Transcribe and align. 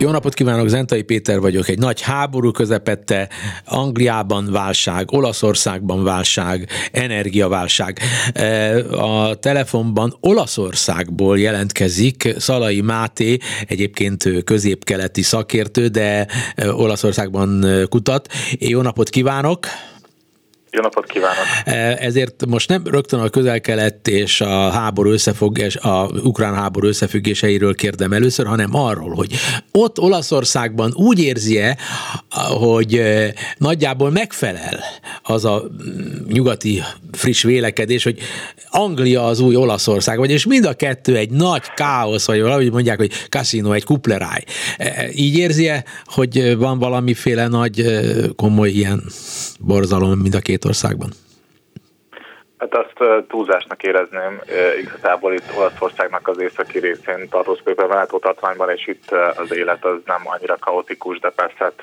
Jó 0.00 0.10
napot 0.10 0.34
kívánok, 0.34 0.68
Zentai 0.68 1.02
Péter 1.02 1.40
vagyok. 1.40 1.68
Egy 1.68 1.78
nagy 1.78 2.00
háború 2.00 2.50
közepette, 2.50 3.28
Angliában 3.64 4.48
válság, 4.50 5.12
Olaszországban 5.12 6.04
válság, 6.04 6.68
energiaválság. 6.92 7.98
E, 8.32 8.76
a 8.90 9.34
telefonban 9.34 10.16
Olaszországból 10.20 11.38
jelentkezik 11.38 12.34
Szalai 12.36 12.80
Máté, 12.80 13.38
egyébként 13.66 14.44
középkeleti 14.44 15.22
szakértő, 15.22 15.86
de 15.86 16.26
Olaszországban 16.70 17.66
kutat. 17.88 18.28
Jó 18.58 18.80
napot 18.80 19.08
kívánok! 19.08 19.66
Jó 20.70 20.80
napot 20.80 21.06
kívánok! 21.06 21.44
E, 21.64 21.96
ezért 22.00 22.46
most 22.46 22.68
nem 22.68 22.82
rögtön 22.84 23.20
a 23.20 23.28
közel-kelet 23.28 24.08
és 24.08 24.40
a 24.40 24.70
háború 24.70 25.10
összefüggés, 25.10 25.76
a 25.76 26.10
ukrán 26.22 26.54
háború 26.54 26.86
összefüggéseiről 26.86 27.74
kérdem 27.74 28.12
először, 28.12 28.46
hanem 28.46 28.74
arról, 28.74 29.14
hogy 29.14 29.34
ott 29.72 30.00
Olaszországban 30.00 30.92
úgy 30.94 31.18
érzi-e, 31.18 31.76
hogy 32.60 32.94
e, 32.94 33.34
nagyjából 33.58 34.10
megfelel 34.10 34.78
az 35.22 35.44
a 35.44 35.62
nyugati 36.26 36.82
friss 37.12 37.42
vélekedés, 37.42 38.04
hogy 38.04 38.18
Anglia 38.70 39.26
az 39.26 39.40
új 39.40 39.56
Olaszország, 39.56 40.18
vagy 40.18 40.30
és 40.30 40.46
mind 40.46 40.64
a 40.64 40.74
kettő 40.74 41.16
egy 41.16 41.30
nagy 41.30 41.62
káosz, 41.74 42.26
vagy 42.26 42.40
valahogy 42.40 42.72
mondják, 42.72 42.98
hogy 42.98 43.12
kaszinó, 43.28 43.72
egy 43.72 43.84
kupleráj. 43.84 44.44
E, 44.76 45.08
így 45.14 45.36
érzi-e, 45.36 45.84
hogy 46.04 46.56
van 46.56 46.78
valamiféle 46.78 47.46
nagy 47.46 47.84
komoly 48.36 48.70
ilyen 48.70 49.02
borzalom 49.60 50.18
mind 50.18 50.34
a 50.34 50.38
két 50.38 50.57
országban? 50.64 51.12
Hát 52.58 52.74
azt 52.74 53.26
túlzásnak 53.28 53.82
érezném, 53.82 54.40
igazából 54.80 55.32
itt 55.32 55.56
Olaszországnak 55.56 56.28
az 56.28 56.40
északi 56.40 56.78
részén 56.78 57.28
tartózkodik 57.28 57.80
a 57.80 57.86
Veneto 57.86 58.18
tartományban, 58.18 58.70
és 58.70 58.86
itt 58.86 59.10
az 59.36 59.52
élet 59.52 59.84
az 59.84 59.96
nem 60.04 60.20
annyira 60.24 60.56
kaotikus, 60.60 61.18
de 61.18 61.30
persze, 61.30 61.56
hát, 61.58 61.82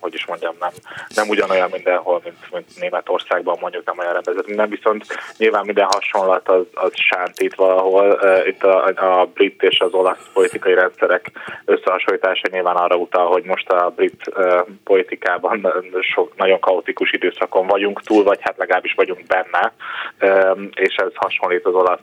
hogy 0.00 0.14
is 0.14 0.26
mondjam, 0.26 0.54
nem, 0.60 0.70
nem 1.14 1.28
ugyanolyan 1.28 1.68
mindenhol, 1.72 2.20
mint, 2.24 2.36
mint 2.52 2.80
Németországban, 2.80 3.56
mondjuk 3.60 3.84
nem 3.84 3.98
olyan 3.98 4.12
rendezett 4.12 4.46
minden, 4.46 4.68
viszont 4.68 5.06
nyilván 5.36 5.64
minden 5.64 5.88
hasonlat 5.90 6.48
az, 6.48 6.64
az 6.74 6.92
sántít 6.94 7.54
valahol. 7.54 8.18
Itt 8.46 8.62
a, 8.62 8.86
a 9.20 9.24
brit 9.34 9.62
és 9.62 9.80
az 9.80 9.92
olasz 9.92 10.28
politikai 10.32 10.74
rendszerek 10.74 11.30
összehasonlítása 11.64 12.48
nyilván 12.50 12.76
arra 12.76 12.96
utal, 12.96 13.26
hogy 13.26 13.44
most 13.44 13.68
a 13.68 13.92
brit 13.96 14.32
politikában 14.84 15.72
sok, 16.00 16.36
nagyon 16.36 16.60
kaotikus 16.60 17.12
időszakon 17.12 17.66
vagyunk 17.66 18.02
túl, 18.02 18.24
vagy 18.24 18.38
hát 18.40 18.56
legalábbis 18.56 18.94
vagyunk 18.94 19.26
benne 19.26 19.72
és 20.74 20.94
ez 20.94 21.12
hasonlít 21.14 21.66
az 21.66 21.74
olasz 21.74 22.00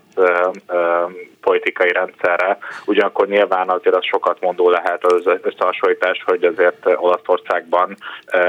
politikai 1.42 1.92
rendszerre. 1.92 2.58
Ugyanakkor 2.86 3.28
nyilván 3.28 3.70
azért 3.70 3.95
az 3.95 4.06
sokat 4.06 4.42
mondó 4.42 4.70
lehet 4.70 5.06
az 5.06 5.26
összehasonlítás, 5.42 6.23
hogy 6.26 6.44
azért 6.44 6.86
Olaszországban 6.95 7.98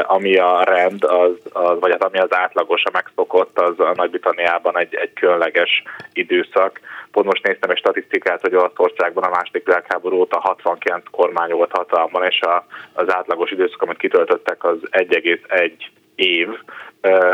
ami 0.03 0.37
a 0.37 0.63
rend, 0.65 1.05
az, 1.05 1.31
az, 1.53 1.79
vagy 1.81 1.91
hát 1.91 2.05
ami 2.05 2.19
az 2.19 2.35
átlagos, 2.35 2.83
a 2.85 2.91
megszokott, 2.93 3.59
az 3.59 3.81
a 3.81 3.93
Nagy-Britanniában 3.95 4.79
egy, 4.79 4.95
egy 4.95 5.13
különleges 5.13 5.83
időszak. 6.13 6.81
Pont 7.11 7.27
most 7.27 7.47
néztem 7.47 7.71
egy 7.71 7.79
statisztikát, 7.79 8.41
hogy 8.41 8.55
Olaszországban 8.55 9.25
a 9.25 9.29
második 9.29 9.65
világháború 9.65 10.17
óta 10.17 10.41
69 10.41 11.05
kormány 11.11 11.51
volt 11.51 11.77
hatalmon, 11.77 12.25
és 12.25 12.41
a, 12.41 12.67
az 12.93 13.15
átlagos 13.15 13.51
időszak, 13.51 13.83
amit 13.83 13.97
kitöltöttek, 13.97 14.65
az 14.65 14.77
1,1 14.91 15.73
év, 16.19 16.49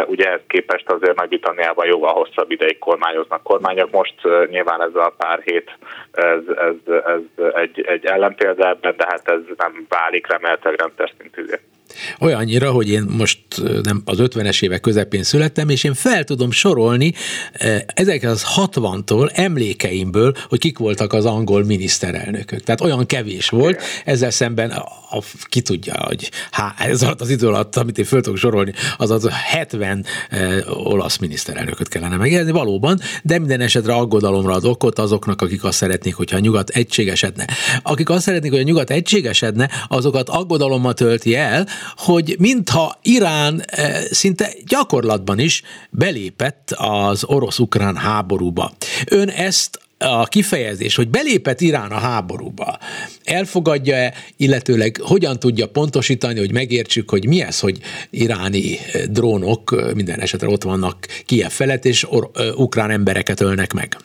ugye 0.06 0.30
ez 0.30 0.40
képest 0.46 0.90
azért 0.90 1.16
Nagy-Britanniában 1.16 1.86
jóval 1.86 2.12
hosszabb 2.12 2.50
ideig 2.50 2.78
kormányoznak 2.78 3.42
kormányok. 3.42 3.90
Most 3.90 4.14
nyilván 4.50 4.82
ez 4.82 4.94
a 4.94 5.14
pár 5.16 5.40
hét 5.44 5.78
ez, 6.12 6.42
ez, 6.56 6.94
ez 7.04 7.44
egy, 7.54 7.80
egy 7.80 8.04
ellenpélda 8.04 8.68
ebben, 8.68 8.94
de 8.96 9.06
hát 9.08 9.28
ez 9.28 9.40
nem 9.56 9.86
válik 9.88 10.26
remélhetőleg 10.26 10.78
rendszer 10.78 11.12
szintűzé. 11.18 11.58
Olyannyira, 12.20 12.70
hogy 12.70 12.88
én 12.88 13.02
most 13.02 13.38
nem 13.82 14.02
az 14.04 14.16
50-es 14.20 14.62
évek 14.62 14.80
közepén 14.80 15.22
születtem, 15.22 15.68
és 15.68 15.84
én 15.84 15.94
fel 15.94 16.24
tudom 16.24 16.50
sorolni 16.50 17.12
1960-tól 17.94 19.30
emlékeimből, 19.32 20.34
hogy 20.48 20.58
kik 20.58 20.78
voltak 20.78 21.12
az 21.12 21.24
angol 21.24 21.64
miniszterelnökök. 21.64 22.60
Tehát 22.62 22.80
olyan 22.80 23.06
kevés 23.06 23.48
volt, 23.48 23.82
ezzel 24.04 24.30
szemben 24.30 24.70
a, 24.70 24.82
a, 25.16 25.22
ki 25.48 25.60
tudja, 25.60 25.94
hogy 26.06 26.30
há, 26.50 26.74
ez 26.78 27.02
alatt 27.02 27.20
az 27.20 27.30
idő 27.30 27.46
alatt, 27.46 27.76
amit 27.76 27.98
én 27.98 28.04
föl 28.04 28.20
tudok 28.20 28.38
sorolni, 28.38 28.72
az 28.96 29.10
az 29.10 29.28
70 29.28 30.04
e, 30.30 30.64
olasz 30.66 31.16
miniszterelnököt 31.16 31.88
kellene 31.88 32.16
megjelzni, 32.16 32.52
valóban, 32.52 33.00
de 33.22 33.38
minden 33.38 33.60
esetre 33.60 33.94
aggodalomra 33.94 34.52
ad 34.52 34.64
okot 34.64 34.98
azoknak, 34.98 35.42
akik 35.42 35.64
azt 35.64 35.76
szeretnék, 35.76 36.14
hogyha 36.14 36.36
a 36.36 36.40
nyugat 36.40 36.68
egységesedne. 36.68 37.46
Akik 37.82 38.08
azt 38.08 38.22
szeretnék, 38.22 38.50
hogy 38.50 38.60
a 38.60 38.64
nyugat 38.64 38.90
egységesedne, 38.90 39.70
azokat 39.88 40.28
aggodalommal 40.28 40.94
tölti 40.94 41.34
el, 41.36 41.66
hogy 41.96 42.36
mintha 42.38 42.98
Irán 43.02 43.62
eh, 43.66 44.02
szinte 44.10 44.52
gyakorlatban 44.66 45.38
is 45.38 45.62
belépett 45.90 46.70
az 46.76 47.24
orosz-ukrán 47.24 47.96
háborúba. 47.96 48.72
Ön 49.06 49.28
ezt 49.28 49.78
a 49.98 50.24
kifejezés, 50.24 50.94
hogy 50.94 51.08
belépett 51.08 51.60
Irán 51.60 51.90
a 51.90 51.98
háborúba, 51.98 52.78
elfogadja-e, 53.24 54.14
illetőleg 54.36 54.98
hogyan 55.02 55.38
tudja 55.38 55.68
pontosítani, 55.68 56.38
hogy 56.38 56.52
megértsük, 56.52 57.10
hogy 57.10 57.26
mi 57.26 57.42
ez, 57.42 57.60
hogy 57.60 57.78
iráni 58.10 58.78
eh, 58.78 59.02
drónok 59.04 59.74
eh, 59.76 59.94
minden 59.94 60.20
esetre 60.20 60.48
ott 60.48 60.62
vannak 60.62 61.06
Kiev 61.26 61.50
felett, 61.50 61.84
és 61.84 62.10
or- 62.10 62.38
ukrán 62.56 62.90
embereket 62.90 63.40
ölnek 63.40 63.72
meg? 63.72 63.96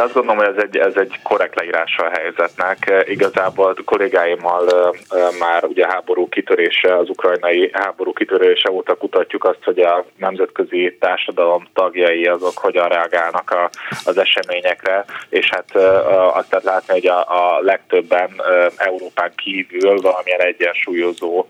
De 0.00 0.06
azt 0.06 0.14
gondolom, 0.14 0.44
hogy 0.44 0.56
ez 0.56 0.62
egy, 0.62 0.76
ez 0.76 0.96
egy 0.96 1.18
korrekt 1.22 1.54
leírása 1.54 2.04
a 2.04 2.10
helyzetnek. 2.18 3.04
Igazából 3.08 3.66
a 3.66 3.82
kollégáimmal 3.84 4.94
már 5.38 5.64
ugye 5.64 5.84
a 5.84 5.92
háború 5.92 6.28
kitörése, 6.28 6.96
az 6.96 7.08
ukrajnai 7.08 7.70
háború 7.72 8.12
kitörése 8.12 8.70
óta 8.70 8.94
kutatjuk 8.94 9.44
azt, 9.44 9.64
hogy 9.64 9.78
a 9.78 10.04
nemzetközi 10.16 10.96
társadalom 11.00 11.68
tagjai 11.74 12.26
azok 12.26 12.58
hogyan 12.58 12.88
reagálnak 12.88 13.50
a, 13.50 13.70
az 14.04 14.18
eseményekre, 14.18 15.04
és 15.28 15.50
hát 15.50 15.76
azt 16.34 16.50
lehet 16.50 16.64
látni, 16.64 16.92
hogy 16.92 17.06
a, 17.06 17.18
a 17.18 17.60
legtöbben 17.60 18.30
Európán 18.76 19.32
kívül 19.36 20.00
valamilyen 20.00 20.40
egyensúlyozó 20.40 21.46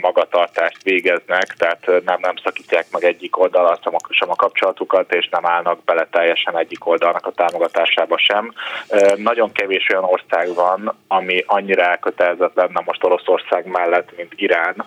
magatartást 0.00 0.82
végeznek, 0.82 1.46
tehát 1.58 1.86
nem, 1.86 2.18
nem 2.20 2.34
szakítják 2.44 2.86
meg 2.90 3.04
egyik 3.04 3.38
oldalal 3.38 3.78
sem 4.08 4.30
a 4.30 4.36
kapcsolatukat, 4.36 5.14
és 5.14 5.28
nem 5.28 5.46
állnak 5.46 5.84
bele 5.84 6.06
teljesen 6.10 6.58
egyik 6.58 6.86
oldalnak 6.86 7.26
a 7.26 7.30
támogatásába 7.30 7.74
támogatásába 7.76 8.18
sem. 8.18 8.52
Nagyon 9.16 9.52
kevés 9.52 9.86
olyan 9.90 10.04
ország 10.04 10.54
van, 10.54 10.94
ami 11.08 11.44
annyira 11.46 11.82
elkötelezett 11.82 12.54
lenne 12.54 12.82
most 12.84 13.04
Oroszország 13.04 13.66
mellett, 13.66 14.16
mint 14.16 14.32
Irán, 14.36 14.84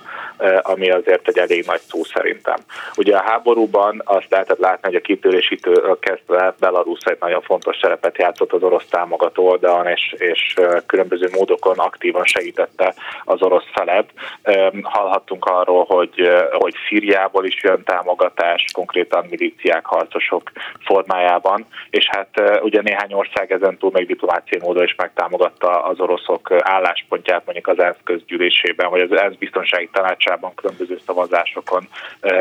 ami 0.62 0.92
azért 0.92 1.28
egy 1.28 1.38
elég 1.38 1.66
nagy 1.66 1.80
szó 1.80 2.04
szerintem. 2.04 2.58
Ugye 2.98 3.16
a 3.16 3.24
háborúban 3.24 4.02
azt 4.06 4.30
lehetett 4.30 4.58
látni, 4.58 4.88
hogy 4.88 4.96
a 4.96 5.02
kitörésítő 5.02 5.72
kezdve 6.00 6.56
Belarus 6.60 7.00
egy 7.04 7.18
nagyon 7.20 7.42
fontos 7.42 7.78
szerepet 7.82 8.18
játszott 8.18 8.54
az 8.54 8.64
orosz 8.64 8.88
támogató 8.90 9.48
oldalon, 9.48 9.88
és, 9.88 10.16
és 10.18 10.56
különböző 10.86 11.30
módokon 11.32 11.78
aktívan 11.78 12.26
segítette 12.26 12.94
az 13.24 13.42
orosz 13.42 13.68
felet. 13.74 14.10
Hallhattunk 14.82 15.46
arról, 15.46 15.86
hogy, 15.86 16.30
hogy 16.52 16.74
Szíriából 16.88 17.46
is 17.46 17.64
jön 17.64 17.84
támogatás, 17.84 18.66
konkrétan 18.74 19.26
milíciák, 19.30 19.86
harcosok 19.86 20.52
formájában, 20.86 21.66
és 21.90 22.10
hát 22.12 22.60
ugye 22.70 22.82
néhány 22.82 23.14
ország 23.14 23.52
ezen 23.52 23.78
túl 23.78 23.92
még 23.94 24.08
diplomáciai 24.08 24.62
módon 24.62 24.84
is 24.84 24.96
megtámogatta 24.96 25.84
az 25.84 26.00
oroszok 26.00 26.52
álláspontját 26.52 27.46
mondjuk 27.46 27.68
az 27.68 27.80
ENSZ 27.80 27.98
közgyűlésében, 28.04 28.90
vagy 28.90 29.02
az 29.02 29.18
ENSZ 29.18 29.36
biztonsági 29.36 29.90
tanácsában 29.92 30.56
különböző 30.56 31.00
szavazásokon 31.06 31.88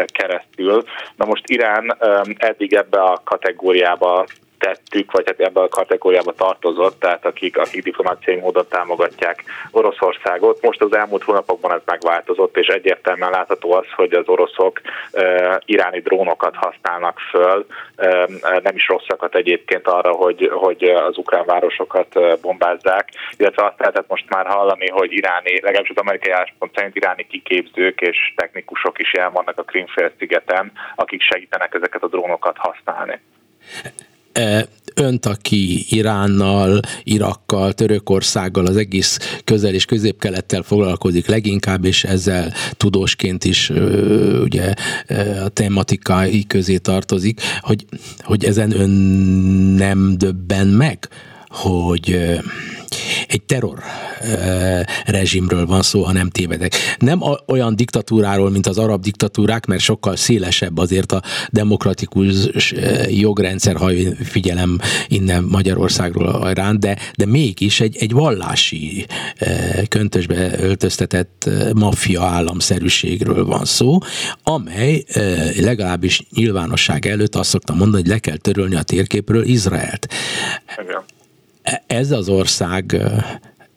keresztül. 0.07 0.85
Na 1.17 1.25
most 1.25 1.43
Irán 1.47 1.97
eddig 2.37 2.75
ebbe 2.75 3.03
a 3.03 3.21
kategóriába 3.25 4.27
tettük, 4.59 5.13
vagy 5.13 5.25
hát 5.27 5.41
ebben 5.41 5.63
a 5.63 5.69
kategóriába 5.69 6.33
tartozott, 6.33 7.01
tehát 7.01 7.25
akik, 7.25 7.59
akik 7.59 7.83
diplomáciai 7.83 8.37
módon 8.37 8.67
támogatják 8.69 9.45
Oroszországot. 9.71 10.63
Most 10.63 10.83
az 10.83 10.95
elmúlt 10.95 11.23
hónapokban 11.23 11.73
ez 11.73 11.81
megváltozott, 11.85 12.57
és 12.57 12.67
egyértelműen 12.67 13.31
látható 13.31 13.73
az, 13.73 13.87
hogy 13.95 14.13
az 14.13 14.29
oroszok 14.29 14.81
e, 15.13 15.61
iráni 15.65 16.01
drónokat 16.01 16.55
használnak 16.57 17.19
föl, 17.31 17.67
e, 17.97 18.29
nem 18.63 18.75
is 18.75 18.89
rosszakat 18.89 19.35
egyébként 19.35 19.87
arra, 19.87 20.13
hogy, 20.13 20.51
hogy 20.53 20.85
az 20.85 21.19
ukrán 21.19 21.45
városokat 21.45 22.41
bombázzák, 22.41 23.09
illetve 23.37 23.65
azt 23.65 23.79
lehetett 23.79 24.09
most 24.09 24.29
már 24.29 24.47
hallani, 24.47 24.89
hogy 24.89 25.13
iráni, 25.13 25.61
legalábbis 25.61 25.91
az 25.91 25.97
amerikai 25.97 26.31
álláspont 26.31 26.75
szerint 26.75 26.97
iráni 26.97 27.27
kiképzők 27.27 28.01
és 28.01 28.33
technikusok 28.37 28.99
is 28.99 29.13
jelen 29.13 29.33
vannak 29.33 29.59
a 29.59 29.63
Krimfél 29.63 30.13
szigeten, 30.19 30.73
akik 30.97 31.23
segítenek 31.23 31.75
ezeket 31.75 32.03
a 32.03 32.09
drónokat 32.09 32.57
használni. 32.57 33.21
Önt, 34.95 35.27
aki 35.27 35.87
Iránnal, 35.89 36.81
Irakkal, 37.03 37.73
Törökországgal, 37.73 38.67
az 38.67 38.77
egész 38.77 39.19
közel 39.45 39.75
és 39.75 39.85
középkelettel 39.85 40.63
foglalkozik 40.63 41.27
leginkább, 41.27 41.85
és 41.85 42.05
ezzel 42.05 42.53
tudósként 42.73 43.45
is 43.45 43.71
ugye 44.43 44.75
a 45.45 45.49
tematikai 45.49 46.47
közé 46.47 46.77
tartozik, 46.77 47.41
hogy, 47.61 47.85
hogy 48.19 48.45
ezen 48.45 48.81
ön 48.81 48.91
nem 49.77 50.15
döbben 50.19 50.67
meg, 50.67 51.09
hogy 51.49 52.39
egy 53.27 53.43
terror 53.43 53.79
rezsimről 55.05 55.67
van 55.67 55.83
szó, 55.83 56.03
ha 56.03 56.13
nem 56.13 56.31
tévedek. 56.31 56.75
Nem 56.99 57.23
olyan 57.47 57.77
diktatúráról, 57.77 58.51
mint 58.51 58.67
az 58.67 58.79
arab 58.79 59.03
diktatúrák, 59.03 59.67
mert 59.67 59.81
sokkal 59.81 60.17
szélesebb 60.17 60.79
azért 60.79 61.13
a 61.13 61.23
demokratikus 61.51 62.73
jogrendszer, 63.09 63.77
ha 63.77 63.91
figyelem 64.23 64.79
innen 65.09 65.45
Magyarországról 65.45 66.51
Irán, 66.51 66.81
de, 66.81 66.99
de 67.17 67.27
mégis 67.27 67.81
egy, 67.81 67.97
egy 67.97 68.13
vallási 68.13 69.07
köntösbe 69.89 70.59
öltöztetett 70.61 71.51
maffia 71.75 72.23
államszerűségről 72.23 73.45
van 73.45 73.65
szó, 73.65 73.99
amely 74.43 75.05
legalábbis 75.61 76.23
nyilvánosság 76.35 77.07
előtt 77.07 77.35
azt 77.35 77.51
szoktam 77.51 77.77
mondani, 77.77 78.03
hogy 78.03 78.11
le 78.11 78.19
kell 78.19 78.37
törölni 78.37 78.75
a 78.75 78.83
térképről 78.83 79.45
Izraelt. 79.45 80.09
Igen 80.83 81.03
ez 81.87 82.11
az 82.11 82.29
ország 82.29 82.97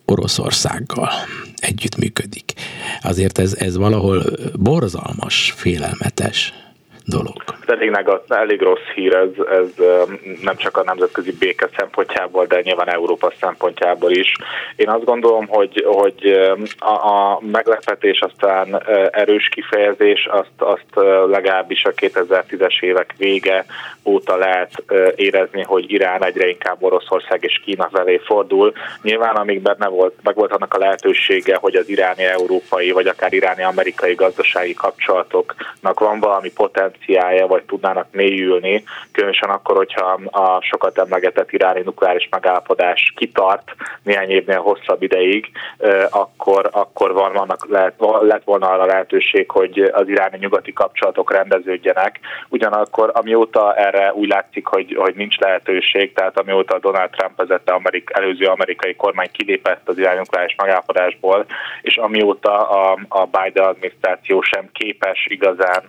Oroszországgal 0.06 1.10
együttműködik. 1.56 2.54
Azért 3.02 3.38
ez, 3.38 3.54
ez 3.54 3.78
valahol 3.78 4.24
borzalmas, 4.54 5.54
félelmetes 5.56 6.54
dolog. 7.06 7.44
Elég, 7.66 7.98
elég 8.28 8.62
rossz 8.62 8.88
hír 8.96 9.14
ez, 9.14 9.46
ez 9.52 9.86
nem 10.42 10.56
csak 10.56 10.78
a 10.78 10.84
nemzetközi 10.84 11.32
béke 11.40 11.70
szempontjából, 11.78 12.46
de 12.46 12.62
nyilván 12.62 12.90
Európa 12.90 13.34
szempontjából 13.40 14.12
is. 14.12 14.34
Én 14.76 14.90
azt 14.90 15.04
gondolom, 15.04 15.48
hogy, 15.48 15.86
hogy 15.88 16.40
a, 16.78 16.90
a 16.90 17.40
meglepetés 17.52 18.20
aztán 18.20 18.84
erős 19.12 19.50
kifejezés, 19.50 20.26
azt, 20.32 20.52
azt 20.58 21.06
legalábbis 21.30 21.84
a 21.84 21.92
2010-es 21.92 22.82
évek 22.82 23.14
vége 23.18 23.66
óta 24.04 24.36
lehet 24.36 24.84
érezni, 25.16 25.62
hogy 25.62 25.92
Irán 25.92 26.26
egyre 26.26 26.48
inkább 26.48 26.84
Oroszország 26.84 27.44
és 27.44 27.62
Kína 27.66 27.90
felé 27.94 28.22
fordul. 28.26 28.74
Nyilván 29.02 29.36
amíg 29.36 29.62
benne 29.62 29.88
volt, 29.88 30.14
meg 30.24 30.36
volt 30.36 30.52
annak 30.52 30.74
a 30.74 30.78
lehetősége, 30.78 31.56
hogy 31.56 31.76
az 31.76 31.90
iráni 31.90 32.24
európai, 32.24 32.92
vagy 32.92 33.08
akár 33.08 33.34
iráni 33.34 33.64
amerikai 33.64 34.14
gazdasági 34.14 34.74
kapcsolatoknak 34.74 36.00
van 36.00 36.20
valami 36.20 36.50
potenciája, 36.92 37.48
vagy 37.48 37.64
tudnának 37.64 38.08
mélyülni, 38.12 38.84
különösen 39.12 39.50
akkor, 39.50 39.76
hogyha 39.76 40.20
a 40.26 40.62
sokat 40.62 40.98
emlegetett 40.98 41.52
iráni 41.52 41.82
nukleáris 41.82 42.28
megállapodás 42.32 43.14
kitart 43.16 43.76
néhány 44.04 44.30
évnél 44.30 44.60
hosszabb 44.60 45.02
ideig, 45.02 45.52
akkor, 46.10 46.70
akkor 46.72 47.14
van, 47.14 47.34
vannak, 47.34 47.68
lehet, 47.70 47.94
lett 48.22 48.44
volna 48.44 48.70
arra 48.70 48.86
lehetőség, 48.86 49.50
hogy 49.50 49.80
az 49.80 50.08
iráni 50.08 50.38
nyugati 50.38 50.74
kapcsolatok 50.74 51.32
rendeződjenek. 51.32 52.20
Ugyanakkor, 52.50 53.12
amióta 53.14 53.76
erre 53.76 54.14
úgy 54.14 54.28
látszik, 54.28 54.66
hogy, 54.66 54.96
hogy 55.00 55.16
nincs 55.16 55.38
lehetőség, 55.38 56.14
tehát 56.14 56.40
amióta 56.40 56.80
Donald 56.80 57.10
Trump 57.10 57.38
vezette 57.38 57.74
Amerik, 57.74 58.10
előző 58.14 58.46
amerikai 58.46 58.96
kormány 58.96 59.30
kilépett 59.32 59.88
az 59.88 59.98
iráni 59.98 60.18
nukleáris 60.18 60.56
megállapodásból, 60.56 61.46
és 61.82 61.98
amióta 61.98 62.70
a, 62.70 62.98
a 63.08 63.26
Biden 63.26 63.66
adminisztráció 63.66 64.42
sem 64.42 64.70
képes 64.72 65.26
igazán 65.30 65.84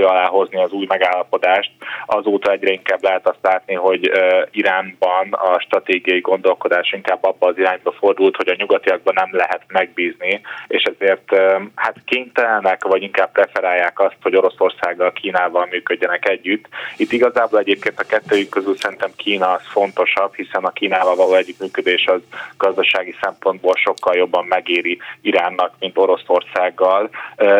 tető 0.00 0.06
alá 0.06 0.62
az 0.62 0.72
új 0.72 0.86
megállapodást, 0.88 1.70
azóta 2.06 2.52
egyre 2.52 2.72
inkább 2.72 3.02
lehet 3.02 3.28
azt 3.28 3.38
látni, 3.42 3.74
hogy 3.74 4.10
Iránban 4.50 5.32
a 5.32 5.60
stratégiai 5.60 6.20
gondolkodás 6.20 6.92
inkább 6.92 7.24
abba 7.24 7.46
az 7.46 7.58
irányba 7.58 7.92
fordult, 7.92 8.36
hogy 8.36 8.48
a 8.48 8.54
nyugatiakban 8.56 9.14
nem 9.14 9.28
lehet 9.32 9.62
megbízni, 9.68 10.40
és 10.68 10.82
ezért 10.82 11.36
hát 11.74 11.96
kénytelenek, 12.04 12.84
vagy 12.84 13.02
inkább 13.02 13.32
preferálják 13.32 14.00
azt, 14.00 14.16
hogy 14.22 14.36
Oroszországgal, 14.36 15.12
Kínával 15.12 15.66
működjenek 15.70 16.28
együtt. 16.28 16.68
Itt 16.96 17.12
igazából 17.12 17.58
egyébként 17.58 18.00
a 18.00 18.04
kettőjük 18.04 18.48
közül 18.48 18.76
szerintem 18.76 19.10
Kína 19.16 19.52
az 19.52 19.62
fontosabb, 19.64 20.34
hiszen 20.34 20.64
a 20.64 20.70
Kínával 20.70 21.16
való 21.16 21.34
együttműködés 21.34 22.06
az 22.06 22.20
gazdasági 22.56 23.14
szempontból 23.22 23.74
sokkal 23.76 24.16
jobban 24.16 24.44
megéri 24.44 24.98
Iránnak, 25.20 25.72
mint 25.78 25.98
Oroszországgal. 25.98 27.10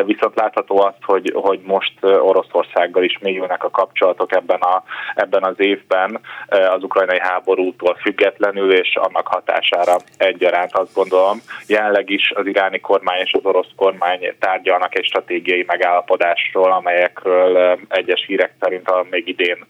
Viszont 0.05 0.35
látható 0.35 0.81
azt, 0.81 1.03
hogy, 1.03 1.33
hogy 1.35 1.61
most 1.65 1.93
Oroszországgal 2.31 3.03
is 3.03 3.19
mélyülnek 3.19 3.65
a 3.65 3.71
kapcsolatok 3.71 4.33
ebben, 4.33 4.61
a, 4.61 4.83
ebben 5.15 5.43
az 5.43 5.55
évben 5.57 6.21
az 6.49 6.83
ukrajnai 6.83 7.21
háborútól 7.21 7.95
függetlenül, 7.95 8.73
és 8.73 8.97
annak 8.97 9.27
hatására 9.27 9.97
egyaránt 10.17 10.73
azt 10.73 10.95
gondolom. 10.95 11.39
Jelenleg 11.67 12.11
is 12.11 12.33
az 12.35 12.47
iráni 12.47 12.81
kormány 12.81 13.21
és 13.21 13.33
az 13.33 13.45
orosz 13.45 13.69
kormány 13.77 14.35
tárgyalnak 14.39 14.99
egy 14.99 15.05
stratégiai 15.05 15.65
megállapodásról, 15.67 16.73
amelyekről 16.73 17.79
egyes 17.89 18.25
hírek 18.27 18.53
szerint 18.61 18.89
a 18.89 19.07
még 19.11 19.29
idén, 19.29 19.67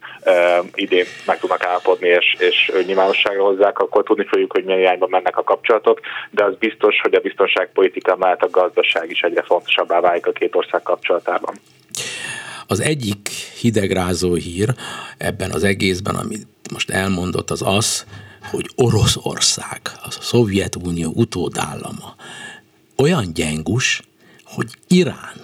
idén 0.75 1.05
meg 1.27 1.39
tudnak 1.39 1.65
állapodni, 1.65 2.09
és, 2.09 2.37
és 2.39 2.73
nyilvánosságra 2.87 3.43
hozzák, 3.43 3.79
akkor 3.79 4.03
tudni 4.03 4.27
fogjuk, 4.27 4.53
hogy 4.53 4.65
milyen 4.65 4.81
irányba 4.81 5.07
mennek 5.07 5.37
a 5.37 5.43
kapcsolatok, 5.43 6.01
de 6.31 6.45
az 6.45 6.57
biztos, 6.57 7.01
hogy 7.01 7.15
a 7.15 7.21
biztonságpolitika 7.21 8.17
mellett 8.17 8.43
a 8.43 8.51
gazdaság 8.51 9.11
is 9.11 9.21
egyre 9.21 9.43
fontosabbá 9.43 10.01
válik 10.01 10.27
a 10.27 10.33
két 10.33 10.55
ország 10.55 10.83
kapcsolatában. 10.83 11.55
Az 12.71 12.81
egyik 12.81 13.29
hidegrázó 13.61 14.35
hír 14.35 14.75
ebben 15.19 15.51
az 15.51 15.63
egészben, 15.65 16.15
amit 16.15 16.47
most 16.73 16.91
elmondott, 16.91 17.51
az 17.51 17.63
az, 17.65 18.05
hogy 18.51 18.71
Oroszország, 18.75 19.81
az 20.03 20.17
a 20.19 20.23
Szovjetunió 20.23 21.13
utódállama 21.15 22.15
olyan 22.97 23.33
gyengus, 23.35 24.03
hogy 24.45 24.77
Irán 24.89 25.41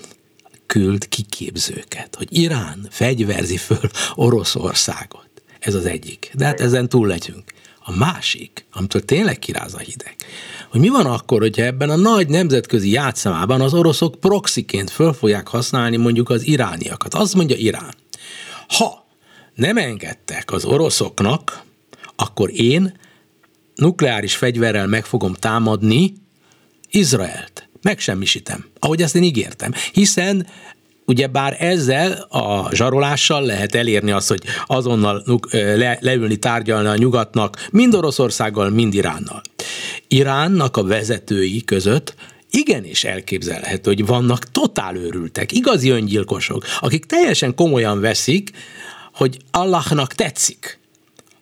küld 0.67 1.09
kiképzőket, 1.09 2.15
hogy 2.15 2.29
Irán 2.31 2.87
fegyverzi 2.91 3.57
föl 3.57 3.91
Oroszországot. 4.15 5.29
Ez 5.59 5.75
az 5.75 5.85
egyik. 5.87 6.31
De 6.35 6.45
hát 6.45 6.61
ezen 6.61 6.89
túl 6.89 7.07
legyünk. 7.07 7.53
A 7.89 7.97
másik, 7.97 8.67
amitől 8.73 9.05
tényleg 9.05 9.39
kiráz 9.39 9.75
a 9.75 9.79
hideg, 9.79 10.17
hogy 10.71 10.81
mi 10.81 10.89
van 10.89 11.07
akkor, 11.07 11.41
hogyha 11.41 11.63
ebben 11.63 11.91
a 11.91 11.97
nagy 11.97 12.29
nemzetközi 12.29 12.91
játszamában 12.91 13.61
az 13.61 13.75
oroszok 13.75 14.21
proxiként 14.21 14.91
föl 14.91 15.13
fogják 15.13 15.49
használni 15.49 15.97
mondjuk 15.97 16.31
az 16.31 16.47
irániakat. 16.47 17.15
Azt 17.15 17.35
mondja 17.35 17.57
Irán, 17.57 17.95
ha 18.69 19.07
nem 19.55 19.77
engedtek 19.77 20.53
az 20.53 20.65
oroszoknak, 20.65 21.63
akkor 22.17 22.51
én 22.53 22.99
nukleáris 23.75 24.37
fegyverrel 24.37 24.87
meg 24.87 25.05
fogom 25.05 25.35
támadni 25.35 26.13
Izraelt. 26.91 27.69
Megsemmisítem, 27.83 28.67
ahogy 28.79 29.03
ezt 29.03 29.15
én 29.15 29.23
ígértem. 29.23 29.73
Hiszen 29.93 30.47
ugye 31.07 31.27
bár 31.27 31.57
ezzel 31.59 32.13
a 32.29 32.75
zsarolással 32.75 33.43
lehet 33.43 33.75
elérni 33.75 34.11
azt, 34.11 34.29
hogy 34.29 34.43
azonnal 34.67 35.41
le, 35.51 35.99
leülni, 36.01 36.37
tárgyalni 36.37 36.89
a 36.89 36.97
nyugatnak, 36.97 37.69
mind 37.71 37.95
Oroszországgal, 37.95 38.71
mind 38.71 38.95
Iránnal. 38.95 39.43
Iránnak 40.09 40.77
a 40.77 40.85
vezetői 40.85 41.65
között 41.65 42.15
igenis 42.51 43.05
elképzelhető, 43.05 43.91
hogy 43.91 44.07
vannak 44.07 44.51
totál 44.51 44.97
őrültek, 44.97 45.53
igazi 45.53 45.91
öngyilkosok, 45.91 46.65
akik 46.81 47.05
teljesen 47.05 47.55
komolyan 47.55 48.01
veszik, 48.01 48.51
hogy 49.13 49.39
Allahnak 49.51 50.13
tetszik, 50.13 50.79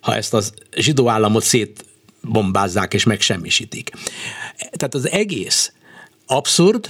ha 0.01 0.15
ezt 0.15 0.33
az 0.33 0.53
zsidó 0.75 1.09
államot 1.09 1.43
szétbombázzák 1.43 2.93
és 2.93 3.03
megsemmisítik. 3.03 3.91
Tehát 4.57 4.93
az 4.93 5.09
egész 5.09 5.71
abszurd 6.25 6.89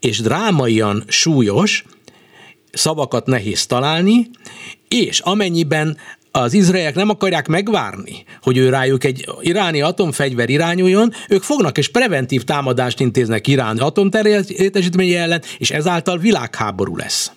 és 0.00 0.20
drámaian 0.20 1.04
súlyos, 1.06 1.84
szavakat 2.72 3.26
nehéz 3.26 3.66
találni, 3.66 4.30
és 4.88 5.18
amennyiben 5.18 5.96
az 6.30 6.52
izraelek 6.52 6.94
nem 6.94 7.08
akarják 7.08 7.48
megvárni, 7.48 8.24
hogy 8.42 8.56
ő 8.56 8.68
rájuk 8.68 9.04
egy 9.04 9.26
iráni 9.40 9.80
atomfegyver 9.80 10.48
irányuljon, 10.48 11.12
ők 11.28 11.42
fognak 11.42 11.78
és 11.78 11.88
preventív 11.88 12.44
támadást 12.44 13.00
intéznek 13.00 13.46
Irán 13.46 13.78
atomterjedésítménye 13.78 15.20
ellen, 15.20 15.42
és 15.58 15.70
ezáltal 15.70 16.18
világháború 16.18 16.96
lesz. 16.96 17.32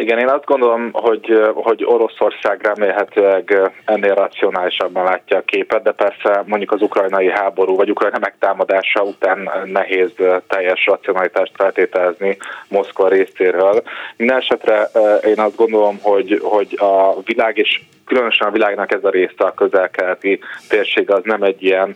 Igen, 0.00 0.18
én 0.18 0.28
azt 0.28 0.44
gondolom, 0.44 0.90
hogy, 0.92 1.40
hogy 1.54 1.84
Oroszország 1.84 2.62
remélhetőleg 2.62 3.70
ennél 3.84 4.14
racionálisabban 4.14 5.04
látja 5.04 5.36
a 5.36 5.42
képet, 5.44 5.82
de 5.82 5.92
persze 5.92 6.42
mondjuk 6.46 6.72
az 6.72 6.82
ukrajnai 6.82 7.30
háború 7.30 7.76
vagy 7.76 7.90
Ukrajna 7.90 8.18
megtámadása 8.20 9.02
után 9.02 9.50
nehéz 9.64 10.10
teljes 10.46 10.86
racionalitást 10.86 11.52
feltételezni 11.56 12.36
Moszkva 12.68 13.08
részéről. 13.08 13.82
Minden 14.16 14.36
esetre 14.36 14.88
én 15.26 15.38
azt 15.38 15.56
gondolom, 15.56 15.98
hogy, 16.02 16.40
hogy 16.42 16.78
a 16.78 17.20
világ 17.24 17.56
és 17.56 17.80
különösen 18.10 18.48
a 18.48 18.50
világnak 18.50 18.92
ez 18.92 19.04
a 19.04 19.10
része, 19.10 19.44
a 19.44 19.54
közel-keleti 19.54 20.40
térség 20.68 21.10
az 21.10 21.20
nem 21.24 21.42
egy 21.42 21.62
ilyen 21.62 21.94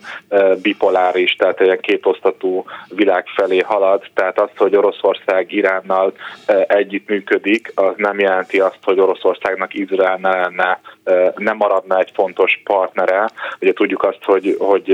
bipoláris, 0.61 1.35
tehát 1.35 1.61
egy 1.61 1.79
kétosztatú 1.79 2.65
világ 2.89 3.25
felé 3.35 3.59
halad, 3.59 4.03
tehát 4.13 4.39
az, 4.39 4.49
hogy 4.55 4.75
Oroszország 4.75 5.51
Iránnal 5.51 6.13
együttműködik, 6.67 7.71
az 7.75 7.93
nem 7.97 8.19
jelenti 8.19 8.59
azt, 8.59 8.79
hogy 8.83 8.99
Oroszországnak 8.99 9.73
Izrael 9.73 10.17
ne 10.21 10.29
lenne 10.29 10.79
nem 11.35 11.55
maradna 11.57 11.99
egy 11.99 12.11
fontos 12.13 12.61
partnere. 12.63 13.29
Ugye 13.61 13.73
tudjuk 13.73 14.03
azt, 14.03 14.23
hogy, 14.23 14.55
hogy 14.59 14.91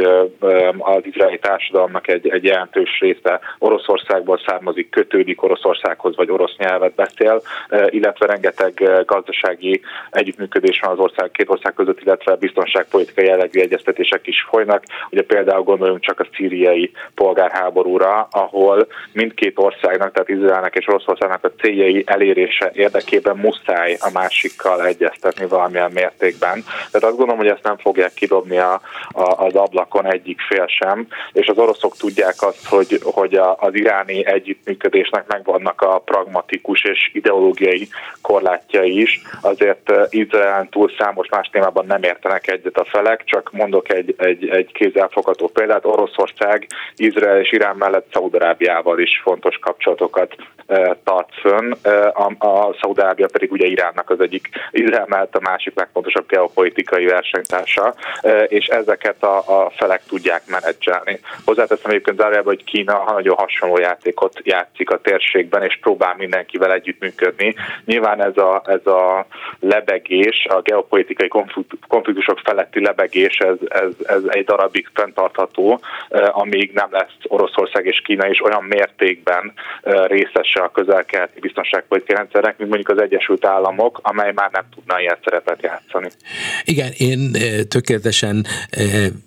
az 0.78 1.02
izraeli 1.04 1.40
társadalomnak 1.40 2.08
egy, 2.08 2.30
egy 2.30 2.44
jelentős 2.44 3.00
része 3.00 3.40
Oroszországból 3.60 4.40
származik, 4.46 4.90
kötődik 4.90 5.44
Oroszországhoz, 5.44 6.16
vagy 6.16 6.32
orosz 6.32 6.56
nyelvet 6.58 6.94
beszél, 6.94 7.42
illetve 7.90 8.26
rengeteg 8.26 9.04
gazdasági 9.06 9.82
együttműködés 10.12 10.80
van 10.80 10.92
az 10.92 11.00
ország, 11.12 11.32
két 11.32 11.50
ország 11.50 11.74
között, 11.74 12.02
illetve 12.02 12.36
biztonságpolitikai 12.36 13.26
jellegű 13.26 13.60
egyeztetések 13.60 14.28
is 14.28 14.46
folynak. 14.50 14.84
Ugye 15.10 15.24
például 15.24 15.64
gondoljunk 15.64 16.02
csak 16.02 16.20
a 16.20 16.28
szíriai 16.36 16.92
polgárháborúra, 17.16 18.28
ahol 18.32 18.88
mindkét 19.14 19.58
országnak, 19.58 20.12
tehát 20.12 20.30
Izraelnek 20.30 20.76
és 20.76 20.88
Oroszországnak 20.88 21.44
a 21.44 21.52
céljai 21.62 22.04
elérése 22.06 22.72
érdekében 22.74 23.38
muszáj 23.38 23.98
a 24.00 24.10
másikkal 24.14 24.86
egyeztetni 24.86 25.46
valamilyen 25.48 25.92
mértékben. 25.92 26.64
Tehát 26.64 27.08
azt 27.08 27.18
gondolom, 27.18 27.38
hogy 27.38 27.48
ezt 27.48 27.64
nem 27.64 27.78
fogják 27.78 28.14
kidobni 28.14 28.58
a, 28.58 28.82
a, 29.12 29.46
az 29.46 29.56
ablakon 29.56 30.12
egyik 30.12 30.40
fél 30.42 30.66
sem, 30.68 31.08
és 31.34 31.48
az 31.48 31.58
oroszok 31.58 31.98
tudják 31.98 32.36
azt, 32.40 32.68
hogy, 32.68 33.00
hogy 33.04 33.34
a, 33.34 33.56
az 33.60 33.76
iráni 33.76 34.26
együttműködésnek 34.26 35.28
megvannak 35.28 35.82
a 35.82 36.00
pragmatikus 36.00 36.84
és 36.84 37.10
ideológiai 37.14 37.88
korlátjai 38.22 39.02
is. 39.02 39.22
Azért 39.42 39.92
eh, 39.92 40.04
Izraelen 40.10 40.70
túl 40.70 40.90
számos 41.02 41.30
más 41.30 41.50
témában 41.52 41.86
nem 41.86 42.04
értenek 42.04 42.48
egyet 42.48 42.78
a 42.78 42.86
felek, 42.86 43.24
csak 43.26 43.52
mondok 43.52 43.94
egy, 43.94 44.16
egy, 44.18 44.50
egy 44.50 44.72
kézzelfogható 44.72 45.48
példát. 45.48 45.86
Oroszország, 45.86 46.68
Izrael 46.96 47.40
és 47.40 47.52
Irán 47.52 47.76
mellett 47.76 48.08
Szaudarábiával 48.14 49.00
is 49.00 49.22
fontos 49.24 49.58
kapcsolatokat 49.58 50.36
e, 50.68 50.98
tart 51.04 51.30
fönn. 51.42 51.74
E, 51.82 52.08
a, 52.08 52.48
a 52.48 52.76
Szaudarábia 52.82 53.28
pedig 53.32 53.52
ugye 53.52 53.68
Iránnak 53.68 54.10
az 54.10 54.20
egyik, 54.20 54.50
Izrael 54.72 55.06
mellett 55.08 55.36
a 55.36 55.40
másik 55.42 55.76
legfontosabb 55.76 56.28
geopolitikai 56.28 57.06
versenytársa, 57.06 57.96
és 58.48 58.66
ezeket 58.66 59.24
a, 59.24 59.38
a 59.38 59.72
felek 59.76 60.02
tudják 60.08 60.42
menedzselni. 60.48 61.20
Hozzáteszem 61.46 61.92
egyébként 61.92 62.18
zárjában, 62.18 62.54
hogy 62.56 62.64
Kína 62.64 63.04
nagyon 63.14 63.36
hasonló 63.36 63.78
játékot 63.78 64.40
játszik 64.44 64.90
a 64.90 65.02
térségben, 65.02 65.64
és 65.64 65.78
próbál 65.82 66.16
mindenkivel 66.18 66.74
együttműködni. 66.74 67.56
Nyilván 67.86 68.24
ez 68.24 68.38
a, 68.38 68.62
ez 68.66 68.86
a 68.88 69.26
lebegés, 69.60 70.46
a 70.50 70.62
geopolitikai 70.62 70.81
konfliktusok 71.88 72.40
feletti 72.44 72.82
lebegés, 72.82 73.38
ez, 73.38 73.56
ez, 73.68 73.92
ez 74.04 74.22
egy 74.28 74.46
darabig 74.46 74.90
fenntartható, 74.94 75.80
amíg 76.32 76.72
nem 76.74 76.88
lesz 76.92 77.16
Oroszország 77.24 77.86
és 77.86 78.02
Kína 78.06 78.28
is 78.28 78.44
olyan 78.44 78.64
mértékben 78.64 79.54
részese 80.08 80.60
a 80.60 80.72
közel-keleti 80.72 81.40
biztonságpolitikai 81.40 82.16
rendszernek, 82.16 82.58
mint 82.58 82.70
mondjuk 82.70 82.98
az 82.98 83.04
Egyesült 83.04 83.46
Államok, 83.46 84.00
amely 84.04 84.32
már 84.36 84.50
nem 84.52 84.66
tudna 84.76 85.00
ilyen 85.00 85.18
szerepet 85.24 85.62
játszani. 85.62 86.10
Igen, 86.64 86.92
én 86.98 87.32
tökéletesen 87.70 88.46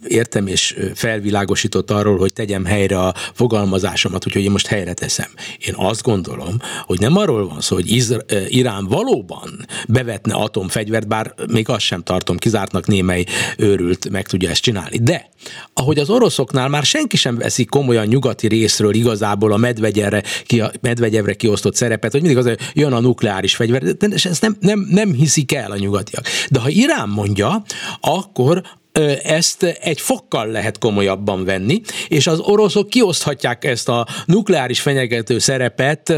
értem 0.09 0.47
és 0.47 0.77
felvilágosított 0.95 1.91
arról, 1.91 2.19
hogy 2.19 2.33
tegyem 2.33 2.65
helyre 2.65 2.99
a 2.99 3.13
fogalmazásomat, 3.35 4.27
úgyhogy 4.27 4.45
én 4.45 4.51
most 4.51 4.67
helyre 4.67 4.93
teszem. 4.93 5.31
Én 5.59 5.75
azt 5.77 6.03
gondolom, 6.03 6.55
hogy 6.87 6.99
nem 7.01 7.17
arról 7.17 7.49
van 7.49 7.61
szó, 7.61 7.75
hogy 7.75 7.91
Izra- 7.91 8.33
Irán 8.49 8.87
valóban 8.89 9.51
bevetne 9.89 10.35
atomfegyvert, 10.35 11.09
bár 11.09 11.35
még 11.49 11.69
azt 11.69 11.81
sem 11.81 12.03
tartom 12.03 12.37
kizártnak 12.37 12.87
némely 12.87 13.25
őrült 13.57 14.11
meg 14.11 14.27
tudja 14.27 14.51
ezt 14.51 14.63
csinálni. 14.63 14.99
De 14.99 15.29
ahogy 15.73 15.99
az 15.99 16.11
oroszoknál 16.11 16.69
már 16.69 16.85
senki 16.85 17.17
sem 17.17 17.37
veszik 17.37 17.69
komolyan 17.69 18.07
nyugati 18.07 18.49
részről 18.49 18.95
igazából 18.95 19.53
a 19.53 19.57
Medvegyevre, 19.57 20.23
ki, 20.45 20.63
Medvegyevre 20.81 21.35
kiosztott 21.35 21.75
szerepet, 21.75 22.13
hogy 22.13 22.21
mindig 22.21 22.39
az, 22.39 22.45
hogy 22.45 22.59
jön 22.73 22.93
a 22.93 23.01
nukleáris 23.01 23.55
fegyver, 23.55 23.83
de 23.83 24.09
ezt 24.13 24.41
nem, 24.41 24.57
nem, 24.61 24.87
nem 24.91 25.13
hiszik 25.13 25.55
el 25.55 25.71
a 25.71 25.77
nyugatiak. 25.77 26.27
De 26.51 26.61
ha 26.61 26.69
Irán 26.69 27.09
mondja, 27.09 27.63
akkor 28.01 28.63
ezt 29.23 29.63
egy 29.63 30.01
fokkal 30.01 30.47
lehet 30.47 30.79
komolyabban 30.79 31.45
venni, 31.45 31.81
és 32.09 32.27
az 32.27 32.39
oroszok 32.39 32.89
kioszthatják 32.89 33.65
ezt 33.65 33.89
a 33.89 34.07
nukleáris 34.27 34.81
fenyegető 34.81 35.39
szerepet 35.39 36.15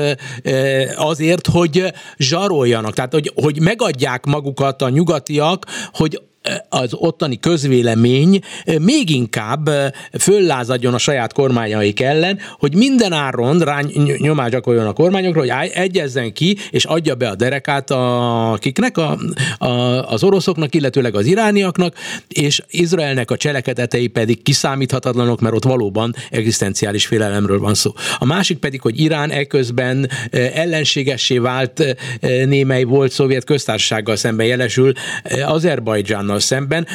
azért, 0.96 1.46
hogy 1.46 1.92
zsaroljanak, 2.16 2.94
tehát 2.94 3.12
hogy, 3.12 3.32
hogy 3.34 3.60
megadják 3.60 4.24
magukat 4.24 4.82
a 4.82 4.88
nyugatiak, 4.88 5.66
hogy 5.92 6.20
az 6.68 6.94
ottani 6.94 7.38
közvélemény 7.40 8.40
még 8.80 9.10
inkább 9.10 9.70
föllázadjon 10.18 10.94
a 10.94 10.98
saját 10.98 11.32
kormányaik 11.32 12.00
ellen, 12.00 12.38
hogy 12.58 12.74
minden 12.74 13.12
áron 13.12 13.58
rá 13.58 13.80
nyomás 14.18 14.50
gyakoroljon 14.50 14.88
a 14.88 14.92
kormányokra, 14.92 15.40
hogy 15.40 15.70
egyezzen 15.72 16.32
ki, 16.32 16.56
és 16.70 16.84
adja 16.84 17.14
be 17.14 17.28
a 17.28 17.34
derekát 17.34 17.90
a 17.90 18.56
kiknek, 18.60 18.98
a, 18.98 19.18
a, 19.58 19.66
az 20.12 20.22
oroszoknak, 20.22 20.74
illetőleg 20.74 21.14
az 21.14 21.26
irániaknak, 21.26 21.94
és 22.28 22.62
Izraelnek 22.70 23.30
a 23.30 23.36
cselekedetei 23.36 24.06
pedig 24.06 24.42
kiszámíthatatlanok, 24.42 25.40
mert 25.40 25.54
ott 25.54 25.64
valóban 25.64 26.14
egzisztenciális 26.30 27.06
félelemről 27.06 27.58
van 27.58 27.74
szó. 27.74 27.92
A 28.18 28.24
másik 28.24 28.58
pedig, 28.58 28.80
hogy 28.80 29.00
Irán 29.00 29.30
eközben 29.30 30.10
ellenségessé 30.54 31.38
vált 31.38 31.96
némely 32.44 32.82
volt 32.82 33.12
szovjet 33.12 33.44
köztársasággal 33.44 34.16
szemben 34.16 34.46
jelesül 34.46 34.92
Azerbajdzsánnal 35.44 36.35
Iránnal 36.36 36.40
szemben 36.40 36.86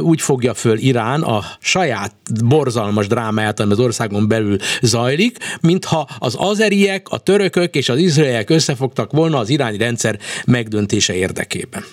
úgy 0.00 0.20
fogja 0.20 0.54
föl 0.54 0.78
Irán 0.78 1.22
a 1.22 1.44
saját 1.60 2.14
borzalmas 2.44 3.06
drámáját, 3.06 3.60
ami 3.60 3.72
az 3.72 3.78
országon 3.78 4.28
belül 4.28 4.56
zajlik, 4.80 5.36
mintha 5.60 6.08
az 6.18 6.34
azeriek, 6.38 7.08
a 7.08 7.18
törökök 7.18 7.74
és 7.74 7.88
az 7.88 7.98
izraeliek 7.98 8.50
összefogtak 8.50 9.12
volna 9.12 9.38
az 9.38 9.48
iráni 9.48 9.76
rendszer 9.76 10.18
megdöntése 10.46 11.14
érdekében. 11.14 11.84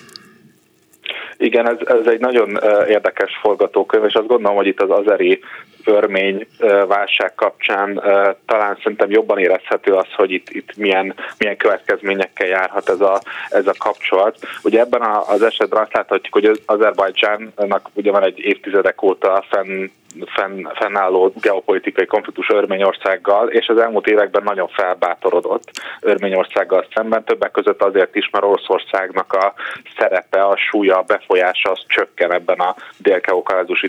Igen, 1.38 1.68
ez, 1.68 1.76
ez 1.84 2.06
egy 2.06 2.20
nagyon 2.20 2.58
érdekes 2.88 3.38
forgatókönyv, 3.40 4.04
és 4.04 4.14
azt 4.14 4.26
gondolom, 4.26 4.56
hogy 4.56 4.66
itt 4.66 4.82
az 4.82 4.90
azeri 4.90 5.40
örmény 5.84 6.46
válság 6.88 7.34
kapcsán 7.34 8.02
talán 8.46 8.78
szerintem 8.82 9.10
jobban 9.10 9.38
érezhető 9.38 9.92
az, 9.92 10.06
hogy 10.14 10.30
itt, 10.30 10.50
itt 10.50 10.76
milyen, 10.76 11.14
milyen 11.38 11.56
következményekkel 11.56 12.46
járhat 12.46 12.88
ez 12.88 13.00
a, 13.00 13.20
ez 13.48 13.66
a 13.66 13.74
kapcsolat. 13.78 14.38
Ugye 14.62 14.80
ebben 14.80 15.02
az 15.28 15.42
esetben 15.42 15.82
azt 15.82 15.94
láthatjuk, 15.94 16.34
hogy 16.34 16.62
Azerbajdzsánnak 16.66 17.88
ugye 17.94 18.10
van 18.10 18.24
egy 18.24 18.38
évtizedek 18.38 19.02
óta 19.02 19.44
fenn 19.48 19.86
fenn, 20.26 20.66
fennálló 20.74 21.32
geopolitikai 21.40 22.06
konfliktus 22.06 22.48
Örményországgal, 22.48 23.48
és 23.48 23.66
az 23.66 23.78
elmúlt 23.78 24.06
években 24.06 24.42
nagyon 24.42 24.68
felbátorodott 24.68 25.70
Örményországgal 26.00 26.86
szemben, 26.94 27.24
többek 27.24 27.50
között 27.50 27.82
azért 27.82 28.16
is, 28.16 28.30
mert 28.30 28.44
Oroszországnak 28.44 29.32
a 29.32 29.54
szerepe, 29.98 30.42
a 30.42 30.56
súlya, 30.56 30.98
a 30.98 31.02
befolyása 31.02 31.70
az 31.70 31.80
csökken 31.86 32.32
ebben 32.32 32.58
a 32.58 32.74
dél 32.98 33.20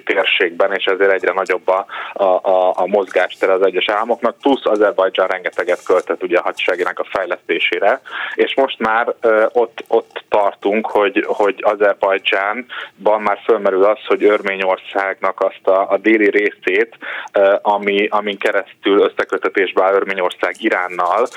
térségben, 0.04 0.74
és 0.74 0.86
ezért 0.86 1.12
egyre 1.12 1.34
nagyobb 1.34 1.68
a, 1.68 1.86
a, 2.14 2.24
a, 2.24 2.74
a 2.76 2.86
mozgástere 2.86 3.54
az 3.54 3.66
egyes 3.66 3.90
államoknak, 3.90 4.38
plusz 4.38 4.66
Azerbajdzsán 4.66 5.28
rengeteget 5.28 5.84
költött 5.84 6.24
ugye 6.24 6.38
a 6.38 6.42
hadseregének 6.42 7.00
a 7.00 7.08
fejlesztésére, 7.10 8.02
és 8.36 8.56
most 8.56 8.80
már 8.80 9.14
ö, 9.22 9.46
ott, 9.52 9.84
ott 9.88 10.24
tartunk, 10.30 10.86
hogy, 10.86 11.26
hogy 11.28 11.56
Azerbajdzsánban 11.62 13.22
már 13.22 13.40
fölmerül 13.44 13.84
az, 13.84 14.06
hogy 14.06 14.24
Örményországnak 14.24 15.42
azt 15.42 15.68
a, 15.68 15.92
a 15.92 15.98
déli 16.20 16.30
részét, 16.30 16.98
ami, 17.62 18.08
amin 18.10 18.38
keresztül 18.38 19.00
összekötetésbe 19.00 19.84
áll 19.84 19.94
Örményország 19.94 20.56
Iránnal, 20.60 21.28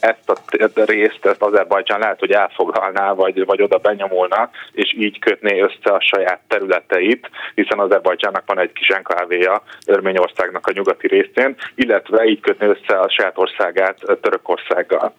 ezt 0.00 0.28
a 0.28 0.36
részt, 0.84 1.26
ezt 1.26 1.42
Azerbajdzsán 1.42 1.98
lehet, 1.98 2.18
hogy 2.18 2.32
elfoglalná, 2.32 3.12
vagy, 3.12 3.44
vagy 3.44 3.62
oda 3.62 3.78
benyomulna, 3.78 4.50
és 4.72 4.94
így 4.98 5.18
kötné 5.18 5.60
össze 5.60 5.94
a 5.94 6.00
saját 6.00 6.40
területeit, 6.48 7.30
hiszen 7.54 7.78
Azerbajdzsánnak 7.78 8.46
van 8.46 8.58
egy 8.58 8.72
kis 8.72 8.88
enklávéja 8.88 9.62
Örményországnak 9.86 10.66
a 10.66 10.72
nyugati 10.74 11.06
részén, 11.06 11.56
illetve 11.74 12.24
így 12.24 12.40
kötné 12.40 12.66
össze 12.66 12.98
a 12.98 13.10
saját 13.10 13.38
országát 13.38 13.98
Törökországgal. 14.20 15.14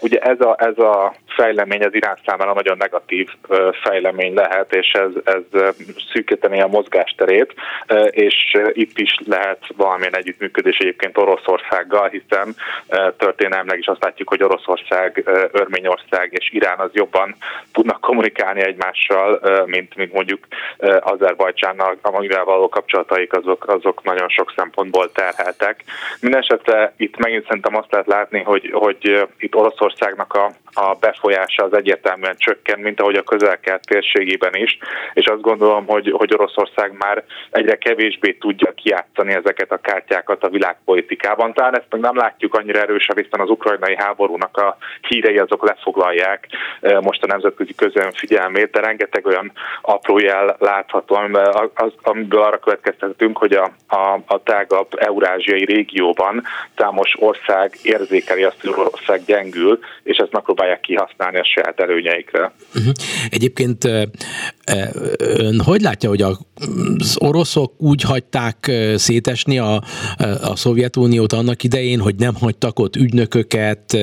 Ugye 0.00 0.18
ez 0.18 0.40
a, 0.40 0.56
ez 0.58 0.78
a 0.78 1.14
fejlemény 1.26 1.84
az 1.84 1.94
Irán 1.94 2.18
számára 2.26 2.52
nagyon 2.52 2.76
negatív 2.76 3.28
fejlemény 3.82 4.34
lehet, 4.34 4.74
és 4.74 4.92
ez, 4.92 5.10
ez 5.24 5.62
szűkíteni 6.12 6.60
a 6.60 6.66
mozgásterét, 6.66 7.54
és 8.10 8.31
és 8.32 8.60
itt 8.72 8.98
is 8.98 9.16
lehet 9.26 9.64
valamilyen 9.76 10.16
együttműködés 10.16 10.78
egyébként 10.78 11.18
Oroszországgal, 11.18 12.08
hiszen 12.08 12.54
történelmleg 13.16 13.78
is 13.78 13.86
azt 13.86 14.02
látjuk, 14.02 14.28
hogy 14.28 14.42
Oroszország, 14.42 15.22
Örményország 15.52 16.32
és 16.32 16.50
Irán 16.52 16.78
az 16.78 16.90
jobban 16.92 17.36
tudnak 17.72 18.00
kommunikálni 18.00 18.60
egymással, 18.60 19.40
mint, 19.66 19.96
mint 19.96 20.12
mondjuk 20.12 20.46
Azerbajdzsánnal, 21.00 21.98
amivel 22.02 22.44
való 22.44 22.68
kapcsolataik 22.68 23.32
azok, 23.32 23.68
azok 23.68 24.02
nagyon 24.02 24.28
sok 24.28 24.52
szempontból 24.56 25.12
terheltek. 25.12 25.84
Mindenesetre 26.20 26.92
itt 26.96 27.16
megint 27.16 27.46
szerintem 27.46 27.76
azt 27.76 27.92
lehet 27.92 28.06
látni, 28.06 28.42
hogy, 28.42 28.70
hogy 28.72 29.28
itt 29.38 29.54
Oroszországnak 29.54 30.34
a, 30.34 30.50
a 30.72 30.94
befolyása 30.94 31.64
az 31.64 31.74
egyértelműen 31.74 32.36
csökken, 32.36 32.78
mint 32.80 33.00
ahogy 33.00 33.16
a 33.16 33.22
közel 33.22 33.58
térségében 33.82 34.54
is, 34.54 34.78
és 35.14 35.26
azt 35.26 35.40
gondolom, 35.40 35.86
hogy, 35.86 36.10
hogy 36.10 36.34
Oroszország 36.34 36.92
már 36.98 37.24
egyre 37.50 37.76
kevésbé 37.76 38.21
tudja 38.30 38.72
kiátszani 38.72 39.32
ezeket 39.32 39.70
a 39.70 39.76
kártyákat 39.76 40.42
a 40.42 40.48
világpolitikában. 40.48 41.52
Talán 41.52 41.76
ezt 41.76 41.86
meg 41.90 42.00
nem 42.00 42.16
látjuk 42.16 42.54
annyira 42.54 42.80
erősen, 42.80 43.16
hiszen 43.16 43.40
az 43.40 43.50
ukrajnai 43.50 43.96
háborúnak 43.96 44.56
a 44.56 44.76
hírei 45.08 45.38
azok 45.38 45.68
lefoglalják 45.68 46.48
most 47.00 47.22
a 47.22 47.26
nemzetközi 47.26 47.74
közön 47.74 48.12
figyelmét, 48.12 48.70
de 48.70 48.80
rengeteg 48.80 49.26
olyan 49.26 49.52
apró 49.82 50.18
jel 50.18 50.56
látható, 50.58 51.20
amiből 52.02 52.42
arra 52.42 52.58
következtetünk, 52.58 53.38
hogy 53.38 53.52
a, 53.52 53.72
a, 53.86 54.20
a 54.26 54.42
tágabb 54.42 54.88
eurázsiai 54.94 55.64
régióban 55.64 56.42
számos 56.76 57.12
ország 57.18 57.78
érzékeli 57.82 58.42
azt, 58.42 58.60
hogy 58.60 58.70
Oroszország 58.70 59.24
gyengül, 59.26 59.78
és 60.02 60.16
ezt 60.16 60.32
megpróbálják 60.32 60.80
kihasználni 60.80 61.38
a 61.38 61.44
saját 61.44 61.80
előnyeikre. 61.80 62.52
Uh-huh. 62.74 62.92
Egyébként 63.30 63.84
ön 65.18 65.60
hogy 65.60 65.80
látja, 65.80 66.08
hogy 66.08 66.22
az 66.22 66.36
oroszok 67.18 67.72
úgy 67.78 68.02
hagyták 68.02 68.72
szétesni 68.96 69.58
a, 69.58 69.82
a 70.42 70.56
Szovjetuniót 70.56 71.32
annak 71.32 71.62
idején, 71.62 72.00
hogy 72.00 72.14
nem 72.14 72.34
hagytak 72.34 72.78
ott 72.78 72.96
ügynököket, 72.96 73.96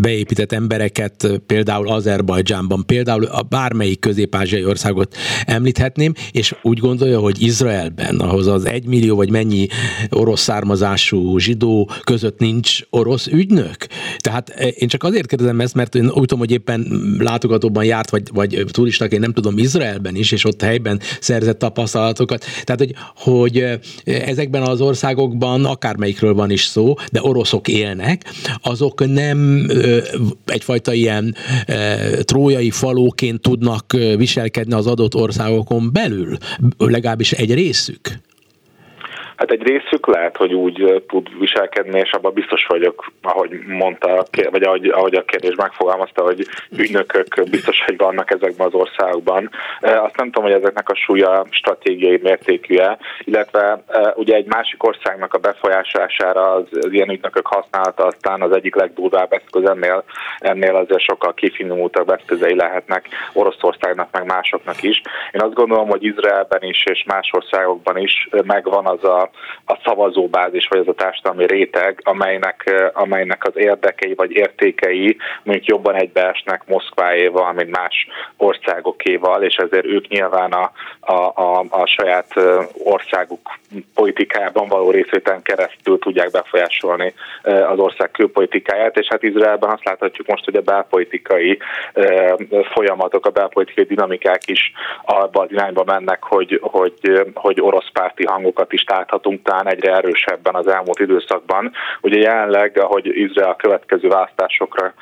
beépített 0.00 0.52
embereket, 0.52 1.40
például 1.46 1.88
Azerbajdzsánban, 1.88 2.86
például 2.86 3.24
a 3.24 3.42
bármelyik 3.42 3.98
közép-ázsiai 3.98 4.64
országot 4.64 5.16
említhetném, 5.44 6.12
és 6.32 6.54
úgy 6.62 6.78
gondolja, 6.78 7.18
hogy 7.18 7.42
Izraelben, 7.42 8.16
ahhoz 8.16 8.46
az 8.46 8.64
egymillió 8.64 9.16
vagy 9.16 9.30
mennyi 9.30 9.66
orosz 10.10 10.40
származású 10.40 11.38
zsidó 11.38 11.90
között 12.04 12.38
nincs 12.38 12.80
orosz 12.90 13.26
ügynök? 13.26 13.76
Tehát 14.18 14.48
én 14.60 14.88
csak 14.88 15.02
azért 15.02 15.26
kérdezem 15.26 15.60
ezt, 15.60 15.74
mert 15.74 15.94
én 15.94 16.04
úgy 16.04 16.12
tudom, 16.12 16.38
hogy 16.38 16.50
éppen 16.50 16.86
látogatóban 17.18 17.84
járt, 17.84 18.10
vagy, 18.10 18.22
vagy 18.32 18.64
turistaként 18.78 19.22
nem 19.22 19.32
tudom, 19.32 19.58
Izraelben 19.58 20.16
is, 20.16 20.32
és 20.32 20.44
ott 20.44 20.62
helyben 20.62 21.00
szerzett 21.20 21.58
tapasztalatokat. 21.58 22.44
Tehát, 22.64 22.80
hogy, 22.80 22.94
hogy 23.14 23.78
ezekben 24.04 24.62
az 24.62 24.80
országokban, 24.80 25.64
akármelyikről 25.64 26.34
van 26.34 26.50
is 26.50 26.64
szó, 26.64 26.94
de 27.12 27.22
oroszok 27.22 27.68
élnek, 27.68 28.24
azok 28.62 29.06
nem 29.06 29.70
egyfajta 30.44 30.92
ilyen 30.92 31.34
trójai 32.20 32.70
falóként 32.70 33.40
tudnak 33.40 33.96
viselkedni 34.16 34.74
az 34.74 34.86
adott 34.86 35.14
országokon 35.14 35.92
belül, 35.92 36.36
legalábbis 36.78 37.32
egy 37.32 37.54
részük. 37.54 38.20
Hát 39.38 39.50
egy 39.50 39.62
részük 39.62 40.06
lehet, 40.06 40.36
hogy 40.36 40.54
úgy 40.54 41.04
tud 41.08 41.38
viselkedni, 41.38 41.98
és 41.98 42.10
abban 42.10 42.32
biztos 42.32 42.66
vagyok, 42.66 43.12
ahogy 43.22 43.50
mondta, 43.66 44.24
vagy 44.50 44.62
ahogy, 44.62 44.86
ahogy 44.88 45.14
a 45.14 45.24
kérdés 45.24 45.54
megfogalmazta, 45.54 46.22
hogy 46.22 46.46
ügynökök 46.70 47.48
biztos, 47.50 47.84
hogy 47.84 47.96
vannak 47.96 48.30
ezekben 48.30 48.66
az 48.66 48.74
országokban. 48.74 49.50
Azt 49.80 50.16
nem 50.16 50.30
tudom, 50.30 50.42
hogy 50.50 50.60
ezeknek 50.60 50.88
a 50.88 50.94
súlya 50.94 51.46
stratégiai 51.50 52.20
mértékűje, 52.22 52.98
illetve 53.18 53.82
ugye 54.14 54.34
egy 54.34 54.46
másik 54.46 54.82
országnak 54.84 55.34
a 55.34 55.38
befolyásolására 55.38 56.52
az, 56.52 56.64
az 56.70 56.92
ilyen 56.92 57.10
ügynökök 57.10 57.46
használata 57.46 58.04
aztán 58.06 58.42
az 58.42 58.52
egyik 58.52 58.74
legdurvább 58.74 59.32
eszköz 59.32 59.68
ennél, 59.68 60.04
ennél 60.38 60.76
azért 60.76 61.02
sokkal 61.02 61.34
kifinomultabb 61.34 62.10
eszközei 62.10 62.54
lehetnek 62.54 63.08
Oroszországnak, 63.32 64.08
meg 64.12 64.24
másoknak 64.24 64.82
is. 64.82 65.02
Én 65.32 65.40
azt 65.40 65.54
gondolom, 65.54 65.88
hogy 65.88 66.04
Izraelben 66.04 66.62
is 66.62 66.84
és 66.84 67.04
más 67.06 67.30
országokban 67.32 67.96
is 67.96 68.28
megvan 68.44 68.86
az 68.86 69.04
a 69.04 69.27
a, 69.64 69.78
szavazóbázis, 69.84 70.66
vagy 70.68 70.78
az 70.78 70.88
a 70.88 70.94
társadalmi 70.94 71.46
réteg, 71.46 72.00
amelynek, 72.04 72.90
amelynek 72.92 73.44
az 73.44 73.56
érdekei 73.56 74.14
vagy 74.14 74.30
értékei 74.30 75.16
mondjuk 75.42 75.66
jobban 75.66 75.94
egybeesnek 75.94 76.62
Moszkváéval, 76.66 77.52
mint 77.52 77.70
más 77.70 78.06
országokéval, 78.36 79.42
és 79.42 79.54
ezért 79.54 79.86
ők 79.86 80.08
nyilván 80.08 80.52
a, 80.52 80.72
a, 81.00 81.32
a, 81.34 81.64
a 81.68 81.86
saját 81.86 82.32
országuk 82.84 83.58
politikájában 83.94 84.68
való 84.68 84.90
részvételen 84.90 85.42
keresztül 85.42 85.98
tudják 85.98 86.30
befolyásolni 86.30 87.14
az 87.42 87.78
ország 87.78 88.10
külpolitikáját, 88.10 88.96
és 88.96 89.06
hát 89.10 89.22
Izraelben 89.22 89.70
azt 89.70 89.84
láthatjuk 89.84 90.26
most, 90.26 90.44
hogy 90.44 90.56
a 90.56 90.60
belpolitikai 90.60 91.58
folyamatok, 92.72 93.26
a 93.26 93.30
belpolitikai 93.30 93.84
dinamikák 93.84 94.46
is 94.46 94.72
abba 95.04 95.42
az 95.42 95.50
irányba 95.50 95.84
mennek, 95.84 96.22
hogy, 96.22 96.58
hogy, 96.62 97.28
hogy 97.34 97.60
orosz 97.60 97.90
párti 97.92 98.24
hangokat 98.24 98.72
is 98.72 98.84
láthatunk 98.86 99.17
láthatunk 99.18 99.42
talán 99.42 99.68
egyre 99.68 99.94
erősebben 99.94 100.54
az 100.54 100.66
elmúlt 100.66 101.00
időszakban. 101.00 101.72
Ugye 102.00 102.20
jelenleg, 102.20 102.78
ahogy 102.78 103.06
Izrael 103.06 103.56
következő 103.56 104.08
választásokra 104.08 104.94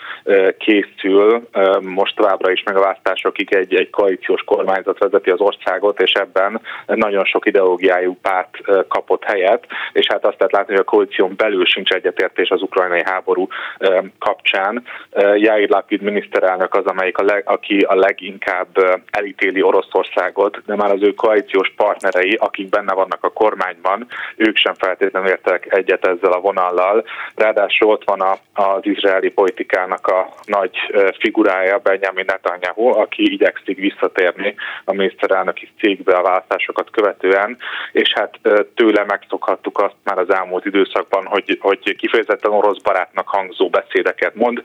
készül, 0.59 1.49
most 1.81 2.17
továbbra 2.17 2.53
is 2.53 2.62
meg 2.62 2.77
a 2.77 2.81
választásokig 2.81 3.55
egy, 3.55 3.75
egy 3.75 3.90
koalíciós 3.90 4.43
kormányzat 4.43 4.99
vezeti 4.99 5.31
az 5.31 5.40
országot, 5.40 6.01
és 6.01 6.12
ebben 6.12 6.61
nagyon 6.87 7.25
sok 7.25 7.47
ideológiájú 7.47 8.17
párt 8.23 8.59
kapott 8.88 9.25
helyet, 9.25 9.67
és 9.93 10.07
hát 10.09 10.25
azt 10.25 10.38
lehet 10.38 10.53
látni, 10.53 10.73
hogy 10.73 10.85
a 10.87 10.90
koalíción 10.90 11.33
belül 11.37 11.64
sincs 11.67 11.90
egyetértés 11.90 12.49
az 12.49 12.62
ukrajnai 12.62 13.03
háború 13.05 13.49
kapcsán. 14.19 14.83
Jair 15.35 15.69
Lapid 15.69 16.03
miniszterelnök 16.03 16.75
az, 16.75 16.85
amelyik 16.85 17.19
a 17.19 17.25
leg, 17.25 17.43
aki 17.47 17.79
a 17.79 17.95
leginkább 17.95 19.01
elítéli 19.11 19.62
Oroszországot, 19.62 20.62
de 20.67 20.75
már 20.77 20.90
az 20.90 21.03
ő 21.03 21.14
koalíciós 21.14 21.73
partnerei, 21.77 22.35
akik 22.40 22.69
benne 22.69 22.95
vannak 22.95 23.25
a 23.25 23.29
kormányban, 23.29 24.06
ők 24.37 24.57
sem 24.57 24.75
feltétlenül 24.75 25.29
értek 25.29 25.75
egyet 25.75 26.07
ezzel 26.07 26.33
a 26.33 26.40
vonallal. 26.40 27.05
Ráadásul 27.35 27.90
ott 27.90 28.05
van 28.05 28.21
a, 28.21 28.37
az 28.53 28.81
izraeli 28.83 29.31
politikának 29.31 30.07
a 30.07 30.29
nagy 30.45 30.77
figurája, 31.19 31.79
Benjamin 31.79 32.25
Netanyahu, 32.27 32.88
aki 32.88 33.33
igyekszik 33.33 33.77
visszatérni 33.77 34.55
a 34.85 34.92
miniszterelnöki 34.92 35.69
cégbe 35.79 36.16
a 36.16 36.23
választásokat 36.23 36.90
követően, 36.90 37.57
és 37.92 38.12
hát 38.12 38.38
tőle 38.75 39.05
megszokhattuk 39.05 39.79
azt 39.79 39.95
már 40.05 40.19
az 40.19 40.31
elmúlt 40.31 40.64
időszakban, 40.64 41.27
hogy, 41.27 41.59
hogy 41.61 41.97
kifejezetten 41.97 42.53
orosz 42.53 42.83
barátnak 42.83 43.29
hangzó 43.29 43.69
beszédeket 43.69 44.35
mond. 44.35 44.62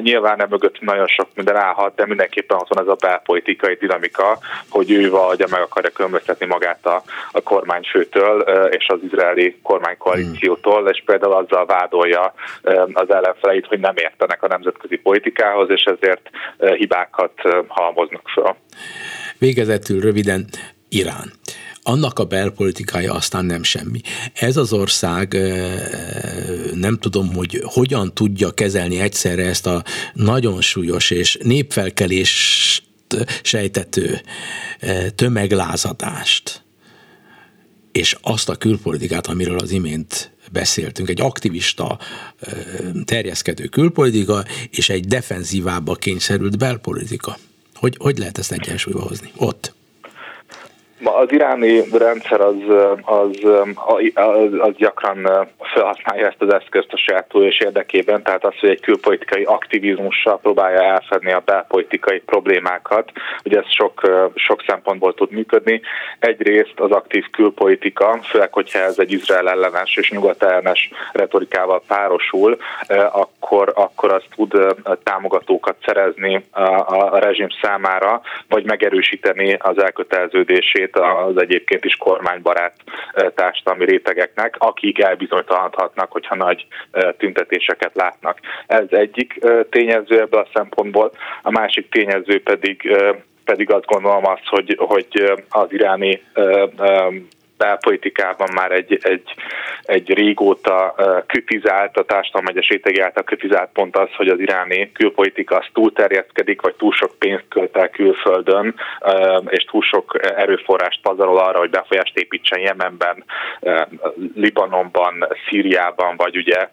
Nyilván 0.00 0.36
nem 0.36 0.48
mögött 0.50 0.80
nagyon 0.80 1.06
sok 1.06 1.28
minden 1.34 1.56
állhat, 1.56 1.94
de 1.94 2.06
mindenképpen 2.06 2.56
ott 2.56 2.74
van 2.74 2.82
ez 2.84 2.90
a 2.90 3.06
belpolitikai 3.06 3.74
dinamika, 3.74 4.38
hogy 4.70 4.90
ő 4.90 5.10
vagy 5.10 5.44
meg 5.50 5.60
akarja 5.60 5.90
különböztetni 5.90 6.46
magát 6.46 6.86
a, 6.86 7.02
a 7.32 7.40
kormányfőtől, 7.42 8.40
és 8.70 8.86
az 8.88 8.98
izraeli 9.06 9.58
kormánykoalíciótól, 9.62 10.88
és 10.88 11.02
például 11.06 11.32
azzal 11.32 11.66
vádolja 11.66 12.34
az 12.92 13.10
ellenfeleit, 13.10 13.66
hogy 13.66 13.80
nem 13.80 13.96
értenek 13.96 14.42
a 14.42 14.46
nemzetközi 14.46 14.96
politikához, 14.96 15.70
és 15.70 15.82
ezért 15.82 16.30
hibákat 16.76 17.32
halmoznak 17.68 18.28
fel. 18.34 18.56
Végezetül 19.38 20.00
röviden 20.00 20.46
Irán 20.88 21.32
annak 21.82 22.18
a 22.18 22.24
belpolitikája 22.24 23.14
aztán 23.14 23.44
nem 23.44 23.62
semmi. 23.62 24.00
Ez 24.34 24.56
az 24.56 24.72
ország 24.72 25.36
nem 26.74 26.98
tudom, 26.98 27.34
hogy 27.34 27.60
hogyan 27.62 28.14
tudja 28.14 28.50
kezelni 28.50 29.00
egyszerre 29.00 29.42
ezt 29.42 29.66
a 29.66 29.82
nagyon 30.14 30.60
súlyos 30.60 31.10
és 31.10 31.38
népfelkelést 31.42 32.82
sejtető 33.42 34.20
tömeglázadást 35.14 36.62
és 37.92 38.16
azt 38.20 38.48
a 38.48 38.56
külpolitikát, 38.56 39.26
amiről 39.26 39.58
az 39.58 39.70
imént 39.70 40.32
beszéltünk, 40.52 41.08
egy 41.08 41.20
aktivista, 41.20 41.98
terjeszkedő 43.04 43.64
külpolitika, 43.64 44.44
és 44.70 44.88
egy 44.88 45.06
defenzívába 45.06 45.94
kényszerült 45.94 46.58
belpolitika. 46.58 47.38
Hogy, 47.74 47.96
hogy 47.98 48.18
lehet 48.18 48.38
ezt 48.38 48.52
egyensúlyba 48.52 49.02
hozni? 49.02 49.30
Ott. 49.36 49.74
Az 51.02 51.32
iráni 51.32 51.82
rendszer 51.92 52.40
az, 52.40 52.56
az, 53.02 53.38
az, 54.14 54.52
az 54.58 54.74
gyakran 54.76 55.48
felhasználja 55.58 56.26
ezt 56.26 56.42
az 56.42 56.52
eszközt 56.52 56.92
a 56.92 56.96
saját 56.96 57.28
és 57.32 57.60
érdekében, 57.60 58.22
tehát 58.22 58.44
az, 58.44 58.54
hogy 58.60 58.68
egy 58.68 58.80
külpolitikai 58.80 59.42
aktivizmussal 59.42 60.38
próbálja 60.38 60.82
elfedni 60.82 61.32
a 61.32 61.42
belpolitikai 61.44 62.18
problémákat. 62.18 63.12
Ugye 63.44 63.58
ez 63.58 63.72
sok, 63.72 64.00
sok 64.34 64.62
szempontból 64.66 65.14
tud 65.14 65.30
működni. 65.30 65.80
Egyrészt 66.18 66.80
az 66.80 66.90
aktív 66.90 67.24
külpolitika, 67.30 68.18
főleg, 68.22 68.52
hogyha 68.52 68.78
ez 68.78 68.98
egy 68.98 69.12
Izrael 69.12 69.48
ellenes 69.48 69.96
és 69.96 70.10
nyugat 70.10 70.42
ellenes 70.42 70.90
retorikával 71.12 71.82
párosul, 71.86 72.56
akkor, 73.12 73.72
akkor 73.74 74.12
az 74.12 74.22
tud 74.34 74.76
támogatókat 75.02 75.76
szerezni 75.84 76.44
a, 76.50 76.60
a 76.60 77.18
rezsim 77.18 77.48
számára, 77.62 78.20
vagy 78.48 78.64
megerősíteni 78.64 79.54
az 79.58 79.82
elköteleződését 79.82 80.89
részét 80.94 81.26
az 81.26 81.42
egyébként 81.42 81.84
is 81.84 81.96
kormánybarát 81.96 82.76
társadalmi 83.34 83.84
rétegeknek, 83.84 84.54
akik 84.58 85.02
elbizonytalanodhatnak, 85.02 86.12
hogyha 86.12 86.34
nagy 86.34 86.66
tüntetéseket 87.18 87.94
látnak. 87.94 88.38
Ez 88.66 88.86
egyik 88.88 89.38
tényező 89.70 90.20
ebből 90.20 90.40
a 90.40 90.50
szempontból, 90.54 91.12
a 91.42 91.50
másik 91.50 91.90
tényező 91.90 92.42
pedig 92.42 92.96
pedig 93.44 93.72
azt 93.72 93.86
gondolom 93.86 94.26
az, 94.26 94.38
hogy, 94.44 94.76
hogy 94.78 95.32
az 95.48 95.72
iráni 95.72 96.22
belpolitikában 97.60 98.48
már 98.54 98.72
egy, 98.72 98.98
egy, 99.02 99.34
egy 99.82 100.14
régóta 100.14 100.94
kritizált, 101.26 101.96
a 101.96 102.04
társadalom 102.04 102.46
egyes 102.46 102.68
rétegi 102.68 103.00
által 103.00 103.22
kritizált 103.22 103.70
pont 103.72 103.96
az, 103.96 104.08
hogy 104.16 104.28
az 104.28 104.40
iráni 104.40 104.92
külpolitika 104.92 105.56
az 105.56 105.66
túlterjeszkedik, 105.72 106.60
vagy 106.60 106.74
túl 106.74 106.92
sok 106.92 107.18
pénzt 107.18 107.44
költ 107.48 107.76
el 107.76 107.88
külföldön, 107.88 108.74
és 109.46 109.64
túl 109.64 109.82
sok 109.82 110.18
erőforrást 110.36 111.00
pazarol 111.02 111.38
arra, 111.38 111.58
hogy 111.58 111.70
befolyást 111.70 112.18
építsen 112.18 112.60
Jemenben, 112.60 113.24
Libanonban, 114.34 115.26
Szíriában, 115.48 116.16
vagy 116.16 116.36
ugye 116.36 116.68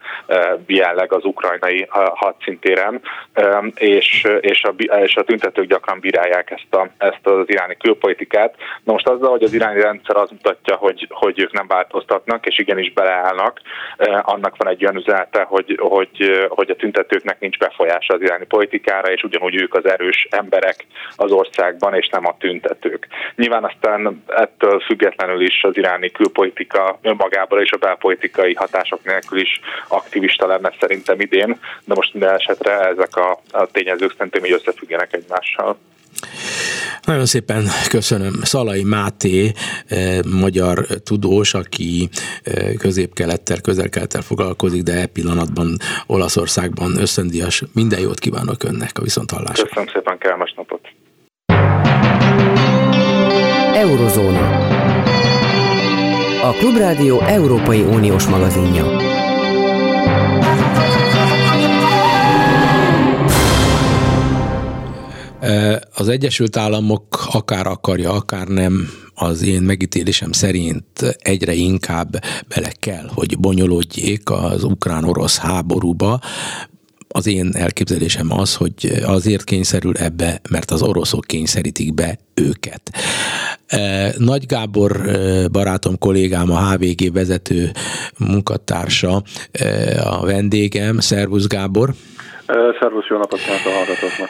jelenleg 0.66 1.14
az 1.14 1.26
ukrajnai 1.26 1.88
hadszintéren, 2.14 3.02
és, 3.76 4.28
és, 4.40 4.64
a, 4.64 4.84
és 4.84 5.16
a 5.16 5.24
tüntetők 5.24 5.66
gyakran 5.66 6.00
bírálják 6.00 6.52
ezt, 6.52 6.74
a, 6.74 6.90
ezt 6.98 7.28
az 7.28 7.50
iráni 7.50 7.78
külpolitikát. 7.78 8.56
Na 8.84 8.92
most 8.92 9.08
azzal, 9.08 9.30
hogy 9.30 9.44
az 9.44 9.54
iráni 9.54 9.82
rendszer 9.82 10.16
az 10.16 10.30
mutatja, 10.30 10.77
hogy, 10.78 11.08
hogy 11.10 11.40
ők 11.40 11.52
nem 11.52 11.68
változtatnak, 11.68 12.46
és 12.46 12.60
igenis 12.60 12.94
beleállnak. 12.94 13.62
Annak 14.22 14.58
van 14.58 14.68
egy 14.68 14.84
olyan 14.84 14.96
üzenete, 14.96 15.42
hogy, 15.42 15.80
hogy, 15.82 16.48
hogy 16.50 16.70
a 16.70 16.76
tüntetőknek 16.76 17.40
nincs 17.40 17.58
befolyása 17.58 18.14
az 18.14 18.22
iráni 18.22 18.46
politikára, 18.46 19.12
és 19.12 19.24
ugyanúgy 19.24 19.62
ők 19.62 19.74
az 19.74 19.86
erős 19.86 20.28
emberek 20.30 20.86
az 21.16 21.32
országban, 21.32 21.94
és 21.94 22.08
nem 22.08 22.26
a 22.26 22.38
tüntetők. 22.38 23.08
Nyilván 23.36 23.64
aztán 23.64 24.24
ettől 24.28 24.80
függetlenül 24.80 25.42
is 25.42 25.64
az 25.64 25.78
iráni 25.78 26.12
külpolitika 26.12 27.00
önmagában 27.02 27.62
és 27.62 27.72
a 27.72 27.78
belpolitikai 27.78 28.54
hatások 28.54 29.04
nélkül 29.04 29.40
is 29.40 29.60
aktivista 29.88 30.48
lenne 30.48 30.74
szerintem 30.80 31.20
idén, 31.20 31.60
de 31.86 31.94
most 31.94 32.14
minden 32.14 32.34
esetre 32.34 32.80
ezek 32.80 33.16
a, 33.16 33.40
a 33.52 33.66
tényezők 33.66 34.14
szerintem 34.18 34.46
így 34.46 34.52
összefüggenek 34.52 35.14
egymással. 35.14 35.78
Nagyon 37.08 37.26
szépen 37.26 37.64
köszönöm. 37.90 38.34
Szalai 38.42 38.84
Máté, 38.84 39.52
eh, 39.88 40.20
magyar 40.40 40.86
tudós, 41.04 41.54
aki 41.54 42.10
eh, 42.44 42.74
közép-kelettel, 42.74 43.62
közel-kelettel 43.62 44.22
foglalkozik, 44.22 44.84
de 44.84 44.94
e 44.94 45.06
pillanatban 45.06 45.78
Olaszországban 46.08 46.98
összendíjas. 46.98 47.64
Minden 47.74 48.00
jót 48.00 48.20
kívánok 48.20 48.64
önnek 48.64 48.92
a 48.94 49.02
viszonthallásra. 49.02 49.64
Köszönöm 49.64 49.90
szépen, 49.94 50.18
kellemes 50.18 50.54
napot. 50.56 50.82
Eurozóna. 53.74 54.66
A 56.44 56.52
Klubrádió 56.52 57.20
Európai 57.20 57.82
Uniós 57.82 58.26
magazinja. 58.26 58.86
Az 65.94 66.08
Egyesült 66.08 66.58
Államok 66.58 67.04
akár 67.32 67.68
akarja, 67.68 68.12
akár 68.12 68.48
nem, 68.48 68.90
az 69.16 69.44
én 69.44 69.62
megítélésem 69.62 70.32
szerint 70.32 71.18
egyre 71.20 71.54
inkább 71.54 72.08
bele 72.48 72.72
kell, 72.80 73.10
hogy 73.14 73.40
bonyolódjék 73.40 74.30
az 74.30 74.64
ukrán-orosz 74.64 75.38
háborúba, 75.38 76.20
az 77.08 77.28
én 77.28 77.50
elképzelésem 77.54 78.32
az, 78.32 78.56
hogy 78.56 79.02
azért 79.06 79.44
kényszerül 79.44 79.98
ebbe, 79.98 80.40
mert 80.50 80.72
az 80.72 80.82
oroszok 80.82 81.26
kényszerítik 81.26 81.94
be 81.94 82.18
őket. 82.34 82.82
Nagy 84.18 84.46
Gábor 84.46 85.02
barátom, 85.52 85.98
kollégám, 85.98 86.52
a 86.52 86.72
HVG 86.72 87.14
vezető 87.14 87.72
munkatársa, 88.18 89.22
a 90.04 90.26
vendégem. 90.26 91.00
Szervusz 91.00 91.48
Gábor! 91.48 91.94
Szervusz, 92.80 93.08
jó 93.10 93.18
napot 93.18 93.40
kívánok 93.40 93.66
a 93.66 93.70
hallgatóknak! 93.70 94.30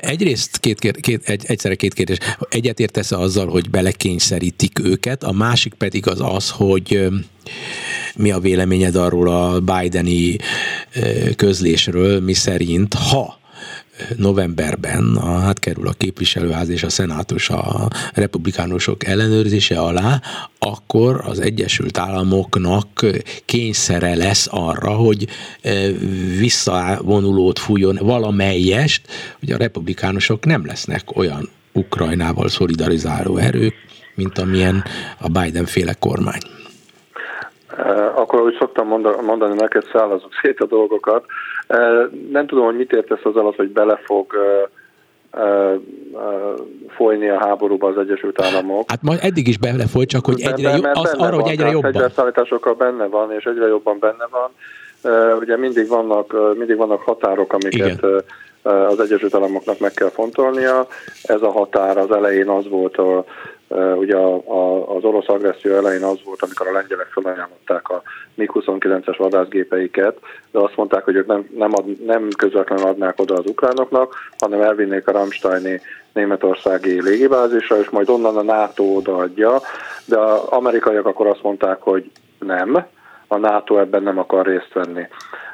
Egyrészt 0.00 0.58
két, 0.58 0.78
két, 0.78 1.28
egy, 1.28 1.44
egyszerre 1.46 1.74
két 1.74 1.94
kérdés. 1.94 2.18
Egyetértesz 2.48 3.12
azzal, 3.12 3.46
hogy 3.46 3.70
belekényszerítik 3.70 4.78
őket, 4.78 5.24
a 5.24 5.32
másik 5.32 5.74
pedig 5.74 6.08
az 6.08 6.20
az, 6.20 6.50
hogy 6.50 7.08
mi 8.16 8.30
a 8.30 8.38
véleményed 8.38 8.94
arról 8.94 9.28
a 9.28 9.60
Bideni 9.60 10.36
közlésről, 11.36 12.20
mi 12.20 12.32
szerint, 12.32 12.94
ha 12.94 13.39
novemberben 14.16 15.16
a, 15.16 15.38
hát 15.38 15.58
kerül 15.58 15.88
a 15.88 15.92
képviselőház 15.98 16.68
és 16.68 16.82
a 16.82 16.88
szenátus 16.88 17.50
a 17.50 17.88
republikánusok 18.14 19.04
ellenőrzése 19.04 19.78
alá, 19.80 20.20
akkor 20.58 21.20
az 21.26 21.40
Egyesült 21.40 21.98
Államoknak 21.98 22.86
kényszere 23.44 24.16
lesz 24.16 24.48
arra, 24.50 24.90
hogy 24.90 25.26
e, 25.62 25.70
visszavonulót 26.38 27.58
fújjon 27.58 27.98
valamelyest, 28.00 29.06
hogy 29.38 29.52
a 29.52 29.56
republikánusok 29.56 30.44
nem 30.44 30.66
lesznek 30.66 31.16
olyan 31.16 31.48
Ukrajnával 31.72 32.48
szolidarizáló 32.48 33.36
erők, 33.36 33.74
mint 34.14 34.38
amilyen 34.38 34.84
a 35.20 35.28
Biden 35.28 35.64
féle 35.64 35.94
kormány. 35.94 36.40
Akkor, 38.14 38.38
ahogy 38.38 38.56
szoktam 38.58 38.86
mondani, 39.24 39.54
neked 39.54 39.84
szállazok 39.92 40.32
szét 40.42 40.60
a 40.60 40.66
dolgokat. 40.66 41.24
Nem 42.30 42.46
tudom, 42.46 42.64
hogy 42.64 42.76
mit 42.76 42.92
értesz 42.92 43.24
az 43.24 43.36
alatt, 43.36 43.56
hogy 43.56 43.68
bele 43.68 44.00
fog 44.04 44.34
folyni 46.88 47.28
a 47.28 47.38
háborúba 47.38 47.88
az 47.88 47.98
Egyesült 47.98 48.42
Államok. 48.42 48.90
Hát 48.90 49.02
majd 49.02 49.18
eddig 49.22 49.48
is 49.48 49.58
belefolyt, 49.58 50.08
csak 50.08 50.24
hogy 50.24 50.40
egyre, 50.40 50.70
jobb, 50.70 50.84
az, 50.92 51.14
arra, 51.14 51.30
van, 51.30 51.40
hogy 51.40 51.50
egyre 51.50 51.70
jobban. 51.70 51.92
Fegyverszállításokkal 51.92 52.74
benne 52.74 53.06
van, 53.06 53.32
és 53.32 53.44
egyre 53.44 53.66
jobban 53.66 53.98
benne 53.98 54.28
van. 54.30 54.50
Ugye 55.40 55.56
mindig 55.56 55.88
vannak, 55.88 56.56
mindig 56.56 56.76
vannak 56.76 57.02
határok, 57.02 57.52
amiket 57.52 57.98
Igen. 57.98 58.22
az 58.62 59.00
Egyesült 59.00 59.34
Államoknak 59.34 59.78
meg 59.78 59.92
kell 59.92 60.08
fontolnia. 60.08 60.86
Ez 61.22 61.42
a 61.42 61.50
határ 61.50 61.98
az 61.98 62.10
elején 62.10 62.48
az 62.48 62.68
volt 62.68 62.96
a 62.96 63.24
Ugye 63.96 64.16
a, 64.16 64.96
az 64.96 65.04
orosz 65.04 65.28
agresszió 65.28 65.74
elején 65.74 66.02
az 66.02 66.18
volt, 66.24 66.42
amikor 66.42 66.66
a 66.66 66.72
lengyelek 66.72 67.06
felajánlották 67.06 67.88
a 67.88 68.02
MiG-29-es 68.34 69.14
vadászgépeiket, 69.18 70.18
de 70.50 70.58
azt 70.58 70.76
mondták, 70.76 71.04
hogy 71.04 71.14
ők 71.14 71.26
nem, 71.26 71.48
nem, 71.56 71.70
ad, 71.72 72.04
nem 72.04 72.28
közvetlenül 72.36 72.86
adnák 72.86 73.20
oda 73.20 73.34
az 73.34 73.46
ukránoknak, 73.46 74.14
hanem 74.38 74.60
elvinnék 74.60 75.08
a 75.08 75.12
Ramsteini 75.12 75.80
németországi 76.12 77.02
légibázisra, 77.02 77.78
és 77.78 77.90
majd 77.90 78.08
onnan 78.08 78.36
a 78.36 78.42
NATO 78.42 78.84
odaadja, 78.84 79.60
de 80.04 80.18
az 80.18 80.42
amerikaiak 80.44 81.06
akkor 81.06 81.26
azt 81.26 81.42
mondták, 81.42 81.82
hogy 81.82 82.10
nem, 82.38 82.86
a 83.26 83.36
NATO 83.36 83.78
ebben 83.78 84.02
nem 84.02 84.18
akar 84.18 84.46
részt 84.46 84.72
venni. 84.72 85.06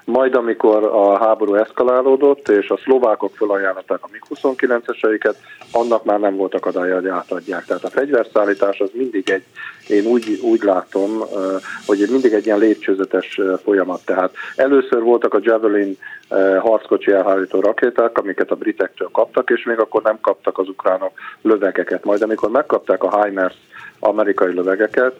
Majd 0.07 0.35
amikor 0.35 0.85
a 0.85 1.19
háború 1.19 1.55
eszkalálódott, 1.55 2.49
és 2.49 2.69
a 2.69 2.77
szlovákok 2.77 3.37
felajánlották 3.37 3.99
a 4.03 4.09
MiG-29-eseiket, 4.13 5.35
annak 5.73 6.05
már 6.05 6.21
nem 6.21 6.37
volt 6.37 6.55
akadálya, 6.55 6.95
hogy 6.95 7.09
átadják. 7.09 7.65
Tehát 7.65 7.85
a 7.85 7.91
fegyverszállítás 7.91 8.81
az 8.81 8.91
mindig 8.93 9.31
egy, 9.31 9.43
én 9.89 10.07
úgy, 10.07 10.39
úgy 10.43 10.63
látom, 10.63 11.11
hogy 11.87 12.07
mindig 12.11 12.33
egy 12.33 12.47
ilyen 12.47 12.59
lépcsőzetes 12.59 13.41
folyamat. 13.63 14.05
Tehát 14.05 14.35
először 14.57 15.03
voltak 15.03 15.35
a 15.35 15.41
Javelin 15.43 15.99
harckocsi 16.61 17.13
elhárító 17.13 17.61
rakéták, 17.61 18.19
amiket 18.19 18.51
a 18.51 18.57
britektől 18.57 19.09
kaptak, 19.13 19.51
és 19.51 19.65
még 19.65 19.79
akkor 19.79 20.03
nem 20.03 20.19
kaptak 20.21 20.59
az 20.59 20.69
ukránok 20.69 21.13
lövegeket. 21.43 22.05
Majd 22.05 22.23
amikor 22.23 22.51
megkapták 22.51 23.03
a 23.03 23.25
HIMARS 23.25 23.55
amerikai 23.99 24.55
lövegeket, 24.55 25.15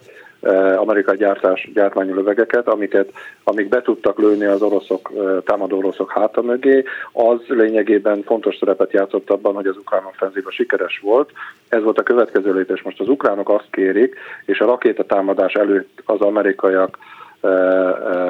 amerikai 0.77 1.17
gyártás, 1.17 1.69
gyártmányú 1.73 2.13
lövegeket, 2.13 2.67
amiket, 2.67 3.11
amik 3.43 3.69
be 3.69 3.81
tudtak 3.81 4.19
lőni 4.19 4.45
az 4.45 4.61
oroszok, 4.61 5.11
eh, 5.17 5.23
támadó 5.45 5.77
oroszok 5.77 6.11
háta 6.11 6.41
mögé, 6.41 6.83
az 7.11 7.39
lényegében 7.47 8.23
fontos 8.23 8.55
szerepet 8.55 8.91
játszott 8.91 9.29
abban, 9.29 9.53
hogy 9.53 9.67
az 9.67 9.77
ukrán 9.77 10.05
offenzíva 10.05 10.51
sikeres 10.51 10.99
volt. 10.99 11.31
Ez 11.69 11.83
volt 11.83 11.99
a 11.99 12.03
következő 12.03 12.53
lépés. 12.53 12.81
Most 12.81 12.99
az 12.99 13.09
ukránok 13.09 13.49
azt 13.49 13.67
kérik, 13.71 14.15
és 14.45 14.59
a 14.59 14.65
rakétatámadás 14.65 15.53
előtt 15.53 16.01
az 16.05 16.21
amerikaiak 16.21 16.97
eh, 17.41 17.51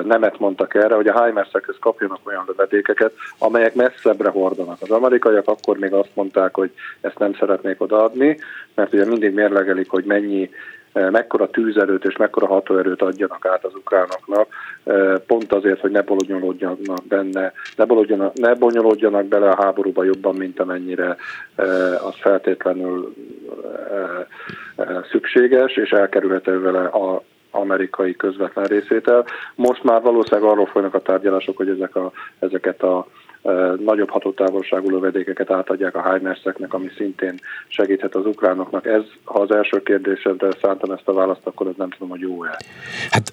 nemet 0.04 0.40
mondtak 0.40 0.76
erre, 0.76 0.96
hogy 0.96 1.08
a 1.08 1.24
HIMARS-ekhez 1.24 1.76
kapjanak 1.80 2.20
olyan 2.24 2.44
lövedékeket, 2.48 3.14
amelyek 3.38 3.76
messzebbre 3.76 4.30
hordanak. 4.30 4.78
Az 4.82 4.92
amerikaiak 4.92 5.48
akkor 5.48 5.78
még 5.78 5.94
azt 5.94 6.12
mondták, 6.14 6.56
hogy 6.56 6.72
ezt 7.02 7.20
nem 7.20 7.34
szeretnék 7.34 7.82
odaadni, 7.82 8.40
mert 8.76 8.94
ugye 8.94 9.06
mindig 9.06 9.34
mérlegelik, 9.34 9.90
hogy 9.90 10.04
mennyi 10.04 10.50
mekkora 11.12 11.50
tűzerőt 11.50 12.06
és 12.06 12.18
mekkora 12.18 12.48
hatóerőt 12.48 13.02
adjanak 13.02 13.46
át 13.46 13.66
az 13.66 13.76
ukránoknak, 13.76 14.48
pont 15.28 15.54
azért, 15.54 15.80
hogy 15.80 15.92
ne 15.92 16.02
bonyolódjanak 16.02 17.08
benne, 17.08 17.54
ne, 17.76 17.86
bonyolódjanak, 17.86 18.34
ne 18.34 18.54
bonyolódjanak 18.54 19.26
bele 19.26 19.50
a 19.50 19.64
háborúba 19.64 20.04
jobban, 20.04 20.36
mint 20.36 20.60
amennyire 20.60 21.16
az 22.08 22.16
feltétlenül 22.16 23.14
szükséges, 25.12 25.76
és 25.76 25.90
elkerülhető 25.90 26.62
vele 26.62 26.84
a 26.84 27.24
amerikai 27.52 28.16
közvetlen 28.16 28.66
részétel. 28.66 29.26
Most 29.56 29.84
már 29.84 30.02
valószínűleg 30.02 30.50
arról 30.50 30.66
folynak 30.66 30.94
a 30.94 31.02
tárgyalások, 31.02 31.58
hogy 31.58 31.70
ezek 31.70 31.96
a, 31.96 32.12
ezeket 32.40 32.84
a 32.84 33.08
nagyobb 33.86 34.10
hatótávolságú 34.10 34.90
lövedékeket 34.90 35.52
átadják 35.52 35.96
a 35.96 36.14
HIMARS-eknek, 36.14 36.74
ami 36.74 36.90
szintén 36.98 37.40
segíthet 37.68 38.16
az 38.16 38.26
ukránoknak. 38.26 38.86
Ez, 38.86 39.02
ha 39.24 39.40
az 39.40 39.52
első 39.52 39.82
kérdésedre 39.84 40.48
szántam 40.62 40.92
ezt 40.92 41.08
a 41.08 41.14
választ, 41.14 41.42
akkor 41.44 41.68
ez 41.68 41.74
nem 41.78 41.90
tudom, 41.90 42.10
hogy 42.10 42.20
jó-e. 42.20 42.60
Hát 43.12 43.32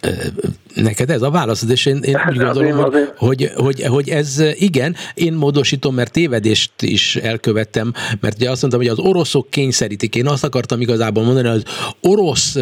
neked 0.74 1.10
ez 1.10 1.22
a 1.22 1.30
válasz, 1.30 1.70
és 1.70 1.86
én, 1.86 1.98
én 2.02 2.16
úgy 2.28 2.36
gondolom, 2.36 2.84
az 2.84 2.94
én, 2.94 3.08
hogy, 3.16 3.50
hogy, 3.54 3.84
hogy 3.84 4.08
ez 4.08 4.42
igen, 4.54 4.94
én 5.14 5.32
módosítom, 5.32 5.94
mert 5.94 6.12
tévedést 6.12 6.82
is 6.82 7.16
elkövettem, 7.16 7.92
mert 8.20 8.36
ugye 8.36 8.50
azt 8.50 8.60
mondtam, 8.60 8.82
hogy 8.82 8.90
az 8.90 8.98
oroszok 8.98 9.50
kényszerítik. 9.50 10.14
Én 10.14 10.26
azt 10.26 10.44
akartam 10.44 10.80
igazából 10.80 11.24
mondani, 11.24 11.48
hogy 11.48 11.62
az 11.64 11.94
orosz 12.00 12.56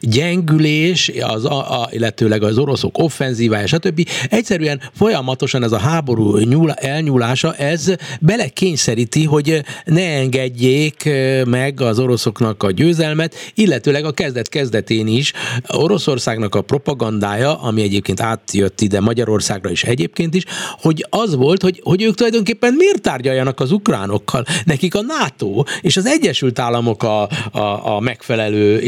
gyengülés, 0.00 1.12
az, 1.20 1.44
a, 1.44 1.82
a, 1.82 1.88
illetőleg 1.90 2.42
az 2.42 2.58
oroszok 2.58 2.98
offenzívája, 2.98 3.66
stb. 3.66 4.08
Egyszerűen 4.30 4.80
folyamatosan 4.92 5.62
ez 5.62 5.72
a 5.72 5.78
háború 5.78 6.36
nyúl, 6.36 6.70
elnyúlása, 6.90 7.54
ez 7.54 7.94
belekényszeríti, 8.20 9.24
hogy 9.24 9.62
ne 9.84 10.06
engedjék 10.06 11.08
meg 11.46 11.80
az 11.80 11.98
oroszoknak 11.98 12.62
a 12.62 12.70
győzelmet, 12.70 13.34
illetőleg 13.54 14.04
a 14.04 14.12
kezdet-kezdetén 14.12 15.06
is 15.06 15.32
Oroszországnak 15.68 16.54
a 16.54 16.62
propagandája, 16.62 17.60
ami 17.60 17.82
egyébként 17.82 18.20
átjött 18.20 18.80
ide 18.80 19.00
Magyarországra 19.00 19.70
is 19.70 19.84
egyébként 19.84 20.34
is, 20.34 20.44
hogy 20.80 21.06
az 21.10 21.34
volt, 21.34 21.62
hogy, 21.62 21.80
hogy 21.84 22.02
ők 22.02 22.14
tulajdonképpen 22.14 22.74
miért 22.74 23.02
tárgyaljanak 23.02 23.60
az 23.60 23.72
ukránokkal? 23.72 24.44
Nekik 24.64 24.94
a 24.94 25.02
NATO 25.02 25.64
és 25.80 25.96
az 25.96 26.06
Egyesült 26.06 26.58
Államok 26.58 27.02
a, 27.02 27.28
a, 27.52 27.94
a 27.96 28.00
megfelelő 28.00 28.78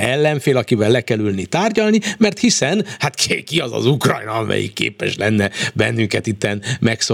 ellenfél, 0.00 0.56
akivel 0.56 0.90
le 0.90 1.00
kell 1.00 1.18
ülni 1.18 1.46
tárgyalni, 1.46 2.00
mert 2.18 2.38
hiszen, 2.38 2.84
hát 2.98 3.14
ki, 3.44 3.58
az 3.58 3.72
az 3.72 3.86
Ukrajna, 3.86 4.32
amelyik 4.32 4.72
képes 4.72 5.16
lenne 5.16 5.50
bennünket 5.74 6.26
itten 6.26 6.62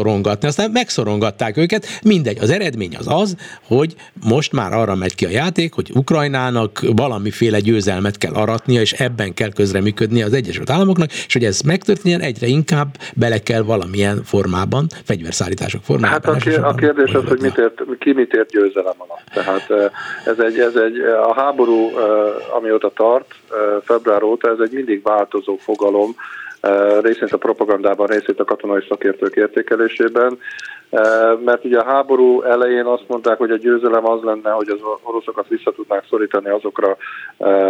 megszorongatni. 0.02 0.48
Aztán 0.48 0.70
megszorongatták 0.70 1.56
őket, 1.56 1.86
mindegy. 2.04 2.38
Az 2.40 2.50
eredmény 2.50 2.96
az 2.96 3.06
az, 3.08 3.36
hogy 3.66 3.94
most 4.26 4.52
már 4.52 4.72
arra 4.72 4.94
megy 4.94 5.14
ki 5.14 5.24
a 5.24 5.28
játék, 5.28 5.74
hogy 5.74 5.90
Ukrajnának 5.94 6.80
valamiféle 6.96 7.60
győzelmet 7.60 8.18
kell 8.18 8.32
aratnia, 8.32 8.80
és 8.80 8.92
ebben 8.92 9.34
kell 9.34 9.52
közreműködni 9.52 10.22
az 10.22 10.32
Egyesült 10.32 10.70
Államoknak, 10.70 11.12
és 11.12 11.32
hogy 11.32 11.44
ez 11.44 11.60
megtörténjen, 11.60 12.20
egyre 12.20 12.46
inkább 12.46 12.88
bele 13.14 13.38
kell 13.38 13.62
valamilyen 13.62 14.22
formában, 14.24 14.86
fegyverszállítások 15.04 15.82
formában. 15.82 16.34
Hát 16.34 16.46
a, 16.46 16.68
a 16.68 16.74
kérdés 16.74 17.12
az, 17.12 17.24
hogy 17.28 17.40
mit 17.40 17.58
ért, 17.58 17.82
ki 17.98 18.12
mit 18.12 18.32
ért 18.32 18.50
győzelem 18.50 18.94
alatt. 18.96 19.24
Tehát 19.32 19.70
ez 20.24 20.38
egy, 20.38 20.58
ez 20.58 20.74
egy, 20.74 20.98
a 21.30 21.34
háború, 21.34 21.90
amióta 22.56 22.90
tart, 22.94 23.34
február 23.84 24.22
óta, 24.22 24.50
ez 24.50 24.58
egy 24.60 24.72
mindig 24.72 25.02
változó 25.02 25.56
fogalom, 25.56 26.14
részint 27.01 27.33
a 27.33 27.38
propagandában, 27.38 28.07
részint 28.07 28.40
a 28.40 28.44
katonai 28.44 28.85
szakértők 28.88 29.35
értékelésében, 29.35 30.38
mert 31.44 31.64
ugye 31.64 31.78
a 31.78 31.85
háború 31.85 32.42
elején 32.42 32.85
azt 32.85 33.05
mondták, 33.07 33.38
hogy 33.38 33.50
a 33.50 33.57
győzelem 33.57 34.09
az 34.09 34.22
lenne, 34.22 34.50
hogy 34.50 34.68
az 34.68 34.81
oroszokat 35.02 35.48
vissza 35.48 35.72
tudnák 35.72 36.05
szorítani 36.09 36.48
azokra 36.48 36.96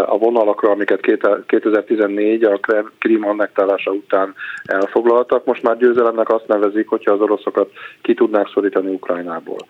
a 0.07 0.19
vonalakra, 0.19 0.71
amiket 0.71 1.01
2014 1.47 2.45
a 2.45 2.59
Krím 2.99 3.29
annektálása 3.29 3.91
után 3.91 4.35
elfoglaltak. 4.65 5.45
Most 5.45 5.63
már 5.63 5.77
győzelemnek 5.77 6.29
azt 6.29 6.47
nevezik, 6.47 6.89
hogyha 6.89 7.13
az 7.13 7.21
oroszokat 7.21 7.71
ki 8.03 8.15
tudnák 8.15 8.49
szorítani 8.55 8.93
Ukrajnából. 8.93 9.67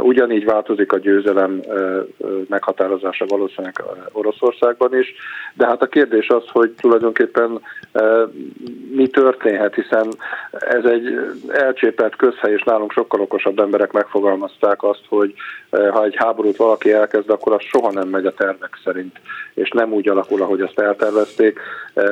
Ugyanígy 0.00 0.44
változik 0.44 0.92
a 0.92 0.98
győzelem 0.98 1.60
meghatározása 2.48 3.24
valószínűleg 3.28 3.82
Oroszországban 4.12 4.98
is, 4.98 5.14
de 5.54 5.66
hát 5.66 5.82
a 5.82 5.86
kérdés 5.86 6.28
az, 6.28 6.44
hogy 6.52 6.70
tulajdonképpen 6.70 7.60
mi 8.94 9.06
történhet, 9.06 9.74
hiszen 9.74 10.08
ez 10.50 10.84
egy 10.84 11.18
elcsépelt 11.48 12.16
közhely, 12.16 12.52
és 12.52 12.62
nálunk 12.82 12.92
sokkal 12.92 13.20
okosabb 13.20 13.58
emberek 13.58 13.92
megfogalmazták 13.92 14.82
azt, 14.82 15.04
hogy 15.08 15.34
ha 15.70 16.04
egy 16.04 16.14
háborút 16.16 16.56
valaki 16.56 16.92
elkezd, 16.92 17.30
akkor 17.30 17.52
az 17.52 17.62
soha 17.62 17.92
nem 17.92 18.08
megy 18.08 18.26
a 18.26 18.34
tervek 18.34 18.78
szerint, 18.84 19.20
és 19.54 19.70
nem 19.70 19.92
úgy 19.92 20.08
alakul, 20.08 20.42
ahogy 20.42 20.60
azt 20.60 20.78
eltervezték, 20.78 21.60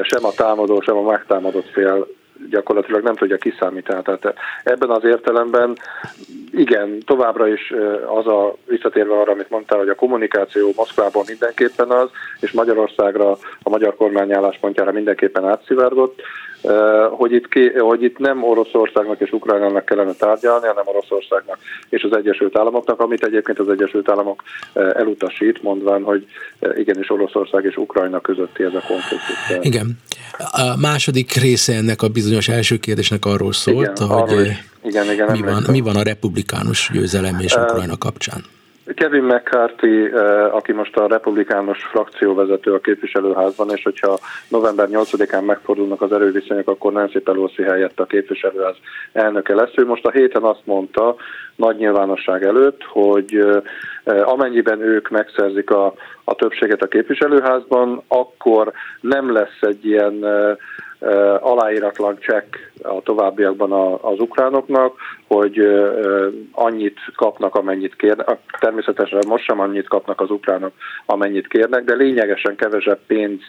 sem 0.02 0.24
a 0.24 0.30
támadó, 0.30 0.80
sem 0.80 0.96
a 0.96 1.10
megtámadott 1.10 1.68
fél 1.72 2.06
gyakorlatilag 2.50 3.02
nem 3.02 3.14
tudja 3.14 3.36
kiszámítani. 3.36 4.02
Tehát 4.02 4.34
ebben 4.64 4.90
az 4.90 5.04
értelemben 5.04 5.76
igen, 6.52 7.02
továbbra 7.06 7.48
is 7.48 7.72
az 8.18 8.26
a, 8.26 8.56
visszatérve 8.66 9.18
arra, 9.18 9.32
amit 9.32 9.50
mondtál, 9.50 9.78
hogy 9.78 9.88
a 9.88 9.94
kommunikáció 9.94 10.72
Moszkvában 10.76 11.24
mindenképpen 11.26 11.90
az, 11.90 12.08
és 12.40 12.52
Magyarországra, 12.52 13.30
a 13.62 13.68
magyar 13.68 13.96
kormány 13.96 14.32
álláspontjára 14.32 14.92
mindenképpen 14.92 15.48
átszivárgott, 15.48 16.22
hogy 17.10 17.32
itt, 17.32 17.48
ki, 17.48 17.68
hogy 17.68 18.02
itt 18.02 18.18
nem 18.18 18.44
Oroszországnak 18.44 19.20
és 19.20 19.32
Ukrajnának 19.32 19.84
kellene 19.84 20.12
tárgyalni, 20.12 20.66
hanem 20.66 20.84
Oroszországnak 20.86 21.58
és 21.88 22.02
az 22.02 22.16
Egyesült 22.16 22.58
Államoknak, 22.58 23.00
amit 23.00 23.24
egyébként 23.24 23.58
az 23.58 23.68
Egyesült 23.68 24.10
Államok 24.10 24.42
elutasít, 24.72 25.62
mondván, 25.62 26.02
hogy 26.02 26.26
igenis 26.76 27.10
Oroszország 27.10 27.64
és 27.64 27.76
Ukrajna 27.76 28.20
közötti 28.20 28.62
ez 28.62 28.74
a 28.74 28.82
konfliktus. 28.86 29.58
Igen. 29.60 29.98
A 30.38 30.76
második 30.80 31.32
része 31.32 31.74
ennek 31.74 32.02
a 32.02 32.08
bizonyos 32.08 32.48
első 32.48 32.76
kérdésnek 32.76 33.24
arról 33.24 33.52
szólt, 33.52 33.98
igen, 33.98 34.08
hogy 34.08 34.30
arról 34.30 34.46
igen, 34.84 35.10
igen, 35.12 35.30
mi, 35.30 35.40
van, 35.40 35.62
mi 35.70 35.80
van 35.80 35.96
a 35.96 36.02
republikánus 36.02 36.90
győzelem 36.92 37.38
és 37.40 37.54
Ukrajna 37.54 37.98
kapcsán. 37.98 38.44
Kevin 38.94 39.24
McCarthy, 39.24 40.04
eh, 40.04 40.54
aki 40.54 40.72
most 40.72 40.96
a 40.96 41.06
republikánus 41.06 41.82
frakcióvezető 41.82 42.72
a 42.72 42.80
képviselőházban, 42.80 43.70
és 43.70 43.82
hogyha 43.82 44.18
november 44.48 44.88
8-án 44.90 45.44
megfordulnak 45.44 46.02
az 46.02 46.12
erőviszonyok, 46.12 46.68
akkor 46.68 46.92
Nancy 46.92 47.18
Pelosi 47.18 47.62
helyett 47.62 48.00
a 48.00 48.06
képviselőház 48.06 48.76
elnöke 49.12 49.54
lesz. 49.54 49.72
Ő 49.76 49.86
most 49.86 50.06
a 50.06 50.10
héten 50.10 50.42
azt 50.42 50.62
mondta 50.64 51.14
nagy 51.56 51.76
nyilvánosság 51.76 52.44
előtt, 52.44 52.82
hogy 52.82 53.34
eh, 54.04 54.32
amennyiben 54.32 54.80
ők 54.80 55.08
megszerzik 55.08 55.70
a, 55.70 55.94
a 56.24 56.34
többséget 56.34 56.82
a 56.82 56.88
képviselőházban, 56.88 58.02
akkor 58.08 58.72
nem 59.00 59.32
lesz 59.32 59.58
egy 59.60 59.86
ilyen 59.86 60.24
eh, 60.24 60.56
aláíratlan 61.40 62.18
csekk 62.18 62.56
a 62.82 63.02
továbbiakban 63.02 63.98
az 64.02 64.20
ukránoknak, 64.20 64.94
hogy 65.26 65.58
annyit 66.52 66.98
kapnak, 67.16 67.54
amennyit 67.54 67.96
kérnek. 67.96 68.38
Természetesen 68.60 69.22
most 69.26 69.44
sem 69.44 69.60
annyit 69.60 69.88
kapnak 69.88 70.20
az 70.20 70.30
ukránok, 70.30 70.72
amennyit 71.06 71.48
kérnek, 71.48 71.84
de 71.84 71.94
lényegesen 71.94 72.56
kevesebb 72.56 72.98
pénz 73.06 73.40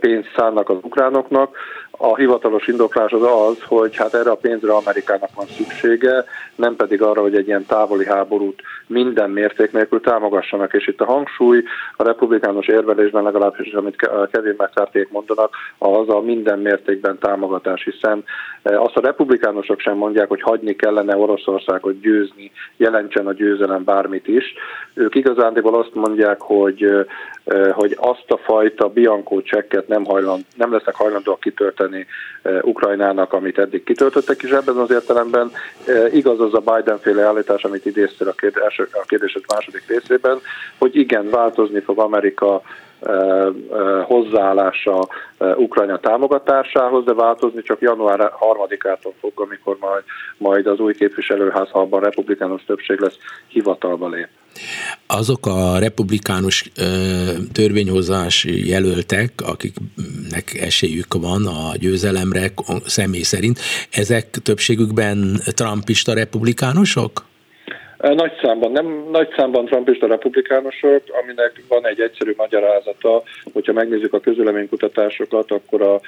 pénzt 0.00 0.32
szánnak 0.36 0.68
az 0.68 0.76
ukránoknak. 0.82 1.56
A 1.98 2.16
hivatalos 2.16 2.66
indoklás 2.66 3.12
az 3.12 3.22
az, 3.22 3.62
hogy 3.62 3.96
hát 3.96 4.14
erre 4.14 4.30
a 4.30 4.36
pénzre 4.36 4.72
Amerikának 4.72 5.34
van 5.34 5.46
szüksége, 5.46 6.24
nem 6.54 6.76
pedig 6.76 7.02
arra, 7.02 7.20
hogy 7.20 7.34
egy 7.34 7.46
ilyen 7.46 7.66
távoli 7.66 8.06
háborút 8.06 8.62
minden 8.86 9.30
mérték 9.30 9.72
nélkül 9.72 10.00
támogassanak. 10.00 10.74
És 10.74 10.86
itt 10.86 11.00
a 11.00 11.04
hangsúly 11.04 11.62
a 11.96 12.02
republikánus 12.02 12.66
érvelésben 12.66 13.22
legalábbis, 13.22 13.72
amit 13.72 14.08
Kevin 14.32 14.54
mccarthy 14.58 15.06
mondanak, 15.10 15.54
az 15.78 16.08
a 16.08 16.20
minden 16.20 16.58
mértékben 16.58 17.18
támogatás, 17.18 17.84
hiszen 17.84 18.24
azt 18.62 18.96
a 18.96 19.00
republikánusok 19.00 19.80
sem 19.80 19.96
mondják, 19.96 20.28
hogy 20.28 20.42
hagyni 20.42 20.76
kellene 20.76 21.16
Oroszországot 21.16 22.00
győzni, 22.00 22.50
jelentsen 22.76 23.26
a 23.26 23.32
győzelem 23.32 23.84
bármit 23.84 24.28
is. 24.28 24.54
Ők 24.94 25.14
igazándiból 25.14 25.74
azt 25.74 25.94
mondják, 25.94 26.40
hogy, 26.40 27.06
hogy 27.72 27.96
azt 28.00 28.30
a 28.30 28.36
fajta 28.36 28.88
Bianco 28.88 29.42
csekket 29.42 29.88
nem, 29.88 30.04
hajland, 30.04 30.44
nem 30.56 30.72
lesznek 30.72 30.94
hajlandóak 30.94 31.40
kitölteni 31.40 32.06
Ukrajnának, 32.62 33.32
amit 33.32 33.58
eddig 33.58 33.84
kitöltöttek, 33.84 34.42
és 34.42 34.50
ebben 34.50 34.76
az 34.76 34.90
értelemben. 34.90 35.50
Igaz 36.12 36.40
az 36.40 36.54
a 36.54 36.72
Biden-féle 36.72 37.22
állítás, 37.22 37.64
amit 37.64 37.86
idéztél 37.86 38.28
a, 38.28 38.32
kérdés, 38.32 38.78
a 38.92 39.04
kérdésed 39.06 39.42
második 39.54 39.82
részében, 39.86 40.40
hogy 40.78 40.96
igen, 40.96 41.30
változni 41.30 41.80
fog 41.80 41.98
Amerika 41.98 42.62
hozzáállása 44.04 45.08
Ukrajna 45.56 45.98
támogatásához, 45.98 47.04
de 47.04 47.14
változni 47.14 47.62
csak 47.62 47.80
január 47.80 48.32
3-ától 48.40 49.12
fog, 49.20 49.32
amikor 49.34 49.76
majd, 49.80 50.02
majd 50.38 50.66
az 50.66 50.78
új 50.78 50.94
képviselőház, 50.94 51.70
ha 51.70 51.80
abban 51.80 52.00
republikánus 52.00 52.64
többség 52.64 52.98
lesz, 52.98 53.18
hivatalba 53.48 54.08
lép. 54.08 54.28
Azok 55.06 55.46
a 55.46 55.78
republikánus 55.78 56.70
törvényhozás 57.52 58.44
jelöltek, 58.44 59.32
akiknek 59.44 60.54
esélyük 60.60 61.14
van 61.14 61.46
a 61.46 61.76
győzelemre 61.76 62.52
személy 62.84 63.22
szerint, 63.22 63.58
ezek 63.90 64.30
többségükben 64.30 65.40
trumpista 65.54 66.14
republikánusok? 66.14 67.25
Nagy 68.14 68.32
számban, 68.42 68.72
nem 68.72 69.06
nagy 69.10 69.28
számban 69.36 69.64
trumpista 69.64 70.06
republikánusok, 70.06 71.02
aminek 71.22 71.62
van 71.68 71.86
egy 71.86 72.00
egyszerű 72.00 72.34
magyarázata, 72.36 73.22
hogyha 73.52 73.72
megnézzük 73.72 74.12
a 74.12 74.20
közüleménykutatásokat, 74.20 75.50
akkor 75.50 75.82
a 75.82 76.00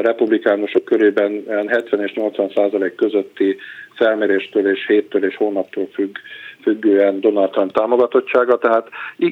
republikánusok 0.00 0.84
körében 0.84 1.44
70 1.68 2.00
és 2.02 2.12
80 2.12 2.50
százalék 2.54 2.94
közötti 2.94 3.56
felméréstől 3.94 4.68
és 4.68 4.86
héttől 4.86 5.24
és 5.24 5.36
hónaptól 5.36 5.88
függ 5.92 6.16
függően 6.62 7.20
Donald 7.20 7.50
Trump 7.50 7.72
támogatottsága, 7.72 8.58
tehát 8.58 8.88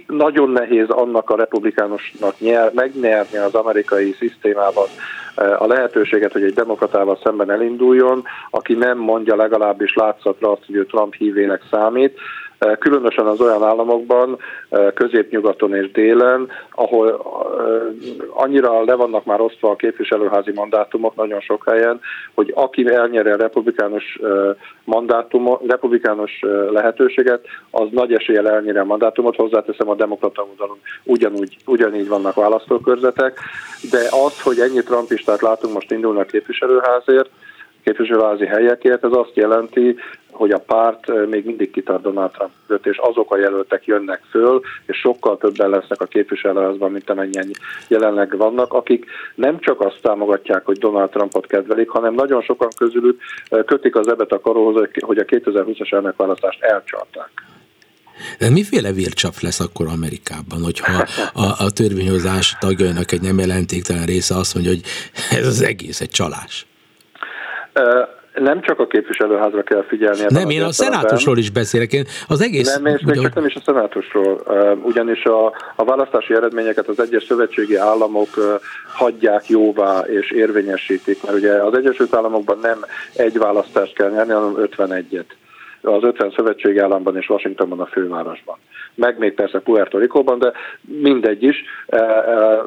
nagyon 0.07 0.51
nehéz 0.51 0.89
annak 0.89 1.31
a 1.31 1.37
republikánusnak 1.37 2.41
nyer, 2.41 2.71
megnyerni 2.75 3.39
az 3.39 3.55
amerikai 3.55 4.13
szisztémában 4.19 4.87
a 5.35 5.67
lehetőséget, 5.67 6.33
hogy 6.33 6.43
egy 6.43 6.55
demokratával 6.55 7.19
szemben 7.23 7.51
elinduljon, 7.51 8.25
aki 8.51 8.75
nem 8.75 8.99
mondja 8.99 9.37
legalábbis 9.37 9.95
látszatra 9.95 10.51
azt, 10.51 10.67
hogy 10.67 10.75
ő 10.75 10.87
Trump 10.87 11.15
hívének 11.15 11.63
számít, 11.71 12.19
különösen 12.79 13.27
az 13.27 13.41
olyan 13.41 13.63
államokban, 13.63 14.39
középnyugaton 14.95 15.75
és 15.75 15.91
délen, 15.91 16.49
ahol 16.71 17.23
annyira 18.31 18.85
le 18.85 18.95
vannak 18.95 19.25
már 19.25 19.41
osztva 19.41 19.71
a 19.71 19.77
képviselőházi 19.77 20.53
mandátumok 20.55 21.17
nagyon 21.17 21.41
sok 21.41 21.69
helyen, 21.71 22.01
hogy 22.35 22.53
aki 22.55 22.89
elnyeri 22.89 23.31
a 23.31 23.37
republikánus 23.37 24.21
mandátumot, 24.85 25.61
republikánus 25.67 26.45
lehetőséget, 26.71 27.45
az 27.71 27.89
nagy 27.91 28.13
eséllyel 28.13 28.51
elnyeri 28.51 28.79
a 28.79 28.85
mandátumot, 28.85 29.37
hozzáteszem 29.37 29.89
a 29.89 29.95
demokrata 29.95 30.47
oldalon 30.51 30.79
ugyanúgy, 31.05 31.57
ugyanígy 31.67 32.09
vannak 32.09 32.35
választókörzetek, 32.35 33.41
de 33.91 33.99
az, 34.25 34.43
hogy 34.43 34.59
ennyi 34.59 34.83
trumpistát 34.83 35.41
látunk 35.41 35.75
most 35.75 35.91
indulni 35.91 36.21
a 36.21 36.25
képviselőházért, 36.25 37.31
képviselőházi 37.85 38.47
helyekért, 38.47 39.05
ez 39.05 39.13
azt 39.13 39.35
jelenti, 39.37 39.97
hogy 40.31 40.51
a 40.51 40.59
párt 40.59 41.29
még 41.29 41.45
mindig 41.45 41.71
kitart 41.71 42.03
Donald 42.03 42.31
Trump 42.31 42.53
és 42.87 42.97
azok 42.97 43.33
a 43.33 43.39
jelöltek 43.39 43.87
jönnek 43.87 44.23
föl, 44.31 44.61
és 44.87 44.97
sokkal 44.97 45.39
többen 45.39 45.71
lesznek 45.71 46.01
a 46.01 46.07
képviselőházban, 46.07 46.91
mint 46.91 47.11
amennyien 47.11 47.51
jelenleg 47.89 48.37
vannak, 48.37 48.73
akik 48.73 49.05
nem 49.35 49.59
csak 49.59 49.81
azt 49.81 49.99
támogatják, 50.03 50.65
hogy 50.65 50.79
Donald 50.79 51.11
Trumpot 51.11 51.47
kedvelik, 51.47 51.89
hanem 51.89 52.15
nagyon 52.15 52.43
sokan 52.43 52.69
közülük 52.77 53.21
kötik 53.67 53.97
az 53.97 54.09
ebet 54.09 54.33
a 54.33 54.41
karóhoz, 54.41 54.89
hogy 55.01 55.19
a 55.19 55.25
2020-as 55.25 55.93
elnökválasztást 55.93 56.63
elcsalták. 56.63 57.31
De 58.39 58.51
miféle 58.51 58.93
vércsap 58.93 59.35
lesz 59.41 59.61
akkor 59.61 59.87
Amerikában, 59.87 60.63
hogyha 60.63 61.05
a, 61.33 61.65
a 61.65 61.71
törvényhozás 61.71 62.57
tagjainak 62.61 63.13
egy 63.13 63.23
nem 63.23 63.39
jelentéktelen 63.39 64.07
része 64.07 64.37
azt 64.37 64.55
mondja, 64.55 64.73
hogy 64.73 64.83
ez 65.31 65.47
az 65.47 65.63
egész 65.63 66.01
egy 66.01 66.11
csalás? 66.11 66.67
Nem 68.35 68.61
csak 68.61 68.79
a 68.79 68.87
képviselőházra 68.87 69.63
kell 69.63 69.85
figyelni. 69.89 70.25
Nem, 70.29 70.51
én 70.51 70.63
a 70.63 70.73
szenátusról 70.73 71.39
is 71.39 71.51
beszélek, 71.51 71.93
én 71.93 72.05
az 72.29 72.41
egész... 72.41 72.75
Nem, 72.75 72.87
és 72.87 73.03
még 73.05 73.21
csak 73.21 73.35
nem 73.35 73.47
is 73.47 73.55
a 73.55 73.61
szenátusról, 73.65 74.43
ugyanis 74.83 75.25
a, 75.25 75.47
a 75.77 75.85
választási 75.85 76.35
eredményeket 76.35 76.89
az 76.89 77.01
egyes 77.01 77.25
szövetségi 77.25 77.77
államok 77.77 78.61
hagyják 78.93 79.49
jóvá 79.49 79.99
és 79.99 80.31
érvényesítik, 80.31 81.23
mert 81.23 81.37
ugye 81.37 81.53
az 81.53 81.77
Egyesült 81.77 82.15
Államokban 82.15 82.59
nem 82.63 82.85
egy 83.15 83.39
választást 83.39 83.95
kell 83.95 84.11
nyerni, 84.11 84.33
hanem 84.33 84.69
51-et 84.77 85.25
az 85.83 86.03
50 86.03 86.33
szövetségi 86.37 86.79
államban 86.79 87.17
és 87.17 87.29
Washingtonban 87.29 87.81
a 87.81 87.87
fővárosban 87.87 88.59
meg 88.95 89.19
még 89.19 89.35
persze 89.35 89.59
Puerto 89.59 89.99
Rico-ban, 89.99 90.39
de 90.39 90.53
mindegy 90.81 91.43
is. 91.43 91.65
E, 91.87 91.97
e, 91.97 92.63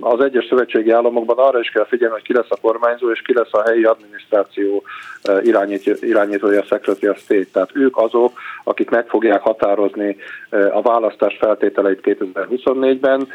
az 0.00 0.20
egyes 0.20 0.46
szövetségi 0.46 0.90
államokban 0.90 1.38
arra 1.38 1.60
is 1.60 1.68
kell 1.68 1.86
figyelni, 1.86 2.14
hogy 2.14 2.22
ki 2.22 2.32
lesz 2.32 2.50
a 2.50 2.58
kormányzó, 2.60 3.10
és 3.10 3.22
ki 3.22 3.34
lesz 3.34 3.52
a 3.52 3.62
helyi 3.62 3.84
adminisztráció 3.84 4.82
e, 5.22 5.40
irányítója, 6.00 6.62
Secretary 6.62 7.08
of 7.08 7.18
State. 7.18 7.46
Tehát 7.52 7.70
ők 7.72 7.96
azok, 7.96 8.38
akik 8.64 8.90
meg 8.90 9.06
fogják 9.06 9.40
határozni 9.40 10.16
a 10.72 10.82
választás 10.82 11.36
feltételeit 11.40 12.00
2024-ben, 12.02 13.28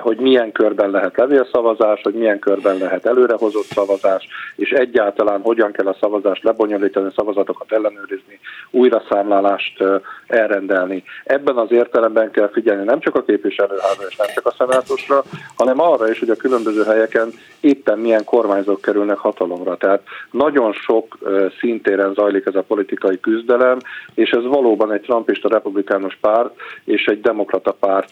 hogy 0.00 0.16
milyen 0.16 0.52
körben 0.52 0.90
lehet 0.90 1.16
levélszavazás, 1.16 2.00
hogy 2.02 2.14
milyen 2.14 2.38
körben 2.38 2.76
lehet 2.78 3.06
előrehozott 3.06 3.64
szavazás, 3.64 4.28
és 4.56 4.70
egyáltalán 4.70 5.40
hogyan 5.40 5.72
kell 5.72 5.86
a 5.86 5.96
szavazást 6.00 6.42
lebonyolítani, 6.42 7.06
a 7.06 7.12
szavazatokat 7.16 7.72
ellenőrizni, 7.72 8.40
újraszámlálást 8.70 9.84
elrendelni. 10.26 11.04
Ebben 11.24 11.56
az 11.56 11.72
értelemben 11.72 12.30
kell 12.30 12.48
figyelni 12.48 12.84
nem 12.84 13.00
csak 13.00 13.14
a 13.14 13.24
képviselőházra 13.24 14.06
és 14.08 14.16
nem 14.16 14.26
csak 14.34 14.46
a 14.46 14.54
szenátusra, 14.58 15.22
hanem 15.56 15.80
arra 15.80 16.10
is, 16.10 16.18
hogy 16.18 16.30
a 16.30 16.36
különböző 16.36 16.82
helyeken 16.82 17.28
éppen 17.60 17.98
milyen 17.98 18.24
kormányzók 18.24 18.80
kerülnek 18.80 19.18
hatalomra. 19.18 19.76
Tehát 19.76 20.02
nagyon 20.30 20.72
sok 20.72 21.18
szintéren 21.58 22.14
zajlik 22.14 22.46
ez 22.46 22.54
a 22.54 22.62
politikai 22.62 23.20
küzdelem, 23.20 23.78
és 24.14 24.30
ez 24.30 24.44
valóban 24.44 24.92
egy 24.92 25.00
trumpista 25.00 25.48
republikánus 25.48 26.18
párt 26.20 26.54
és 26.84 27.04
egy 27.06 27.20
demokrata 27.20 27.72
párt 27.72 28.08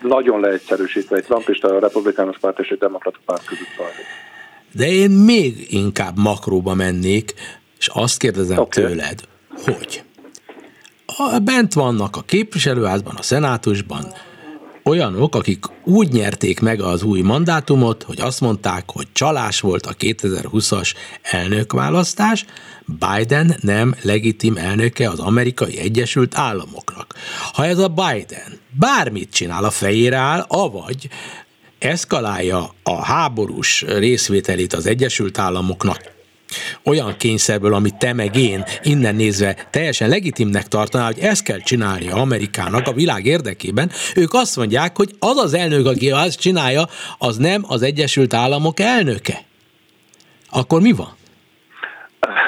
nagyon 0.00 0.40
leegyszerűsítve 0.40 1.16
egy 1.16 1.24
trumpista, 1.24 1.68
a 1.68 1.78
republikánus 1.78 2.38
párt 2.38 2.58
és 2.58 2.68
egy 2.68 2.78
demokrata 2.78 3.18
párt 3.24 3.44
között 3.44 3.68
zajlik. 3.76 4.06
De 4.72 4.86
én 4.86 5.10
még 5.10 5.66
inkább 5.68 6.18
makróba 6.18 6.74
mennék, 6.74 7.34
és 7.78 7.88
azt 7.92 8.18
kérdezem 8.18 8.58
okay. 8.58 8.84
tőled, 8.84 9.20
hogy 9.64 10.02
bent 11.42 11.72
vannak 11.72 12.16
a 12.16 12.22
képviselőházban, 12.22 13.14
a 13.16 13.22
szenátusban 13.22 14.04
olyanok, 14.84 15.34
akik 15.34 15.64
úgy 15.84 16.12
nyerték 16.12 16.60
meg 16.60 16.80
az 16.80 17.02
új 17.02 17.20
mandátumot, 17.20 18.02
hogy 18.02 18.20
azt 18.20 18.40
mondták, 18.40 18.84
hogy 18.86 19.06
csalás 19.12 19.60
volt 19.60 19.86
a 19.86 19.94
2020-as 19.94 20.94
elnökválasztás, 21.22 22.44
Biden 22.86 23.56
nem 23.60 23.94
legitim 24.02 24.56
elnöke 24.56 25.08
az 25.08 25.18
amerikai 25.18 25.78
Egyesült 25.78 26.38
Államoknak. 26.38 27.14
Ha 27.52 27.66
ez 27.66 27.78
a 27.78 27.88
Biden 27.88 28.60
bármit 28.70 29.32
csinál, 29.32 29.64
a 29.64 29.70
fejére 29.70 30.16
áll, 30.16 30.44
avagy 30.48 31.08
eszkalálja 31.78 32.74
a 32.82 33.04
háborús 33.04 33.82
részvételét 33.82 34.72
az 34.72 34.86
Egyesült 34.86 35.38
Államoknak 35.38 36.12
olyan 36.84 37.16
kényszerből, 37.16 37.74
amit 37.74 37.94
te 37.94 38.12
meg 38.12 38.36
én 38.36 38.64
innen 38.82 39.14
nézve 39.14 39.68
teljesen 39.70 40.08
legitimnek 40.08 40.68
tartaná, 40.68 41.06
hogy 41.06 41.18
ezt 41.18 41.42
kell 41.42 41.58
csinálnia 41.58 42.14
Amerikának 42.14 42.86
a 42.86 42.92
világ 42.92 43.26
érdekében, 43.26 43.90
ők 44.14 44.34
azt 44.34 44.56
mondják, 44.56 44.96
hogy 44.96 45.14
az 45.18 45.36
az 45.36 45.54
elnök, 45.54 45.86
aki 45.86 46.10
azt 46.10 46.38
csinálja, 46.38 46.88
az 47.18 47.36
nem 47.36 47.64
az 47.66 47.82
Egyesült 47.82 48.34
Államok 48.34 48.80
elnöke. 48.80 49.44
Akkor 50.50 50.80
mi 50.80 50.92
van? 50.92 51.16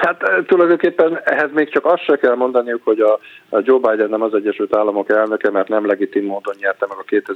Hát 0.07 0.23
eh, 0.23 0.45
tulajdonképpen 0.47 1.21
ehhez 1.25 1.51
még 1.53 1.71
csak 1.71 1.87
azt 1.87 2.03
se 2.03 2.17
kell 2.17 2.35
mondaniuk, 2.35 2.85
hogy 2.85 3.01
a, 3.01 3.19
a 3.49 3.61
Joe 3.63 3.79
Biden 3.79 4.09
nem 4.09 4.23
az 4.23 4.35
Egyesült 4.35 4.77
Államok 4.77 5.11
elnöke, 5.11 5.51
mert 5.51 5.69
nem 5.69 5.87
legitim 5.87 6.25
módon 6.25 6.55
nyerte 6.61 6.87
meg 6.89 6.99
a 6.99 7.31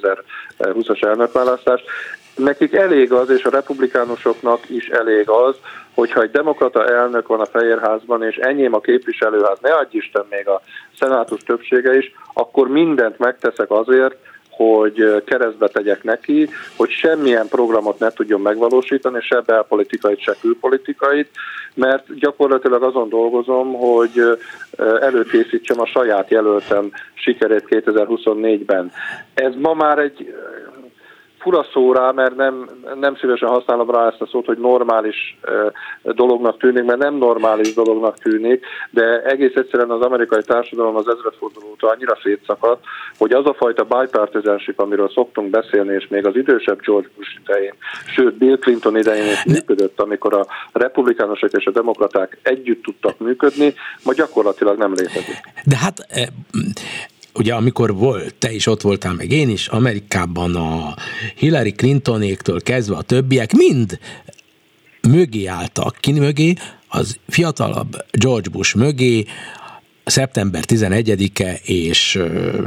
2020-as 0.59 1.05
elnökválasztást. 1.05 1.85
Nekik 2.37 2.75
elég 2.75 3.13
az, 3.13 3.31
és 3.31 3.45
a 3.45 3.51
republikánusoknak 3.51 4.69
is 4.69 4.89
elég 4.89 5.29
az, 5.29 5.57
hogyha 5.95 6.23
egy 6.23 6.31
demokrata 6.31 6.87
elnök 6.87 7.27
van 7.27 7.41
a 7.41 7.47
Fehérházban, 7.47 8.23
és 8.23 8.37
enyém 8.37 8.75
a 8.75 8.81
képviselőház, 8.81 9.59
ne 9.61 9.75
adj 9.75 9.97
Isten 9.97 10.25
még 10.31 10.49
a 10.49 10.61
szenátus 10.99 11.41
többsége 11.41 11.97
is, 11.97 12.13
akkor 12.35 12.69
mindent 12.69 13.19
megteszek 13.19 13.71
azért, 13.71 14.17
hogy 14.65 15.23
keresztbe 15.25 15.69
tegyek 15.69 16.03
neki, 16.03 16.49
hogy 16.77 16.91
semmilyen 16.91 17.49
programot 17.49 17.99
ne 17.99 18.11
tudjon 18.11 18.41
megvalósítani, 18.41 19.21
se 19.21 19.41
belpolitikait, 19.41 20.21
se 20.21 20.37
külpolitikait, 20.41 21.29
mert 21.75 22.15
gyakorlatilag 22.15 22.83
azon 22.83 23.09
dolgozom, 23.09 23.75
hogy 23.75 24.39
előkészítsem 25.01 25.81
a 25.81 25.87
saját 25.87 26.31
jelöltem 26.31 26.91
sikerét 27.15 27.65
2024-ben. 27.69 28.93
Ez 29.35 29.53
ma 29.55 29.75
már 29.75 29.99
egy 29.99 30.35
fura 31.41 31.67
szó 31.73 31.93
rá, 31.93 32.11
mert 32.11 32.37
nem, 32.37 32.69
nem 33.01 33.17
szívesen 33.17 33.49
használom 33.49 33.91
rá 33.91 34.07
ezt 34.07 34.21
a 34.21 34.27
szót, 34.27 34.47
hogy 34.47 34.59
normális 34.59 35.39
dolognak 36.03 36.59
tűnik, 36.59 36.85
mert 36.85 36.99
nem 36.99 37.15
normális 37.15 37.75
dolognak 37.75 38.19
tűnik, 38.19 38.65
de 38.91 39.23
egész 39.23 39.55
egyszerűen 39.55 39.91
az 39.91 40.01
amerikai 40.01 40.43
társadalom 40.43 40.97
az 40.97 41.09
ezredforduló 41.09 41.69
óta 41.71 41.89
annyira 41.89 42.19
szétszakadt, 42.23 42.85
hogy 43.19 43.33
az 43.33 43.47
a 43.47 43.55
fajta 43.55 43.85
bipartisanship, 43.85 44.81
amiről 44.81 45.11
szoktunk 45.15 45.51
beszélni, 45.51 45.95
és 45.95 46.09
még 46.09 46.27
az 46.27 46.37
idősebb 46.37 46.81
George 46.81 47.09
Bush 47.17 47.39
idején, 47.45 47.75
sőt 48.15 48.35
Bill 48.35 48.59
Clinton 48.59 48.97
idején 48.97 49.33
is 49.33 49.45
működött, 49.45 50.01
amikor 50.01 50.35
a 50.35 50.47
republikánusok 50.73 51.53
és 51.53 51.65
a 51.65 51.71
demokraták 51.71 52.39
együtt 52.43 52.83
tudtak 52.83 53.19
működni, 53.19 53.75
ma 54.05 54.13
gyakorlatilag 54.13 54.79
nem 54.79 54.93
létezik. 54.93 55.41
De 55.65 55.77
hát 55.77 56.07
ugye 57.35 57.55
amikor 57.55 57.95
volt, 57.95 58.35
te 58.35 58.53
is 58.53 58.67
ott 58.67 58.81
voltál, 58.81 59.13
meg 59.13 59.33
én 59.33 59.49
is, 59.49 59.69
Amerikában 59.69 60.57
a 60.57 60.95
Hillary 61.37 61.73
Clintonéktől 61.73 62.61
kezdve 62.63 62.97
a 62.97 63.03
többiek 63.03 63.53
mind 63.53 63.99
mögé 65.09 65.47
álltak. 65.47 65.97
Ki 66.01 66.13
mögé? 66.13 66.55
Az 66.89 67.19
fiatalabb 67.29 68.05
George 68.11 68.51
Bush 68.51 68.77
mögé, 68.77 69.25
szeptember 70.05 70.65
11-e 70.67 71.61
és 71.63 72.19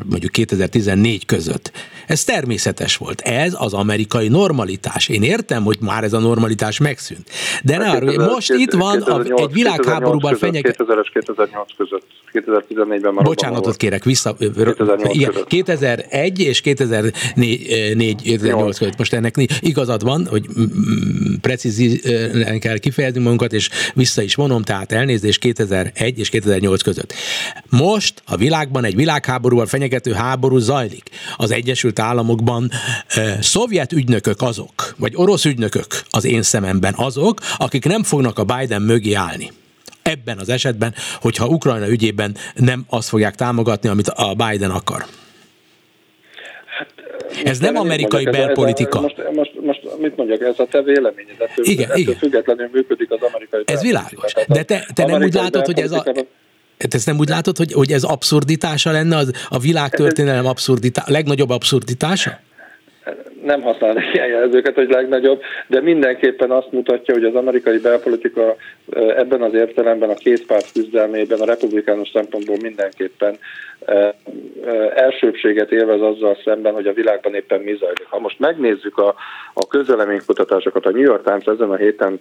mondjuk 0.09 0.31
2014 0.31 1.25
között. 1.25 1.71
Ez 2.07 2.23
természetes 2.23 2.97
volt. 2.97 3.21
Ez 3.21 3.53
az 3.57 3.73
amerikai 3.73 4.27
normalitás. 4.27 5.07
Én 5.07 5.23
értem, 5.23 5.63
hogy 5.63 5.77
már 5.79 6.03
ez 6.03 6.13
a 6.13 6.19
normalitás 6.19 6.79
megszűnt. 6.79 7.29
De 7.63 7.77
ne 7.77 7.89
arra, 7.89 8.31
most 8.33 8.49
itt 8.49 8.73
van 8.73 9.01
a, 9.01 9.21
egy 9.21 9.51
világháborúban 9.51 10.35
fenyegetett... 10.35 10.77
2000 10.77 11.09
2008 11.13 11.75
között 11.77 12.05
2014-ben 12.33 13.13
már 13.13 13.23
Bocsánatot 13.23 13.75
kérek, 13.75 14.03
vissza. 14.03 14.35
2008 14.35 15.15
igen, 15.15 15.31
2001 15.47 16.39
és 16.39 16.61
2004, 16.61 18.15
2008 18.23 18.77
között. 18.77 18.97
Most 18.97 19.13
ennek 19.13 19.35
igazad 19.59 20.03
van, 20.03 20.27
hogy 20.27 20.45
precízen 21.41 22.59
kell 22.59 22.77
kifejezni 22.77 23.21
magunkat, 23.21 23.53
és 23.53 23.69
vissza 23.93 24.21
is 24.21 24.35
vonom, 24.35 24.61
tehát 24.61 24.91
elnézés 24.91 25.37
2001 25.37 26.19
és 26.19 26.29
2008 26.29 26.81
között. 26.81 27.13
Most 27.69 28.21
a 28.25 28.37
világban 28.37 28.83
egy 28.83 28.95
világháborúval 28.95 29.65
fenyegető 29.65 30.11
háború 30.11 30.57
zajlik. 30.57 31.09
Az 31.37 31.51
Egyesült 31.51 31.92
Államokban 31.99 32.71
e, 33.07 33.41
szovjet 33.41 33.91
ügynökök 33.91 34.41
azok, 34.41 34.95
vagy 34.97 35.13
orosz 35.15 35.45
ügynökök 35.45 36.03
az 36.09 36.25
én 36.25 36.41
szememben 36.41 36.93
azok, 36.97 37.39
akik 37.57 37.85
nem 37.85 38.03
fognak 38.03 38.39
a 38.39 38.43
Biden 38.43 38.81
mögé 38.81 39.13
állni 39.13 39.51
ebben 40.03 40.37
az 40.37 40.49
esetben, 40.49 40.93
hogyha 41.21 41.47
Ukrajna 41.47 41.87
ügyében 41.87 42.35
nem 42.55 42.83
azt 42.89 43.09
fogják 43.09 43.35
támogatni, 43.35 43.89
amit 43.89 44.07
a 44.07 44.33
Biden 44.33 44.71
akar. 44.71 45.05
Hát, 46.77 46.89
ez 47.43 47.59
nem 47.59 47.75
amerikai 47.75 48.23
mondjak, 48.23 48.45
belpolitika. 48.45 48.97
Ez 48.97 49.03
a, 49.03 49.31
most, 49.31 49.53
most, 49.61 49.81
most 49.83 49.97
mit 49.99 50.15
mondjak, 50.15 50.41
ez 50.41 50.59
a 50.59 50.65
te 50.65 50.81
véleményed, 50.81 51.35
ettől, 51.39 51.65
igen, 51.65 51.89
ettől 51.89 51.99
igen. 51.99 52.15
függetlenül 52.15 52.69
működik 52.71 53.11
az 53.11 53.21
amerikai 53.21 53.63
Ez 53.65 53.81
világos. 53.81 54.33
De 54.47 54.63
te, 54.63 54.85
te 54.93 55.05
nem 55.05 55.21
úgy 55.21 55.33
látod, 55.33 55.65
hogy 55.65 55.79
ez 55.79 55.91
a... 55.91 56.05
Te 56.87 56.97
ezt 56.97 57.05
nem 57.05 57.17
úgy 57.17 57.29
látod, 57.29 57.57
hogy, 57.57 57.73
hogy 57.73 57.91
ez 57.91 58.03
abszurditása 58.03 58.91
lenne, 58.91 59.17
az 59.17 59.31
a 59.49 59.59
világtörténelem 59.59 60.45
abszurditása, 60.45 61.11
legnagyobb 61.11 61.49
abszurditása? 61.49 62.39
Nem 63.43 63.61
használnék 63.61 64.13
ilyen 64.13 64.27
jelzőket, 64.27 64.75
hogy 64.75 64.89
legnagyobb, 64.89 65.41
de 65.67 65.81
mindenképpen 65.81 66.51
azt 66.51 66.71
mutatja, 66.71 67.13
hogy 67.13 67.23
az 67.23 67.35
amerikai 67.35 67.77
belpolitika 67.77 68.55
ebben 68.93 69.41
az 69.41 69.53
értelemben 69.53 70.09
a 70.09 70.13
két 70.13 70.45
párt 70.45 70.71
küzdelmében 70.71 71.39
a 71.39 71.45
republikánus 71.45 72.09
szempontból 72.09 72.57
mindenképpen 72.61 73.37
elsőbséget 74.95 75.71
élvez 75.71 76.01
azzal 76.01 76.37
szemben, 76.43 76.73
hogy 76.73 76.87
a 76.87 76.93
világban 76.93 77.33
éppen 77.33 77.59
mi 77.59 77.75
zajlik. 77.79 78.05
Ha 78.09 78.19
most 78.19 78.39
megnézzük 78.39 78.97
a, 78.97 79.15
a 79.53 79.67
közöleménykutatásokat, 79.67 80.85
a 80.85 80.89
New 80.89 81.01
York 81.01 81.23
Times 81.23 81.45
ezen 81.45 81.71
a 81.71 81.75
héten 81.75 82.19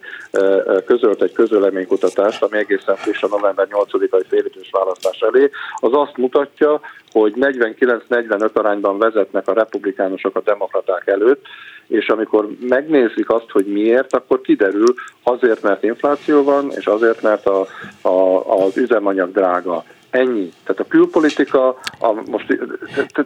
közölt 0.87 1.23
egy 1.23 1.33
közöleménykutatást, 1.33 2.43
ami 2.43 2.59
egészen 2.59 2.97
friss 2.97 3.23
a 3.23 3.29
november 3.29 3.67
8-ai 3.71 4.25
félidős 4.29 4.69
választás 4.71 5.21
elé, 5.21 5.51
az 5.77 5.91
azt 5.93 6.17
mutatja, 6.17 6.81
hogy 7.13 7.33
49-45 7.37 8.53
arányban 8.53 8.99
vezetnek 8.99 9.49
a 9.49 9.53
republikánusok 9.53 10.37
a 10.37 10.41
demokraták 10.41 11.07
előtt, 11.07 11.47
és 11.87 12.09
amikor 12.09 12.49
megnézik 12.61 13.31
azt, 13.31 13.51
hogy 13.51 13.67
miért, 13.67 14.15
akkor 14.15 14.41
kiderül 14.41 14.95
azért, 15.23 15.63
mert 15.63 15.83
infláció 15.83 16.43
van, 16.43 16.71
és 16.77 16.87
azért, 16.87 17.23
mert 17.23 17.47
a, 17.47 17.67
a, 18.01 18.41
az 18.65 18.77
üzemanyag 18.77 19.33
drága. 19.33 19.85
Ennyi. 20.11 20.53
Tehát 20.65 20.81
a 20.81 20.89
külpolitika, 20.89 21.69
a, 21.99 22.13
most 22.31 22.59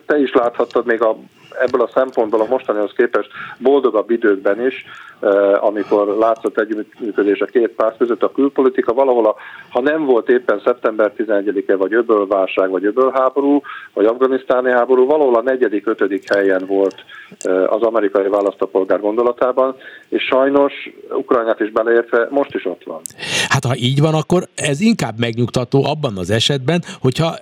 te, 0.07 0.19
is 0.19 0.33
láthattad 0.33 0.87
még 0.87 1.03
a, 1.03 1.17
ebből 1.61 1.81
a 1.81 1.91
szempontból 1.95 2.41
a 2.41 2.47
mostanihoz 2.49 2.93
képest 2.97 3.31
boldogabb 3.59 4.11
időkben 4.11 4.67
is, 4.67 4.85
eh, 5.21 5.65
amikor 5.65 6.07
látszott 6.07 6.59
együttműködés 6.59 7.41
a 7.41 7.45
két 7.47 7.69
párt 7.69 7.97
között, 7.97 8.23
a 8.23 8.33
külpolitika 8.33 8.93
valahol, 8.93 9.27
a, 9.27 9.35
ha 9.69 9.81
nem 9.81 10.05
volt 10.05 10.29
éppen 10.29 10.61
szeptember 10.65 11.13
11-e, 11.17 11.77
vagy 11.77 11.95
öbölválság, 11.95 12.71
vagy 12.71 12.85
öbölháború, 12.85 13.61
vagy 13.93 14.05
afganisztáni 14.05 14.71
háború, 14.71 15.07
valahol 15.07 15.37
a 15.37 15.43
negyedik, 15.43 15.87
ötödik 15.87 16.33
helyen 16.33 16.65
volt 16.67 16.95
eh, 17.39 17.73
az 17.73 17.83
amerikai 17.83 18.29
választópolgár 18.29 19.01
gondolatában, 19.01 19.77
és 20.09 20.23
sajnos 20.23 20.73
Ukrajnát 21.11 21.61
is 21.61 21.71
beleértve 21.71 22.27
most 22.31 22.55
is 22.55 22.65
ott 22.65 22.83
van. 22.85 23.01
Hát 23.49 23.65
ha 23.65 23.77
így 23.77 24.01
van, 24.01 24.15
akkor 24.15 24.43
ez 24.55 24.81
inkább 24.81 25.19
megnyugtató 25.19 25.85
abban 25.85 26.17
az 26.17 26.31
esetben, 26.31 26.83
hogyha 27.01 27.35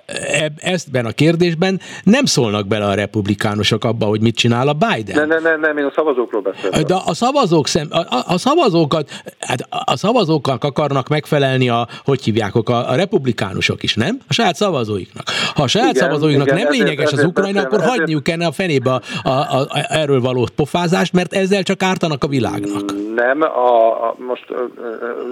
ebben 0.59 1.05
a 1.05 1.11
kérdésben 1.11 1.79
nem 2.03 2.25
szólnak 2.25 2.67
bele 2.67 2.85
a 2.85 2.93
republikánusok 2.93 3.83
abba, 4.05 4.17
hogy 4.17 4.21
mit 4.21 4.35
csinál 4.35 4.67
a 4.67 4.73
Biden. 4.73 5.27
Ne, 5.27 5.39
ne, 5.39 5.49
ne, 5.49 5.55
nem, 5.55 5.77
én 5.77 5.85
a 5.85 5.91
szavazókról 5.95 6.41
beszélek. 6.41 6.83
De 6.83 6.95
a 7.05 7.13
szavazók 7.13 7.67
szem, 7.67 7.87
a, 7.89 8.33
a, 8.33 8.37
szavazókat, 8.37 9.09
hát 9.39 9.67
a 9.85 9.97
szavazóknak 9.97 10.63
akarnak 10.63 11.07
megfelelni 11.07 11.69
a, 11.69 11.87
hogy 12.05 12.23
hívják, 12.23 12.55
a, 12.55 12.89
a 12.89 12.95
republikánusok 12.95 13.83
is, 13.83 13.95
nem? 13.95 14.17
A 14.27 14.33
saját 14.33 14.55
szavazóiknak. 14.55 15.23
Ha 15.55 15.63
a 15.63 15.67
saját 15.67 15.95
igen, 15.95 16.03
szavazóiknak 16.03 16.45
igen, 16.45 16.57
nem 16.57 16.67
ezért, 16.67 16.83
lényeges 16.83 17.11
ezért, 17.11 17.19
az 17.19 17.29
Ukrajna, 17.29 17.61
akkor 17.61 17.79
ezért, 17.79 17.89
hagyniuk 17.89 18.23
kellene 18.23 18.45
a 18.45 18.51
fenébe 18.51 18.91
a, 18.91 19.01
a, 19.23 19.29
a, 19.29 19.59
a, 19.59 19.85
erről 19.89 20.21
való 20.21 20.47
pofázást, 20.55 21.13
mert 21.13 21.33
ezzel 21.33 21.63
csak 21.63 21.83
ártanak 21.83 22.23
a 22.23 22.27
világnak. 22.27 22.81
Nem, 23.15 23.41
a, 23.41 24.07
a, 24.07 24.15
most 24.27 24.45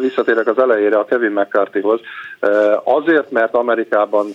visszatérek 0.01 0.47
az 0.47 0.57
elejére 0.57 0.97
a 0.97 1.05
Kevin 1.05 1.31
McCarthyhoz. 1.31 1.99
Azért, 2.83 3.31
mert 3.31 3.55
Amerikában 3.55 4.25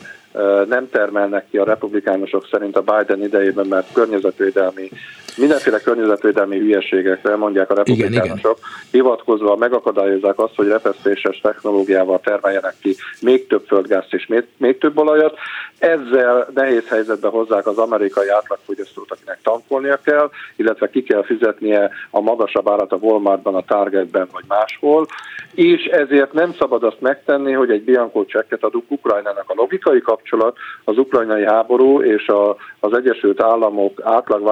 nem 0.68 0.88
termelnek 0.90 1.46
ki 1.50 1.58
a 1.58 1.64
republikánusok 1.64 2.48
szerint 2.50 2.76
a 2.76 2.82
Biden 2.82 3.22
idejében, 3.22 3.66
mert 3.66 3.92
környezetvédelmi, 3.92 4.90
mindenféle 5.38 5.78
környezetvédelmi 5.78 6.58
hülyeségekre 6.58 7.36
mondják 7.36 7.70
a 7.70 7.74
republikánusok, 7.74 8.58
hivatkozva 8.90 9.56
megakadályozzák 9.56 10.38
azt, 10.38 10.54
hogy 10.56 10.68
repesztéses 10.68 11.40
technológiával 11.40 12.20
termeljenek 12.20 12.74
ki 12.80 12.96
még 13.20 13.46
több 13.46 13.64
földgázt 13.66 14.14
és 14.14 14.26
még, 14.26 14.44
még 14.56 14.78
több 14.78 14.98
olajat. 14.98 15.38
Ezzel 15.78 16.48
nehéz 16.54 16.88
helyzetbe 16.88 17.28
hozzák 17.28 17.66
az 17.66 17.78
amerikai 17.78 18.28
átlagfogyasztót, 18.28 19.10
akinek 19.10 19.38
tankolnia 19.42 19.98
kell, 20.04 20.30
illetve 20.56 20.90
ki 20.90 21.02
kell 21.02 21.24
fizetnie 21.24 21.90
a 22.10 22.20
magasabb 22.20 22.70
árat 22.70 22.92
a 22.92 22.96
Walmartban, 23.00 23.54
a 23.54 23.64
Targetben 23.64 24.28
vagy 24.32 24.44
máshol, 24.48 25.06
és 25.54 25.84
ezért 25.84 26.32
nem 26.32 26.54
szabad 26.58 26.82
azt 26.82 27.00
megtenni, 27.00 27.52
hogy 27.52 27.70
egy 27.70 27.82
Bianco 27.82 28.24
csekket 28.24 28.64
adunk 28.64 28.90
Ukrajnának. 28.90 29.44
A 29.46 29.54
logikai 29.56 30.00
kapcsolat 30.00 30.56
az 30.84 30.98
ukrajnai 30.98 31.44
háború 31.44 32.02
és 32.02 32.26
a, 32.26 32.56
az 32.80 32.92
Egyesült 32.92 33.42
Államok 33.42 34.00
átlag 34.02 34.42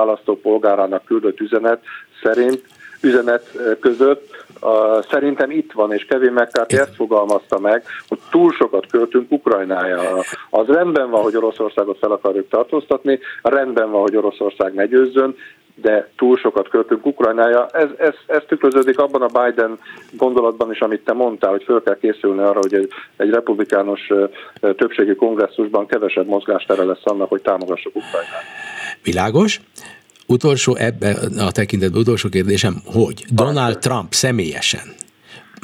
választópolgárának 0.77 1.05
küldött 1.05 1.41
üzenet 1.41 1.83
szerint 2.23 2.63
üzenet 3.01 3.51
között 3.81 4.47
uh, 4.63 4.71
szerintem 5.11 5.51
itt 5.51 5.73
van, 5.73 5.93
és 5.93 6.05
Kevin 6.05 6.33
McCarthy 6.33 6.77
ezt 6.77 6.95
fogalmazta 6.95 7.59
meg, 7.59 7.85
hogy 8.09 8.19
túl 8.31 8.53
sokat 8.53 8.87
költünk 8.91 9.33
Ukrajnája. 9.33 10.01
Az 10.51 10.67
rendben 10.67 11.11
van, 11.11 11.23
hogy 11.23 11.37
Oroszországot 11.37 11.99
fel 11.99 12.11
akarjuk 12.11 12.49
tartóztatni, 12.49 13.19
rendben 13.43 13.91
van, 13.91 14.01
hogy 14.01 14.17
Oroszország 14.17 14.75
ne 14.75 14.87
győzzön, 14.87 15.37
de 15.83 16.09
túl 16.17 16.37
sokat 16.37 16.69
költünk 16.69 17.07
Ukrajnája. 17.07 17.67
Ez, 17.73 17.89
ez, 17.99 18.15
ez 18.27 18.43
tükröződik 18.49 18.99
abban 18.99 19.23
a 19.23 19.41
Biden 19.41 19.79
gondolatban 20.11 20.71
is, 20.73 20.79
amit 20.79 21.05
te 21.05 21.13
mondtál, 21.13 21.51
hogy 21.51 21.63
föl 21.65 21.83
kell 21.83 21.99
készülni 21.99 22.43
arra, 22.43 22.59
hogy 22.61 22.75
egy, 22.75 22.89
egy 23.17 23.31
republikánus 23.31 24.13
többségi 24.61 25.15
kongresszusban 25.15 25.87
kevesebb 25.87 26.27
mozgástere 26.27 26.85
lesz 26.85 27.05
annak, 27.05 27.29
hogy 27.29 27.43
támogassuk 27.43 27.97
Ukrajnát. 27.97 28.43
Világos. 29.03 29.61
Utolsó 30.27 30.75
ebben 30.75 31.39
a 31.39 31.51
tekintetben 31.51 32.01
utolsó 32.01 32.29
kérdésem, 32.29 32.83
hogy 32.85 33.25
Donald 33.31 33.79
Trump 33.79 34.15
személyesen 34.15 34.95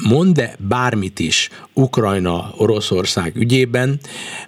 mond-e 0.09 0.55
bármit 0.57 1.19
is 1.19 1.49
Ukrajna-Oroszország 1.73 3.35
ügyében, 3.35 3.99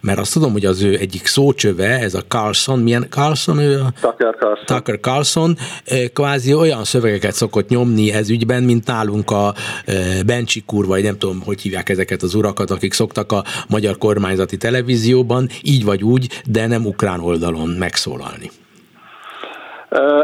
mert 0.02 0.20
azt 0.20 0.34
tudom, 0.34 0.52
hogy 0.52 0.66
az 0.66 0.82
ő 0.82 0.98
egyik 0.98 1.26
szócsöve, 1.26 2.00
ez 2.00 2.14
a 2.14 2.22
Carlson, 2.28 2.80
milyen 2.80 3.08
Carlson 3.10 3.60
ő? 3.60 3.82
Tucker 4.02 4.36
Carlson. 4.40 4.66
Tucker 4.66 5.00
Carlson, 5.00 5.58
eh, 5.86 6.08
kvázi 6.14 6.54
olyan 6.54 6.84
szövegeket 6.84 7.34
szokott 7.34 7.70
nyomni 7.70 8.12
ez 8.12 8.30
ügyben, 8.30 8.64
mint 8.64 8.86
nálunk 8.88 9.32
a 9.32 9.54
eh, 9.86 10.20
Bencsik 10.26 10.74
úr, 10.74 10.86
vagy 10.86 11.04
nem 11.04 11.18
tudom, 11.18 11.42
hogy 11.42 11.62
hívják 11.62 11.90
ezeket 11.90 12.22
az 12.22 12.34
urakat, 12.34 12.72
akik 12.72 12.94
szoktak 12.94 13.32
a 13.32 13.44
magyar 13.68 13.98
kormányzati 13.98 14.58
televízióban, 14.58 15.50
így 15.62 15.84
vagy 15.84 16.04
úgy, 16.04 16.42
de 16.46 16.68
nem 16.68 16.86
ukrán 16.86 17.20
oldalon 17.20 17.70
megszólalni. 17.70 18.52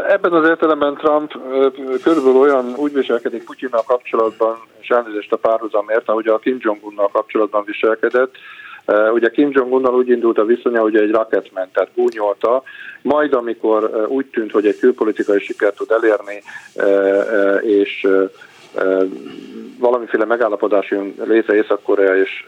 Ebben 0.08 0.32
az 0.32 0.48
értelemben 0.48 0.94
Trump 0.94 1.32
körülbelül 2.02 2.40
olyan 2.40 2.74
úgy 2.76 2.92
viselkedik 2.92 3.44
Putyinnal 3.44 3.82
kapcsolatban, 3.86 4.56
és 4.80 4.88
elnézést 4.88 5.32
a 5.32 5.36
párhuzamért, 5.36 6.08
ahogy 6.08 6.28
a 6.28 6.38
Kim 6.38 6.56
Jong-unnal 6.60 7.08
kapcsolatban 7.12 7.64
viselkedett. 7.64 8.34
Ugye 9.12 9.30
Kim 9.30 9.48
Jong-unnal 9.52 9.94
úgy 9.94 10.08
indult 10.08 10.38
a 10.38 10.44
viszonya, 10.44 10.80
hogy 10.80 10.96
egy 10.96 11.10
raketment, 11.10 11.72
tehát 11.72 11.90
gúnyolta, 11.94 12.62
majd 13.02 13.32
amikor 13.32 14.06
úgy 14.08 14.26
tűnt, 14.26 14.52
hogy 14.52 14.66
egy 14.66 14.78
külpolitikai 14.78 15.40
sikert 15.40 15.76
tud 15.76 15.90
elérni, 15.90 16.42
és 17.60 18.06
valamiféle 19.78 20.24
megállapodás 20.24 20.90
jön 20.90 21.14
létre 21.24 21.54
Észak-Korea 21.54 22.16
és 22.16 22.44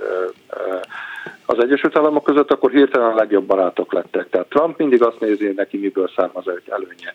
az 1.46 1.58
Egyesült 1.58 1.96
Államok 1.96 2.24
között, 2.24 2.50
akkor 2.50 2.70
hirtelen 2.70 3.10
a 3.10 3.14
legjobb 3.14 3.44
barátok 3.44 3.92
lettek. 3.92 4.28
Tehát 4.30 4.48
Trump 4.48 4.78
mindig 4.78 5.02
azt 5.02 5.20
nézi, 5.20 5.52
neki 5.56 5.78
miből 5.78 6.10
származ 6.16 6.44
előnye. 6.68 7.14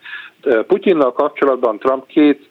Putyinnal 0.64 1.12
kapcsolatban 1.12 1.80
Trump 1.80 2.06
két 2.06 2.48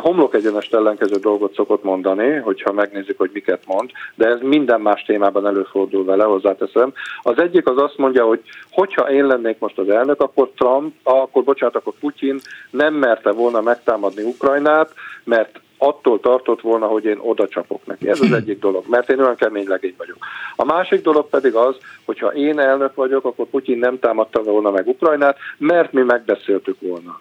homlok 0.00 0.34
egyenest 0.34 0.74
ellenkező 0.74 1.16
dolgot 1.16 1.54
szokott 1.54 1.82
mondani, 1.82 2.34
hogyha 2.34 2.72
megnézzük, 2.72 3.18
hogy 3.18 3.30
miket 3.32 3.62
mond, 3.66 3.90
de 4.14 4.26
ez 4.26 4.38
minden 4.40 4.80
más 4.80 5.02
témában 5.02 5.46
előfordul 5.46 6.04
vele, 6.04 6.24
hozzáteszem. 6.24 6.92
Az 7.22 7.38
egyik 7.38 7.68
az 7.68 7.78
azt 7.78 7.98
mondja, 7.98 8.24
hogy 8.24 8.40
hogyha 8.70 9.10
én 9.10 9.26
lennék 9.26 9.58
most 9.58 9.78
az 9.78 9.88
elnök, 9.88 10.20
akkor 10.20 10.50
Trump, 10.56 10.94
akkor 11.02 11.44
bocsánat, 11.44 11.76
akkor 11.76 11.92
Putyin 12.00 12.40
nem 12.70 12.94
merte 12.94 13.30
volna 13.30 13.60
megtámadni 13.60 14.22
Ukrajnát, 14.22 14.92
mert 15.24 15.60
attól 15.78 16.20
tartott 16.20 16.60
volna, 16.60 16.86
hogy 16.86 17.04
én 17.04 17.18
oda 17.20 17.48
csapok 17.48 17.86
neki. 17.86 18.08
Ez 18.08 18.20
az 18.20 18.32
egyik 18.32 18.58
dolog, 18.58 18.84
mert 18.88 19.10
én 19.10 19.20
olyan 19.20 19.36
kemény 19.36 19.68
legény 19.68 19.94
vagyok. 19.98 20.16
A 20.56 20.64
másik 20.64 21.02
dolog 21.02 21.28
pedig 21.28 21.54
az, 21.54 21.76
hogyha 22.04 22.32
én 22.32 22.58
elnök 22.58 22.94
vagyok, 22.94 23.24
akkor 23.24 23.46
Putyin 23.46 23.78
nem 23.78 23.98
támadta 23.98 24.42
volna 24.42 24.70
meg 24.70 24.88
Ukrajnát, 24.88 25.38
mert 25.58 25.92
mi 25.92 26.02
megbeszéltük 26.02 26.80
volna. 26.80 27.20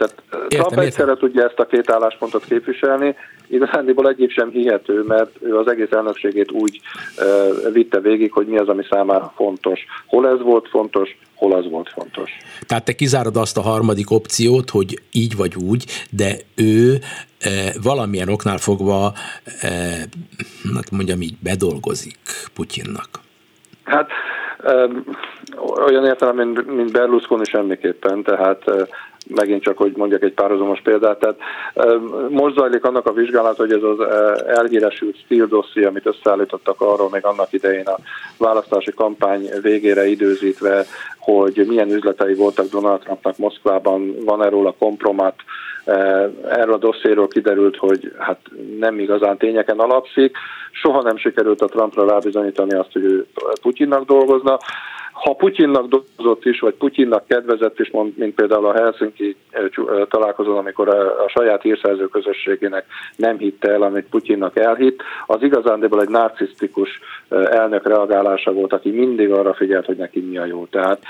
Tehát 0.00 0.48
Trump 0.48 0.78
egyszerre 0.78 1.14
tudja 1.14 1.44
ezt 1.44 1.58
a 1.58 1.66
két 1.66 1.90
álláspontot 1.90 2.44
képviselni, 2.44 3.16
igazándiból 3.46 4.08
egyik 4.08 4.30
sem 4.30 4.50
hihető, 4.50 5.02
mert 5.02 5.30
ő 5.40 5.56
az 5.56 5.68
egész 5.68 5.90
elnökségét 5.90 6.50
úgy 6.50 6.80
uh, 7.18 7.72
vitte 7.72 8.00
végig, 8.00 8.32
hogy 8.32 8.46
mi 8.46 8.58
az, 8.58 8.68
ami 8.68 8.82
számára 8.90 9.32
fontos. 9.36 9.80
Hol 10.06 10.28
ez 10.28 10.40
volt 10.42 10.68
fontos, 10.68 11.18
hol 11.34 11.52
az 11.52 11.70
volt 11.70 11.88
fontos. 11.88 12.30
Tehát 12.66 12.84
te 12.84 12.92
kizárod 12.92 13.36
azt 13.36 13.56
a 13.56 13.60
harmadik 13.60 14.10
opciót, 14.10 14.70
hogy 14.70 14.98
így 15.12 15.36
vagy 15.36 15.54
úgy, 15.56 15.84
de 16.10 16.36
ő 16.56 16.98
e, 17.38 17.50
valamilyen 17.82 18.28
oknál 18.28 18.58
fogva, 18.58 19.12
e, 19.60 19.68
hát 20.74 20.90
mondjam 20.90 21.20
így, 21.20 21.36
bedolgozik 21.42 22.18
Putyinnak. 22.54 23.08
Hát 23.84 24.10
olyan 25.86 26.04
értelem, 26.04 26.36
mint, 26.36 26.66
mint 26.66 26.92
Berlusconi 26.92 27.44
semmiképpen, 27.44 28.22
tehát 28.22 28.64
megint 29.28 29.62
csak, 29.62 29.76
hogy 29.76 29.92
mondjak 29.96 30.22
egy 30.22 30.32
párhuzamos 30.32 30.80
példát. 30.80 31.18
Tehát 31.18 31.38
most 32.28 32.54
zajlik 32.54 32.84
annak 32.84 33.06
a 33.06 33.12
vizsgálat, 33.12 33.56
hogy 33.56 33.72
ez 33.72 33.82
az 33.82 34.00
elhíresült 34.46 35.16
stíl 35.24 35.46
dosszi, 35.46 35.84
amit 35.84 36.06
összeállítottak 36.06 36.80
arról 36.80 37.08
még 37.10 37.24
annak 37.24 37.52
idején 37.52 37.86
a 37.86 37.98
választási 38.38 38.92
kampány 38.92 39.48
végére 39.62 40.06
időzítve, 40.06 40.84
hogy 41.18 41.64
milyen 41.66 41.92
üzletei 41.92 42.34
voltak 42.34 42.68
Donald 42.68 43.00
Trumpnak 43.00 43.38
Moszkvában, 43.38 44.14
van 44.24 44.44
erről 44.44 44.66
a 44.66 44.74
kompromat, 44.78 45.34
Erről 46.48 46.74
a 46.74 46.78
dosszéről 46.78 47.28
kiderült, 47.28 47.76
hogy 47.76 48.12
hát 48.18 48.40
nem 48.78 48.98
igazán 48.98 49.36
tényeken 49.36 49.78
alapszik. 49.78 50.36
Soha 50.72 51.02
nem 51.02 51.16
sikerült 51.16 51.60
a 51.60 51.66
Trumpra 51.66 52.06
rábizonyítani 52.06 52.74
azt, 52.74 52.92
hogy 52.92 53.02
ő 53.02 53.26
Putyinnak 53.62 54.04
dolgozna 54.04 54.58
ha 55.20 55.32
Putyinnak 55.32 55.88
dolgozott 55.88 56.44
is, 56.44 56.60
vagy 56.60 56.74
Putyinnak 56.74 57.26
kedvezett 57.26 57.80
is, 57.80 57.90
mint 58.14 58.34
például 58.34 58.66
a 58.66 58.72
Helsinki 58.72 59.36
eh, 59.50 59.62
eh, 59.62 59.70
találkozón, 60.08 60.56
amikor 60.56 60.88
a, 60.88 61.28
saját 61.28 61.62
hírszerző 61.62 62.08
közösségének 62.08 62.86
nem 63.16 63.38
hitte 63.38 63.70
el, 63.70 63.82
amit 63.82 64.08
Putyinnak 64.10 64.56
elhitt, 64.56 65.02
az 65.26 65.42
igazándiból 65.42 66.00
egy 66.00 66.08
narcisztikus 66.08 67.00
eh, 67.28 67.44
elnök 67.44 67.86
reagálása 67.86 68.52
volt, 68.52 68.72
aki 68.72 68.90
mindig 68.90 69.30
arra 69.32 69.54
figyelt, 69.54 69.86
hogy 69.86 69.96
neki 69.96 70.20
mi 70.20 70.38
a 70.38 70.44
jó. 70.44 70.66
Tehát 70.70 71.02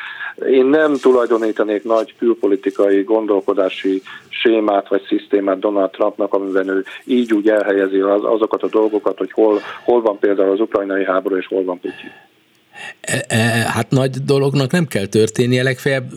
én 0.46 0.66
nem 0.66 0.94
tulajdonítanék 0.94 1.84
nagy 1.84 2.14
külpolitikai 2.18 3.02
gondolkodási 3.02 4.02
sémát 4.28 4.88
vagy 4.88 5.02
szisztémát 5.02 5.58
Donald 5.58 5.90
Trumpnak, 5.90 6.34
amiben 6.34 6.68
ő 6.68 6.84
így 7.04 7.34
úgy 7.34 7.48
elhelyezi 7.48 8.00
az, 8.00 8.24
azokat 8.24 8.62
a 8.62 8.68
dolgokat, 8.68 9.18
hogy 9.18 9.32
hol, 9.32 9.58
hol 9.84 10.00
van 10.00 10.18
például 10.18 10.50
az 10.50 10.60
ukrajnai 10.60 11.04
háború 11.04 11.36
és 11.36 11.46
hol 11.46 11.64
van 11.64 11.80
Putyin. 11.80 12.28
E, 13.00 13.24
e, 13.28 13.36
hát 13.70 13.90
nagy 13.90 14.24
dolognak 14.24 14.70
nem 14.70 14.86
kell 14.86 15.06
történnie, 15.06 15.62
legfeljebb, 15.62 16.12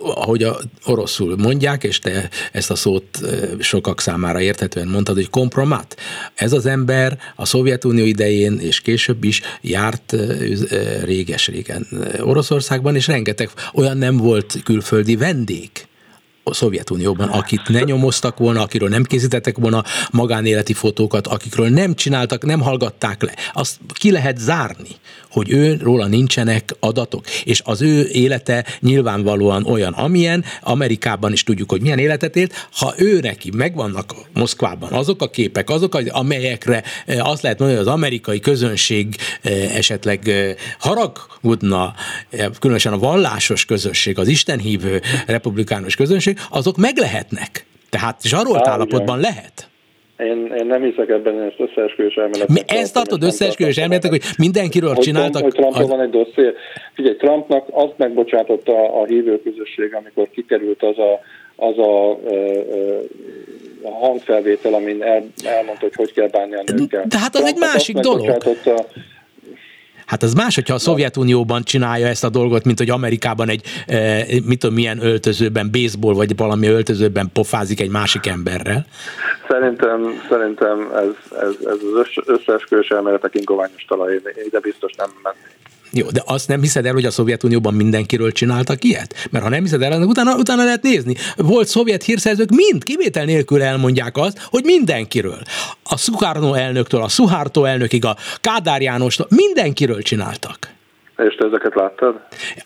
ahogy 0.00 0.42
a 0.42 0.58
oroszul 0.84 1.36
mondják, 1.36 1.84
és 1.84 1.98
te 1.98 2.28
ezt 2.52 2.70
a 2.70 2.74
szót 2.74 3.22
e, 3.22 3.28
sokak 3.58 4.00
számára 4.00 4.40
érthetően 4.40 4.88
mondtad, 4.88 5.14
hogy 5.14 5.30
kompromat. 5.30 5.94
Ez 6.34 6.52
az 6.52 6.66
ember 6.66 7.18
a 7.36 7.44
Szovjetunió 7.44 8.04
idején 8.04 8.58
és 8.58 8.80
később 8.80 9.24
is 9.24 9.40
járt 9.60 10.16
réges-régen 11.04 11.86
Oroszországban, 12.20 12.94
és 12.96 13.06
rengeteg 13.06 13.50
olyan 13.74 13.96
nem 13.96 14.16
volt 14.16 14.56
külföldi 14.64 15.16
vendég, 15.16 15.70
Szovjetunióban, 16.52 17.28
akit 17.28 17.68
ne 17.68 17.80
nyomoztak 17.80 18.38
volna, 18.38 18.62
akiről 18.62 18.88
nem 18.88 19.02
készítettek 19.02 19.56
volna 19.58 19.84
magánéleti 20.10 20.72
fotókat, 20.72 21.26
akikről 21.26 21.68
nem 21.68 21.94
csináltak, 21.94 22.44
nem 22.44 22.60
hallgatták 22.60 23.22
le. 23.22 23.34
Azt 23.52 23.78
ki 23.94 24.10
lehet 24.10 24.38
zárni, 24.38 24.88
hogy 25.30 25.50
ő 25.50 25.78
róla 25.82 26.06
nincsenek 26.06 26.76
adatok, 26.80 27.26
és 27.44 27.60
az 27.64 27.82
ő 27.82 28.08
élete 28.12 28.64
nyilvánvalóan 28.80 29.66
olyan, 29.66 29.92
amilyen, 29.92 30.44
Amerikában 30.60 31.32
is 31.32 31.42
tudjuk, 31.42 31.70
hogy 31.70 31.80
milyen 31.80 31.98
életet 31.98 32.36
élt, 32.36 32.68
ha 32.72 32.94
ő 32.96 33.20
neki 33.20 33.50
megvannak 33.54 34.14
Moszkvában 34.32 34.92
azok 34.92 35.22
a 35.22 35.30
képek, 35.30 35.70
azok, 35.70 35.94
amelyekre 36.08 36.82
eh, 37.06 37.28
azt 37.28 37.42
lehet 37.42 37.58
mondani, 37.58 37.80
hogy 37.80 37.88
az 37.88 37.94
amerikai 37.94 38.40
közönség 38.40 39.16
eh, 39.42 39.76
esetleg 39.76 40.28
eh, 40.28 40.54
haragudna, 40.78 41.94
különösen 42.60 42.92
a 42.92 42.98
vallásos 42.98 43.64
közösség, 43.64 44.18
az 44.18 44.28
istenhívő 44.28 45.02
republikánus 45.26 45.94
közönség, 45.94 46.35
azok 46.50 46.76
meg 46.76 46.96
lehetnek. 46.96 47.66
Tehát 47.90 48.22
zsarolt 48.22 48.66
állapotban 48.66 49.20
lehet. 49.20 49.68
Én, 50.18 50.52
én 50.58 50.66
nem 50.66 50.82
hiszek 50.82 51.08
ebben 51.08 51.42
ezt 51.42 51.60
összeesküvés 51.70 52.14
elméletet. 52.14 52.48
Mi 52.48 52.60
ezt 52.66 52.94
tartod 52.94 53.22
összeesküvés 53.22 53.76
elméletek, 53.76 54.10
hogy 54.10 54.22
mindenkiről 54.38 54.94
hogy 54.94 55.04
csináltak? 55.04 55.42
Hogy 55.42 55.52
Trumpról 55.52 55.84
a... 55.84 55.88
van 55.88 56.00
egy 56.00 56.10
dosszé. 56.10 56.52
Figyelj, 56.94 57.16
Trumpnak 57.16 57.66
azt 57.70 57.94
megbocsátotta 57.96 58.72
a, 58.72 59.00
a 59.00 59.04
hívő 59.04 59.42
közösség, 59.42 59.94
amikor 59.94 60.30
kikerült 60.30 60.82
az 60.82 60.98
a, 60.98 61.20
az 61.56 61.78
a, 61.78 62.10
a, 62.10 62.18
a 63.82 63.90
hangfelvétel, 63.90 64.74
amin 64.74 65.02
el, 65.02 65.26
elmondta, 65.44 65.84
hogy 65.84 65.94
hogy 65.94 66.12
kell 66.12 66.28
bánni 66.28 66.54
a 66.54 66.62
nőkkel. 66.66 67.04
De 67.08 67.18
hát 67.18 67.34
az 67.34 67.40
Trump 67.40 67.54
egy 67.54 67.60
másik 67.60 67.96
dolog. 67.96 68.36
Hát 70.06 70.22
az 70.22 70.34
más, 70.34 70.54
hogyha 70.54 70.74
a 70.74 70.78
Szovjetunióban 70.78 71.62
csinálja 71.62 72.06
ezt 72.06 72.24
a 72.24 72.28
dolgot, 72.28 72.64
mint 72.64 72.78
hogy 72.78 72.90
Amerikában 72.90 73.48
egy, 73.48 73.62
e, 73.86 74.24
mit 74.44 74.58
tudom, 74.58 74.74
milyen 74.74 75.04
öltözőben, 75.04 75.70
baseball 75.70 76.14
vagy 76.14 76.36
valami 76.36 76.66
öltözőben 76.66 77.30
pofázik 77.32 77.80
egy 77.80 77.90
másik 77.90 78.26
emberrel. 78.26 78.86
Szerintem, 79.48 80.24
szerintem 80.28 80.90
ez, 80.96 81.38
ez, 81.40 81.54
ez 81.66 81.78
az 81.94 82.24
összeesküvés 82.26 82.88
elméletek 82.88 83.34
ingoványos 83.34 83.84
talaj, 83.88 84.20
ide 84.46 84.60
biztos 84.60 84.92
nem 84.96 85.10
menni. 85.22 85.55
Jó, 85.92 86.10
de 86.10 86.22
azt 86.24 86.48
nem 86.48 86.60
hiszed 86.60 86.86
el, 86.86 86.92
hogy 86.92 87.04
a 87.04 87.10
Szovjetunióban 87.10 87.74
mindenkiről 87.74 88.32
csináltak 88.32 88.84
ilyet? 88.84 89.28
Mert 89.30 89.44
ha 89.44 89.50
nem 89.50 89.62
hiszed 89.62 89.82
el, 89.82 90.02
utána, 90.02 90.36
utána 90.36 90.64
lehet 90.64 90.82
nézni. 90.82 91.14
Volt 91.36 91.68
szovjet 91.68 92.02
hírszerzők, 92.02 92.50
mind 92.50 92.84
kivétel 92.84 93.24
nélkül 93.24 93.62
elmondják 93.62 94.16
azt, 94.16 94.38
hogy 94.50 94.64
mindenkiről. 94.64 95.38
A 95.82 95.96
Szukárnó 95.96 96.54
elnöktől, 96.54 97.02
a 97.02 97.08
Szuhártó 97.08 97.64
elnökig, 97.64 98.04
a 98.04 98.16
Kádár 98.40 98.82
Jánostól, 98.82 99.26
mindenkiről 99.30 100.02
csináltak. 100.02 100.74
És 101.16 101.34
te 101.34 101.46
ezeket 101.46 101.74
láttad? 101.74 102.14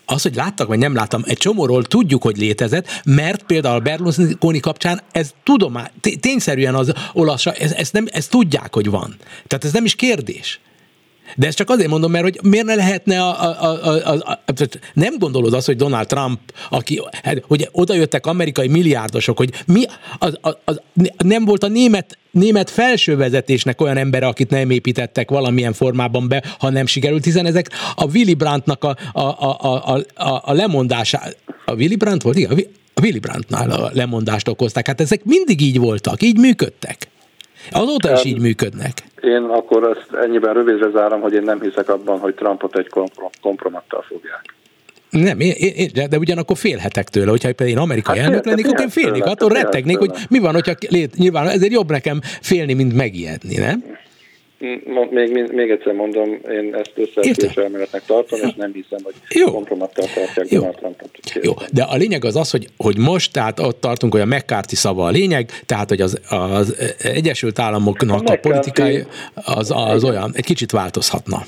Az, 0.05 0.21
hogy 0.21 0.35
láttak, 0.35 0.67
vagy 0.67 0.79
nem 0.79 0.95
láttam, 0.95 1.21
egy 1.25 1.37
csomóról 1.37 1.83
tudjuk, 1.83 2.23
hogy 2.23 2.37
létezett, 2.37 3.01
mert 3.05 3.43
például 3.43 3.79
Berlusconi 3.79 4.59
kapcsán 4.59 5.01
ez 5.11 5.33
tudomány, 5.43 5.89
tényszerűen 6.19 6.75
az 6.75 6.93
olasz, 7.13 7.45
ez, 7.45 7.71
ez 7.71 7.89
nem, 7.91 8.05
ezt 8.11 8.31
tudják, 8.31 8.73
hogy 8.73 8.89
van. 8.89 9.15
Tehát 9.47 9.65
ez 9.65 9.73
nem 9.73 9.85
is 9.85 9.95
kérdés. 9.95 10.59
De 11.35 11.47
ezt 11.47 11.57
csak 11.57 11.69
azért 11.69 11.89
mondom, 11.89 12.11
mert 12.11 12.23
hogy 12.23 12.39
miért 12.43 12.65
ne 12.65 12.75
lehetne 12.75 13.21
a, 13.21 13.41
a, 13.41 13.79
a, 13.83 14.13
a, 14.13 14.39
a, 14.45 14.53
nem 14.93 15.17
gondolod 15.17 15.53
azt, 15.53 15.65
hogy 15.65 15.75
Donald 15.75 16.07
Trump, 16.07 16.39
aki, 16.69 17.01
hát, 17.23 17.43
hogy 17.47 17.69
oda 17.71 17.93
jöttek 17.93 18.25
amerikai 18.25 18.67
milliárdosok, 18.67 19.37
hogy 19.37 19.63
mi, 19.67 19.83
az, 20.19 20.37
az, 20.41 20.57
az, 20.65 20.81
nem 21.17 21.45
volt 21.45 21.63
a 21.63 21.67
német 21.67 22.17
német 22.31 22.69
felsővezetésnek 22.69 23.81
olyan 23.81 23.97
ember, 23.97 24.23
akit 24.23 24.49
nem 24.49 24.69
építettek 24.69 25.29
valamilyen 25.29 25.73
formában 25.73 26.27
be, 26.27 26.43
ha 26.59 26.69
nem 26.69 26.85
sikerült, 26.85 27.23
hiszen 27.23 27.45
ezek 27.45 27.69
a 27.95 28.05
Willy 28.05 28.33
Brandtnak 28.33 28.83
a, 28.83 28.95
a, 29.11 29.19
a, 29.19 29.95
a, 30.15 30.41
a 30.45 30.53
lemondása, 30.53 31.21
a 31.65 31.73
Willy 31.73 31.95
Brandt 31.95 32.23
volt? 32.23 32.37
Igen, 32.37 32.51
a 32.93 33.01
Willy 33.01 33.19
Brandtnál 33.19 33.71
a 33.71 33.89
lemondást 33.93 34.47
okozták. 34.47 34.87
Hát 34.87 35.01
ezek 35.01 35.23
mindig 35.23 35.61
így 35.61 35.77
voltak, 35.77 36.23
így 36.23 36.37
működtek. 36.37 37.10
Azóta 37.69 38.13
is 38.13 38.23
így 38.23 38.39
működnek. 38.39 38.93
Én 39.21 39.43
akkor 39.43 39.83
ezt 39.83 40.23
ennyiben 40.23 40.53
rövidre 40.53 40.89
zárom, 40.89 41.21
hogy 41.21 41.33
én 41.33 41.43
nem 41.43 41.61
hiszek 41.61 41.89
abban, 41.89 42.19
hogy 42.19 42.35
Trumpot 42.35 42.77
egy 42.77 42.89
kompromattal 43.41 44.01
fogják. 44.07 44.55
Nem, 45.09 45.39
én, 45.39 45.53
én, 45.57 45.89
de 46.09 46.17
ugyanakkor 46.17 46.57
félhetek 46.57 47.09
tőle, 47.09 47.29
hogyha 47.29 47.47
például 47.47 47.77
én 47.77 47.83
amerikai 47.83 48.17
hát 48.17 48.27
elnök 48.27 48.45
lennék, 48.45 48.67
akkor 48.67 48.81
én 48.81 48.89
félnék, 48.89 49.25
attól 49.25 49.49
rettegnék, 49.49 49.97
hogy 49.97 50.11
mi 50.29 50.39
van, 50.39 50.53
hogyha 50.53 50.73
lét, 50.89 51.15
nyilván 51.15 51.47
ezért 51.47 51.71
jobb 51.71 51.89
nekem 51.89 52.19
félni, 52.41 52.73
mint 52.73 52.95
megijedni, 52.95 53.55
nem? 53.55 53.83
Még, 55.09 55.51
még 55.51 55.69
egyszer 55.69 55.93
mondom, 55.93 56.29
én 56.49 56.75
ezt 56.75 56.91
összeesküvés 56.95 57.55
elméletnek 57.55 58.05
tartom, 58.05 58.39
és 58.43 58.53
nem 58.53 58.71
hiszem, 58.73 58.99
hogy 59.03 59.13
Jó. 59.29 59.51
kompromattal 59.51 60.05
tartják 60.15 60.49
Jó. 60.49 60.67
Jó, 61.41 61.53
de 61.71 61.83
a 61.83 61.95
lényeg 61.95 62.25
az 62.25 62.35
az, 62.35 62.51
hogy, 62.51 62.67
hogy 62.77 62.97
most, 62.97 63.33
tehát 63.33 63.59
ott 63.59 63.81
tartunk, 63.81 64.13
hogy 64.13 64.21
a 64.21 64.25
McCarthy 64.25 64.75
szava 64.75 65.05
a 65.05 65.09
lényeg, 65.09 65.49
tehát 65.65 65.89
hogy 65.89 66.01
az, 66.01 66.19
az 66.29 66.75
Egyesült 67.03 67.59
Államoknak 67.59 68.29
a, 68.29 68.33
a 68.33 68.37
politikai 68.37 69.03
az, 69.33 69.73
az 69.75 70.03
olyan, 70.03 70.31
egy 70.35 70.45
kicsit 70.45 70.71
változhatna. 70.71 71.45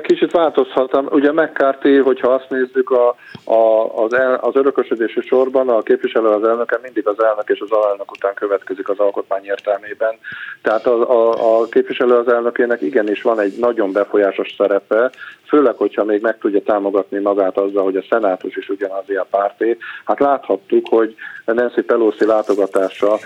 Kicsit 0.00 0.30
változhat. 0.30 0.96
Ugye 1.10 1.32
McCarthy, 1.32 1.96
hogyha 1.96 2.28
azt 2.28 2.50
nézzük, 2.50 2.90
a, 2.90 3.16
a, 3.44 3.92
az, 4.04 4.12
el, 4.12 4.34
az 4.34 4.56
örökösödési 4.56 5.20
sorban 5.20 5.68
a 5.68 5.82
képviselő 5.82 6.26
az 6.26 6.44
elnöke 6.44 6.78
mindig 6.82 7.06
az 7.06 7.22
elnök 7.22 7.48
és 7.48 7.60
az 7.60 7.70
alelnök 7.70 8.10
után 8.10 8.34
következik 8.34 8.88
az 8.88 8.98
alkotmány 8.98 9.44
értelmében. 9.44 10.14
Tehát 10.62 10.86
a, 10.86 11.10
a, 11.10 11.60
a 11.60 11.64
képviselő 11.64 12.14
az 12.14 12.28
elnökének 12.28 12.80
igenis 12.80 13.22
van 13.22 13.40
egy 13.40 13.58
nagyon 13.58 13.92
befolyásos 13.92 14.54
szerepe, 14.56 15.10
főleg, 15.46 15.76
hogyha 15.76 16.04
még 16.04 16.22
meg 16.22 16.38
tudja 16.38 16.62
támogatni 16.62 17.18
magát 17.18 17.58
azzal, 17.58 17.84
hogy 17.84 17.96
a 17.96 18.04
szenátus 18.10 18.56
is 18.56 18.68
ugyanaz 18.68 19.04
a 19.08 19.26
párté. 19.30 19.76
Hát 20.04 20.20
láthattuk, 20.20 20.88
hogy 20.88 21.14
Nancy 21.44 21.82
Pelosi 21.82 22.26
látogatása 22.26 23.18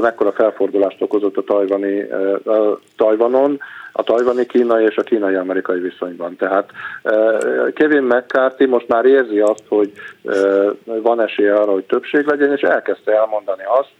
mekkora 0.00 0.32
felfordulást 0.32 1.02
okozott 1.02 1.36
a 1.36 1.42
tajvani, 1.42 2.00
a 2.44 2.78
Tajvanon, 2.96 3.60
a 3.92 4.02
tajvani 4.02 4.46
kínai 4.46 4.84
és 4.84 4.96
a 4.96 5.02
kínai-amerikai 5.02 5.80
viszonyban. 5.80 6.36
Tehát 6.36 6.70
Kevin 7.74 8.02
McCarthy 8.02 8.66
most 8.66 8.88
már 8.88 9.04
érzi 9.04 9.40
azt, 9.40 9.64
hogy 9.68 9.92
van 10.84 11.20
esélye 11.20 11.54
arra, 11.54 11.72
hogy 11.72 11.84
többség 11.84 12.26
legyen, 12.26 12.52
és 12.52 12.60
elkezdte 12.60 13.12
elmondani 13.12 13.62
azt, 13.80 13.90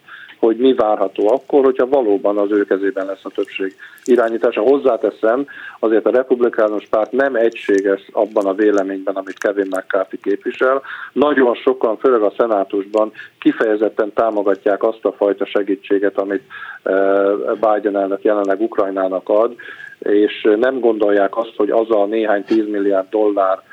hogy 0.47 0.57
mi 0.57 0.75
várható 0.75 1.33
akkor, 1.33 1.65
hogyha 1.65 1.87
valóban 1.87 2.39
az 2.39 2.51
ő 2.51 2.65
kezében 2.65 3.07
lesz 3.07 3.25
a 3.25 3.31
többség 3.31 3.77
irányítása. 4.05 4.61
Hozzáteszem, 4.61 5.47
azért 5.79 6.07
a 6.07 6.11
republikánus 6.11 6.87
párt 6.91 7.13
nem 7.13 7.35
egységes 7.35 8.09
abban 8.13 8.47
a 8.47 8.55
véleményben, 8.55 9.15
amit 9.15 9.39
Kevin 9.39 9.67
McCarthy 9.71 10.19
képvisel. 10.23 10.83
Nagyon 11.13 11.55
sokan, 11.55 11.97
főleg 11.97 12.23
a 12.23 12.33
szenátusban 12.37 13.13
kifejezetten 13.39 14.13
támogatják 14.13 14.83
azt 14.83 15.05
a 15.05 15.13
fajta 15.13 15.47
segítséget, 15.47 16.19
amit 16.19 16.43
eh, 16.83 17.31
Biden 17.53 17.97
elnök 17.97 18.23
jelenleg 18.23 18.61
Ukrajnának 18.61 19.29
ad, 19.29 19.55
és 19.99 20.49
nem 20.59 20.81
gondolják 20.81 21.37
azt, 21.37 21.57
hogy 21.57 21.71
az 21.71 21.91
a 21.91 22.05
néhány 22.05 22.45
tízmilliárd 22.45 23.09
dollár, 23.11 23.59
Eh, 23.59 23.72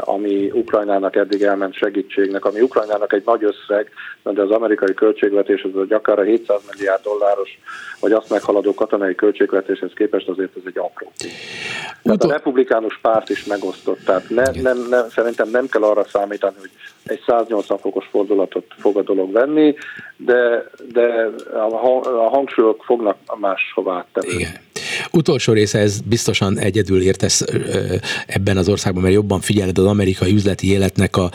ami 0.00 0.50
Ukrajnának 0.50 1.16
eddig 1.16 1.42
elment 1.42 1.74
segítségnek, 1.74 2.44
ami 2.44 2.60
Ukrajnának 2.60 3.12
egy 3.12 3.22
nagy 3.24 3.44
összeg, 3.44 3.90
de 4.22 4.42
az 4.42 4.50
amerikai 4.50 4.94
költségvetés 4.94 5.62
az 5.62 5.90
akár 5.90 6.18
a 6.18 6.22
700 6.22 6.60
milliárd 6.70 7.02
dolláros, 7.02 7.58
vagy 8.00 8.12
azt 8.12 8.30
meghaladó 8.30 8.74
katonai 8.74 9.14
költségvetéshez 9.14 9.90
képest 9.94 10.28
azért 10.28 10.56
ez 10.56 10.62
egy 10.64 10.78
apró. 10.78 11.12
Tehát 12.02 12.22
a 12.22 12.28
republikánus 12.28 12.98
párt 13.02 13.30
is 13.30 13.44
megosztott, 13.44 14.00
tehát 14.04 14.28
ne, 14.28 14.62
nem, 14.62 14.86
nem, 14.88 15.08
szerintem 15.08 15.48
nem 15.48 15.66
kell 15.68 15.82
arra 15.82 16.04
számítani, 16.04 16.56
hogy 16.58 16.70
egy 17.04 17.20
180 17.26 17.78
fokos 17.78 18.06
fordulatot 18.10 18.66
fog 18.78 18.96
a 18.96 19.02
dolog 19.02 19.32
venni, 19.32 19.74
de, 20.16 20.70
de 20.92 21.30
a 21.52 22.28
hangsúlyok 22.28 22.84
fognak 22.84 23.16
máshová 23.40 24.06
tenni. 24.12 24.32
Igen. 24.32 24.52
Utolsó 25.16 25.52
része, 25.52 25.78
ez 25.78 26.00
biztosan 26.00 26.58
egyedül 26.58 27.02
értesz 27.02 27.44
ebben 28.26 28.56
az 28.56 28.68
országban, 28.68 29.02
mert 29.02 29.14
jobban 29.14 29.40
figyeled 29.40 29.78
az 29.78 29.86
amerikai 29.86 30.32
üzleti 30.32 30.70
életnek 30.70 31.16
a 31.16 31.30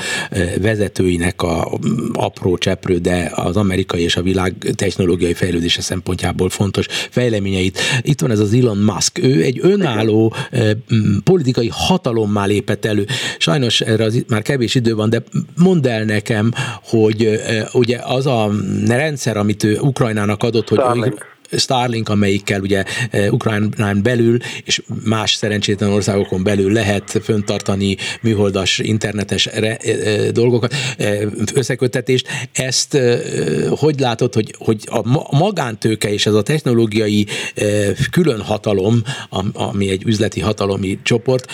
vezetőinek 0.61 1.41
a 1.41 1.79
apró 2.13 2.57
cseprő, 2.57 2.97
de 2.97 3.31
az 3.35 3.57
amerikai 3.57 4.01
és 4.01 4.15
a 4.15 4.21
világ 4.21 4.53
technológiai 4.75 5.33
fejlődése 5.33 5.81
szempontjából 5.81 6.49
fontos 6.49 6.85
fejleményeit. 6.89 7.79
Itt 8.01 8.21
van 8.21 8.31
ez 8.31 8.39
az 8.39 8.53
Elon 8.53 8.77
Musk, 8.77 9.17
ő 9.23 9.43
egy 9.43 9.59
önálló 9.61 10.33
politikai 11.23 11.69
hatalommá 11.71 12.45
lépett 12.45 12.85
elő. 12.85 13.05
Sajnos 13.37 13.81
erre 13.81 14.03
az 14.03 14.23
már 14.27 14.41
kevés 14.41 14.75
idő 14.75 14.95
van, 14.95 15.09
de 15.09 15.23
mondd 15.57 15.87
el 15.87 16.03
nekem, 16.03 16.51
hogy 16.83 17.39
ugye 17.73 17.99
az 18.03 18.25
a 18.25 18.51
rendszer, 18.87 19.37
amit 19.37 19.63
ő 19.63 19.77
Ukrajnának 19.79 20.43
adott, 20.43 20.69
hogy 20.69 20.79
Starlink, 20.79 21.37
amelyikkel 22.03 22.61
ugye 22.61 22.83
e, 23.11 23.31
Ukrajnán 23.31 24.03
belül 24.03 24.37
és 24.65 24.81
más 25.05 25.33
szerencsétlen 25.33 25.89
országokon 25.89 26.43
belül 26.43 26.71
lehet 26.71 27.19
föntartani 27.23 27.97
műholdas 28.21 28.79
internetes 28.79 29.45
re, 29.45 29.77
e, 29.77 30.09
e, 30.09 30.31
dolgokat, 30.31 30.73
összekötetést. 31.55 32.27
Ezt 32.53 32.97
hogy 33.79 33.99
látod, 33.99 34.33
hogy, 34.33 34.55
hogy 34.57 34.83
a 34.85 35.35
magántőke 35.37 36.13
és 36.13 36.25
ez 36.25 36.33
a 36.33 36.41
technológiai 36.41 37.27
külön 38.11 38.41
hatalom, 38.41 39.01
ami 39.53 39.89
egy 39.89 40.03
üzleti 40.05 40.39
hatalomi 40.39 40.99
csoport, 41.03 41.51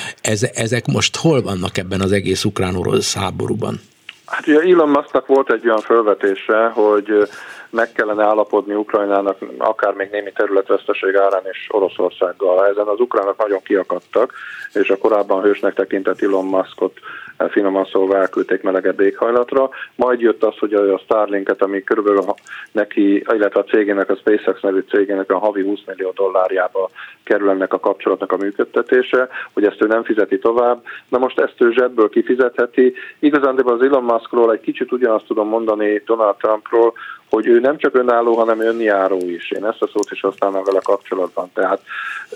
ezek 0.54 0.86
most 0.86 1.16
hol 1.16 1.42
vannak 1.42 1.78
ebben 1.78 2.02
az 2.02 2.12
egész 2.12 2.44
ukrán-orosz 2.44 3.14
háborúban? 3.14 3.80
Hát 4.26 4.48
ugye 4.48 4.60
Elon 4.60 4.90
Musknak 4.90 5.28
volt 5.28 5.52
egy 5.52 5.68
olyan 5.68 5.82
felvetése, 5.82 6.72
hogy 6.74 7.30
meg 7.76 7.92
kellene 7.92 8.24
állapodni 8.24 8.74
Ukrajnának 8.74 9.38
akár 9.58 9.94
még 9.94 10.10
némi 10.12 10.32
területveszteség 10.32 11.16
árán 11.16 11.44
és 11.52 11.68
Oroszországgal. 11.72 12.68
Ezen 12.68 12.88
az 12.88 13.00
ukránok 13.00 13.38
nagyon 13.38 13.62
kiakadtak, 13.64 14.34
és 14.74 14.90
a 14.90 14.98
korábban 14.98 15.42
hősnek 15.42 15.74
tekintett 15.74 16.22
Elon 16.22 16.46
Muskot 16.46 16.98
eh, 17.38 17.50
finoman 17.50 17.86
szólva 17.86 18.18
elküldték 18.18 18.62
melegebb 18.62 19.00
éghajlatra. 19.00 19.70
Majd 19.96 20.20
jött 20.20 20.44
az, 20.44 20.58
hogy 20.58 20.74
a 20.74 20.98
Starlinket, 20.98 21.62
ami 21.62 21.84
körülbelül 21.84 22.24
neki, 22.72 23.16
illetve 23.16 23.60
a 23.60 23.64
cégének, 23.64 24.10
a 24.10 24.16
SpaceX 24.16 24.62
nevű 24.62 24.84
cégének 24.90 25.32
a 25.32 25.38
havi 25.38 25.64
20 25.64 25.80
millió 25.86 26.12
dollárjába 26.16 26.90
kerül 27.24 27.50
ennek 27.50 27.74
a 27.74 27.80
kapcsolatnak 27.80 28.32
a 28.32 28.38
működtetése, 28.38 29.28
hogy 29.54 29.66
ezt 29.66 29.82
ő 29.82 29.88
nem 29.88 30.04
fizeti 30.04 30.40
tovább. 30.40 30.84
Na 31.10 31.18
most 31.18 31.40
ezt 31.40 31.62
ő 31.62 31.72
zsebből 31.72 32.10
kifizetheti. 32.10 32.94
Igazán 33.20 33.60
az 33.66 33.82
Elon 33.82 34.04
Muskról 34.04 34.54
egy 34.54 34.62
kicsit 34.62 34.92
ugyanazt 34.92 35.26
tudom 35.26 35.48
mondani 35.48 36.02
Donald 36.06 36.36
Trumpról, 36.36 36.94
hogy 37.30 37.48
ő 37.48 37.60
nem 37.60 37.78
csak 37.78 37.96
önálló, 37.96 38.34
hanem 38.36 38.62
önjáró 38.62 39.20
is. 39.28 39.52
Én 39.52 39.66
ezt 39.66 39.82
a 39.82 39.88
szót 39.88 40.12
is 40.12 40.22
használom 40.22 40.64
vele 40.64 40.80
kapcsolatban. 40.84 41.50
Tehát 41.54 41.82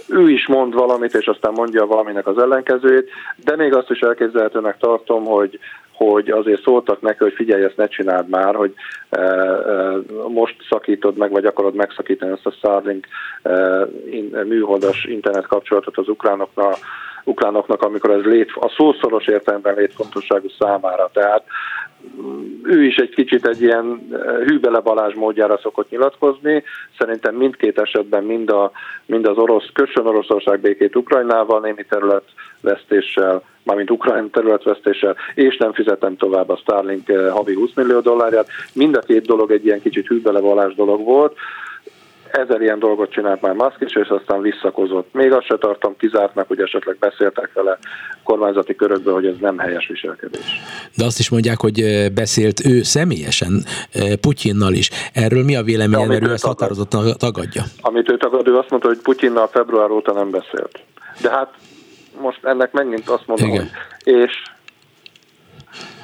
ő 0.07 0.29
is 0.29 0.47
mond 0.47 0.73
valamit, 0.73 1.13
és 1.15 1.25
aztán 1.25 1.53
mondja 1.53 1.85
valaminek 1.85 2.27
az 2.27 2.37
ellenkezőjét, 2.37 3.09
de 3.35 3.55
még 3.55 3.73
azt 3.73 3.89
is 3.89 3.99
elképzelhetőnek 3.99 4.77
tartom, 4.77 5.25
hogy 5.25 5.59
hogy 5.99 6.29
azért 6.29 6.61
szóltak 6.61 7.01
neki, 7.01 7.17
hogy 7.17 7.33
figyelj, 7.33 7.63
ezt 7.63 7.77
ne 7.77 7.87
csináld 7.87 8.29
már, 8.29 8.55
hogy 8.55 8.73
e, 9.09 9.19
e, 9.19 9.95
most 10.27 10.55
szakítod 10.69 11.17
meg, 11.17 11.31
vagy 11.31 11.45
akarod 11.45 11.73
megszakítani 11.73 12.31
ezt 12.31 12.45
a 12.45 12.51
Starlink 12.51 13.07
e, 13.41 13.85
in, 14.09 14.35
műholdas 14.45 15.03
internet 15.03 15.47
kapcsolatot 15.47 15.97
az 15.97 16.07
ukránoknak, 16.07 16.75
ukránoknak, 17.29 17.81
amikor 17.83 18.11
ez 18.11 18.23
lét, 18.23 18.51
a 18.55 18.73
szószoros 18.77 19.27
értelemben 19.27 19.75
létfontosságú 19.75 20.47
számára. 20.59 21.09
Tehát 21.13 21.43
ő 22.63 22.83
is 22.83 22.95
egy 22.95 23.09
kicsit 23.09 23.47
egy 23.47 23.61
ilyen 23.61 24.07
eh, 24.11 24.19
hűbele 24.45 24.79
Balázs 24.79 25.13
módjára 25.13 25.59
szokott 25.61 25.89
nyilatkozni. 25.89 26.63
Szerintem 26.97 27.35
mindkét 27.35 27.79
esetben 27.79 28.23
mind, 28.23 28.49
a, 28.49 28.71
mind 29.05 29.25
az 29.25 29.37
orosz, 29.37 29.69
kössön 29.73 30.05
Oroszország 30.05 30.59
békét 30.59 30.95
Ukrajnával, 30.95 31.59
némi 31.59 31.85
területvesztéssel, 31.89 33.41
mármint 33.63 33.91
Ukrajn 33.91 34.29
területvesztéssel, 34.29 35.15
és 35.35 35.57
nem 35.57 35.73
fizetem 35.73 36.17
tovább 36.17 36.49
a 36.49 36.57
Starlink 36.57 37.09
eh, 37.09 37.31
havi 37.31 37.53
20 37.53 37.73
millió 37.75 37.99
dollárját. 37.99 38.47
Mind 38.73 38.95
a 38.95 38.99
két 38.99 39.25
dolog 39.25 39.51
egy 39.51 39.65
ilyen 39.65 39.81
kicsit 39.81 40.07
hűbele 40.07 40.39
Balázs 40.39 40.73
dolog 40.73 41.03
volt 41.03 41.37
ezer 42.31 42.61
ilyen 42.61 42.79
dolgot 42.79 43.11
csinált 43.11 43.41
már 43.41 43.53
Musk 43.53 43.77
is, 43.79 43.95
és 43.95 44.07
aztán 44.07 44.41
visszakozott. 44.41 45.13
Még 45.13 45.31
azt 45.31 45.45
se 45.45 45.57
tartom 45.57 45.95
kizártnak, 45.97 46.47
hogy 46.47 46.59
esetleg 46.59 46.97
beszéltek 46.99 47.49
vele 47.53 47.77
kormányzati 48.23 48.75
körökből, 48.75 49.13
hogy 49.13 49.25
ez 49.25 49.35
nem 49.39 49.57
helyes 49.57 49.87
viselkedés. 49.87 50.61
De 50.95 51.05
azt 51.05 51.19
is 51.19 51.29
mondják, 51.29 51.59
hogy 51.59 51.83
beszélt 52.13 52.65
ő 52.65 52.81
személyesen 52.81 53.63
Putyinnal 54.21 54.73
is. 54.73 54.89
Erről 55.13 55.43
mi 55.43 55.55
a 55.55 55.63
véleménye, 55.63 56.05
mert 56.05 56.27
ő 56.27 56.31
ezt 56.31 56.45
határozottan 56.45 57.13
tagadja? 57.17 57.63
Amit 57.81 58.11
ő 58.11 58.17
tagad, 58.17 58.47
ő 58.47 58.57
azt 58.57 58.69
mondta, 58.69 58.87
hogy 58.87 58.99
Putyinnal 58.99 59.47
február 59.47 59.89
óta 59.89 60.13
nem 60.13 60.29
beszélt. 60.29 60.79
De 61.21 61.29
hát 61.29 61.53
most 62.21 62.45
ennek 62.45 62.71
megint 62.71 63.09
azt 63.09 63.27
mondom, 63.27 63.47
Igen. 63.47 63.59
hogy 63.59 64.13
és 64.13 64.31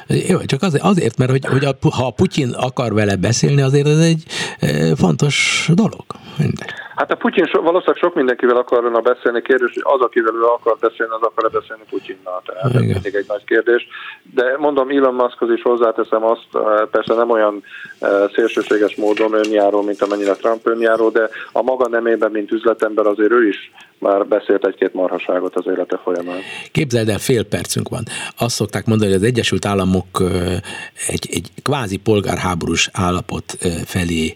jó, 0.08 0.40
csak 0.46 0.62
azért, 0.80 1.18
mert 1.18 1.32
hogy, 1.32 1.46
hogy 1.46 1.66
a, 1.66 1.78
ha 1.90 2.10
Putyin 2.10 2.50
akar 2.50 2.94
vele 2.94 3.16
beszélni, 3.16 3.62
azért 3.62 3.88
ez 3.88 4.00
egy 4.00 4.24
e, 4.60 4.96
fontos 4.96 5.70
dolog. 5.74 6.06
Mindegy. 6.38 6.85
Hát 6.96 7.12
a 7.12 7.16
Putyin 7.16 7.46
so, 7.46 7.62
valószínűleg 7.62 8.02
sok 8.02 8.16
mindenkivel 8.16 8.58
akarna 8.58 9.00
beszélni, 9.00 9.42
kérdés, 9.42 9.72
hogy 9.74 9.84
az, 9.96 10.02
akivel 10.02 10.34
ő 10.34 10.44
akar 10.44 10.78
beszélni, 10.80 11.14
az 11.14 11.22
akar 11.22 11.52
beszélni 11.52 11.84
Putyinnal. 11.90 12.42
Tehát 12.46 12.70
Igen. 12.70 12.82
ez 12.82 12.90
mindig 12.94 13.16
egy 13.16 13.26
nagy 13.28 13.44
kérdés. 13.44 13.88
De 14.34 14.56
mondom, 14.58 14.90
Elon 14.90 15.14
Muskhoz 15.14 15.52
is 15.52 15.62
hozzáteszem 15.62 16.24
azt, 16.24 16.48
eh, 16.54 16.62
persze 16.92 17.14
nem 17.14 17.30
olyan 17.30 17.64
eh, 18.00 18.10
szélsőséges 18.34 18.96
módon 18.96 19.34
önjáró, 19.34 19.82
mint 19.82 20.02
amennyire 20.02 20.34
Trump 20.34 20.68
önjáró, 20.68 21.10
de 21.10 21.30
a 21.52 21.62
maga 21.62 21.88
nemében, 21.88 22.32
mint 22.32 22.52
üzletember 22.52 23.06
azért 23.06 23.32
ő 23.32 23.48
is 23.48 23.72
már 23.98 24.26
beszélt 24.26 24.66
egy-két 24.66 24.94
marhaságot 24.94 25.56
az 25.56 25.68
élete 25.68 25.98
folyamán. 25.98 26.40
Képzeld 26.72 27.10
el, 27.10 27.18
fél 27.18 27.44
percünk 27.44 27.90
van. 27.90 28.04
Azt 28.38 28.56
szokták 28.56 28.86
mondani, 28.86 29.12
hogy 29.12 29.20
az 29.22 29.28
Egyesült 29.28 29.66
Államok 29.66 30.08
eh, 30.20 30.60
egy, 31.08 31.28
egy 31.32 31.50
kvázi 31.64 31.98
polgárháborús 31.98 32.90
állapot 32.94 33.58
felé 33.86 34.34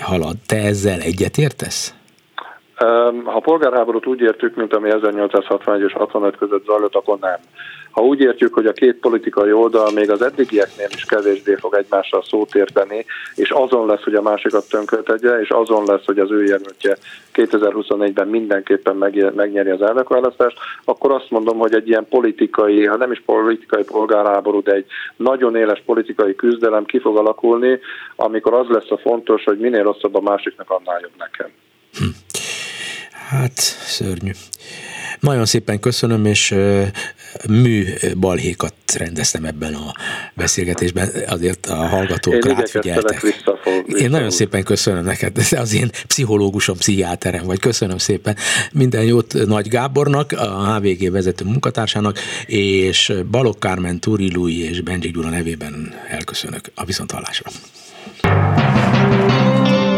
halad. 0.00 0.36
Te 0.46 0.56
ezzel 0.56 1.00
egyetértesz? 1.00 1.94
Ha 3.24 3.36
a 3.36 3.40
polgárháborút 3.40 4.06
úgy 4.06 4.20
értük, 4.20 4.56
mint 4.56 4.74
ami 4.74 4.90
1861 4.90 5.82
és 5.82 5.92
65 5.92 6.36
között 6.36 6.64
zajlott, 6.64 6.94
akkor 6.94 7.18
nem. 7.18 7.38
Ha 7.92 8.02
úgy 8.02 8.20
értjük, 8.20 8.54
hogy 8.54 8.66
a 8.66 8.72
két 8.72 8.96
politikai 8.96 9.52
oldal 9.52 9.92
még 9.92 10.10
az 10.10 10.22
eddigieknél 10.22 10.88
is 10.94 11.04
kevésbé 11.04 11.54
fog 11.54 11.74
egymással 11.74 12.22
szót 12.22 12.54
érteni, 12.54 13.04
és 13.34 13.50
azon 13.50 13.86
lesz, 13.86 14.02
hogy 14.02 14.14
a 14.14 14.22
másikat 14.22 14.68
tönkretegye, 14.68 15.40
és 15.40 15.48
azon 15.48 15.84
lesz, 15.84 16.04
hogy 16.04 16.18
az 16.18 16.30
ő 16.30 16.44
jelöltje 16.44 16.96
2024-ben 17.34 18.28
mindenképpen 18.28 18.96
megnyeri 19.34 19.70
az 19.70 19.82
elnökválasztást, 19.82 20.58
akkor 20.84 21.12
azt 21.12 21.30
mondom, 21.30 21.58
hogy 21.58 21.74
egy 21.74 21.88
ilyen 21.88 22.06
politikai, 22.08 22.86
ha 22.86 22.96
nem 22.96 23.12
is 23.12 23.22
politikai 23.26 23.82
polgárháború, 23.84 24.62
de 24.62 24.72
egy 24.72 24.86
nagyon 25.16 25.56
éles 25.56 25.82
politikai 25.86 26.34
küzdelem 26.34 26.84
ki 26.84 26.98
fog 26.98 27.16
alakulni, 27.16 27.78
amikor 28.16 28.54
az 28.54 28.66
lesz 28.68 28.90
a 28.90 28.96
fontos, 28.98 29.44
hogy 29.44 29.58
minél 29.58 29.82
rosszabb 29.82 30.14
a 30.14 30.20
másiknak, 30.20 30.70
annál 30.70 31.00
jobb 31.00 31.16
nekem. 31.18 31.50
Hm. 31.98 32.31
Hát 33.28 33.60
szörnyű. 33.86 34.30
Nagyon 35.20 35.46
szépen 35.46 35.80
köszönöm, 35.80 36.24
és 36.24 36.54
mű 37.48 37.84
balhékat 38.20 38.74
rendeztem 38.96 39.44
ebben 39.44 39.74
a 39.74 39.92
beszélgetésben, 40.34 41.10
azért 41.26 41.66
a 41.66 41.74
hallgatók 41.74 42.48
átfigyeltek. 42.48 43.22
Én 43.86 44.10
nagyon 44.10 44.30
szépen 44.30 44.62
köszönöm 44.62 45.04
neked, 45.04 45.36
az 45.50 45.74
én 45.74 45.90
pszichológusom, 46.06 46.76
pszichiáterem 46.76 47.44
vagy, 47.44 47.58
köszönöm 47.58 47.98
szépen. 47.98 48.36
Minden 48.72 49.04
jót 49.04 49.34
Nagy 49.46 49.68
Gábornak, 49.68 50.32
a 50.32 50.74
HVG 50.74 51.10
vezető 51.10 51.44
munkatársának, 51.44 52.18
és 52.46 53.12
Balok 53.30 53.60
Kármen, 53.60 54.00
Turi 54.00 54.32
Lui 54.32 54.68
és 54.68 54.80
Bencsik 54.80 55.12
Gyula 55.12 55.28
nevében 55.28 55.94
elköszönök 56.08 56.70
a 56.74 56.84
viszonthallásra. 56.84 57.50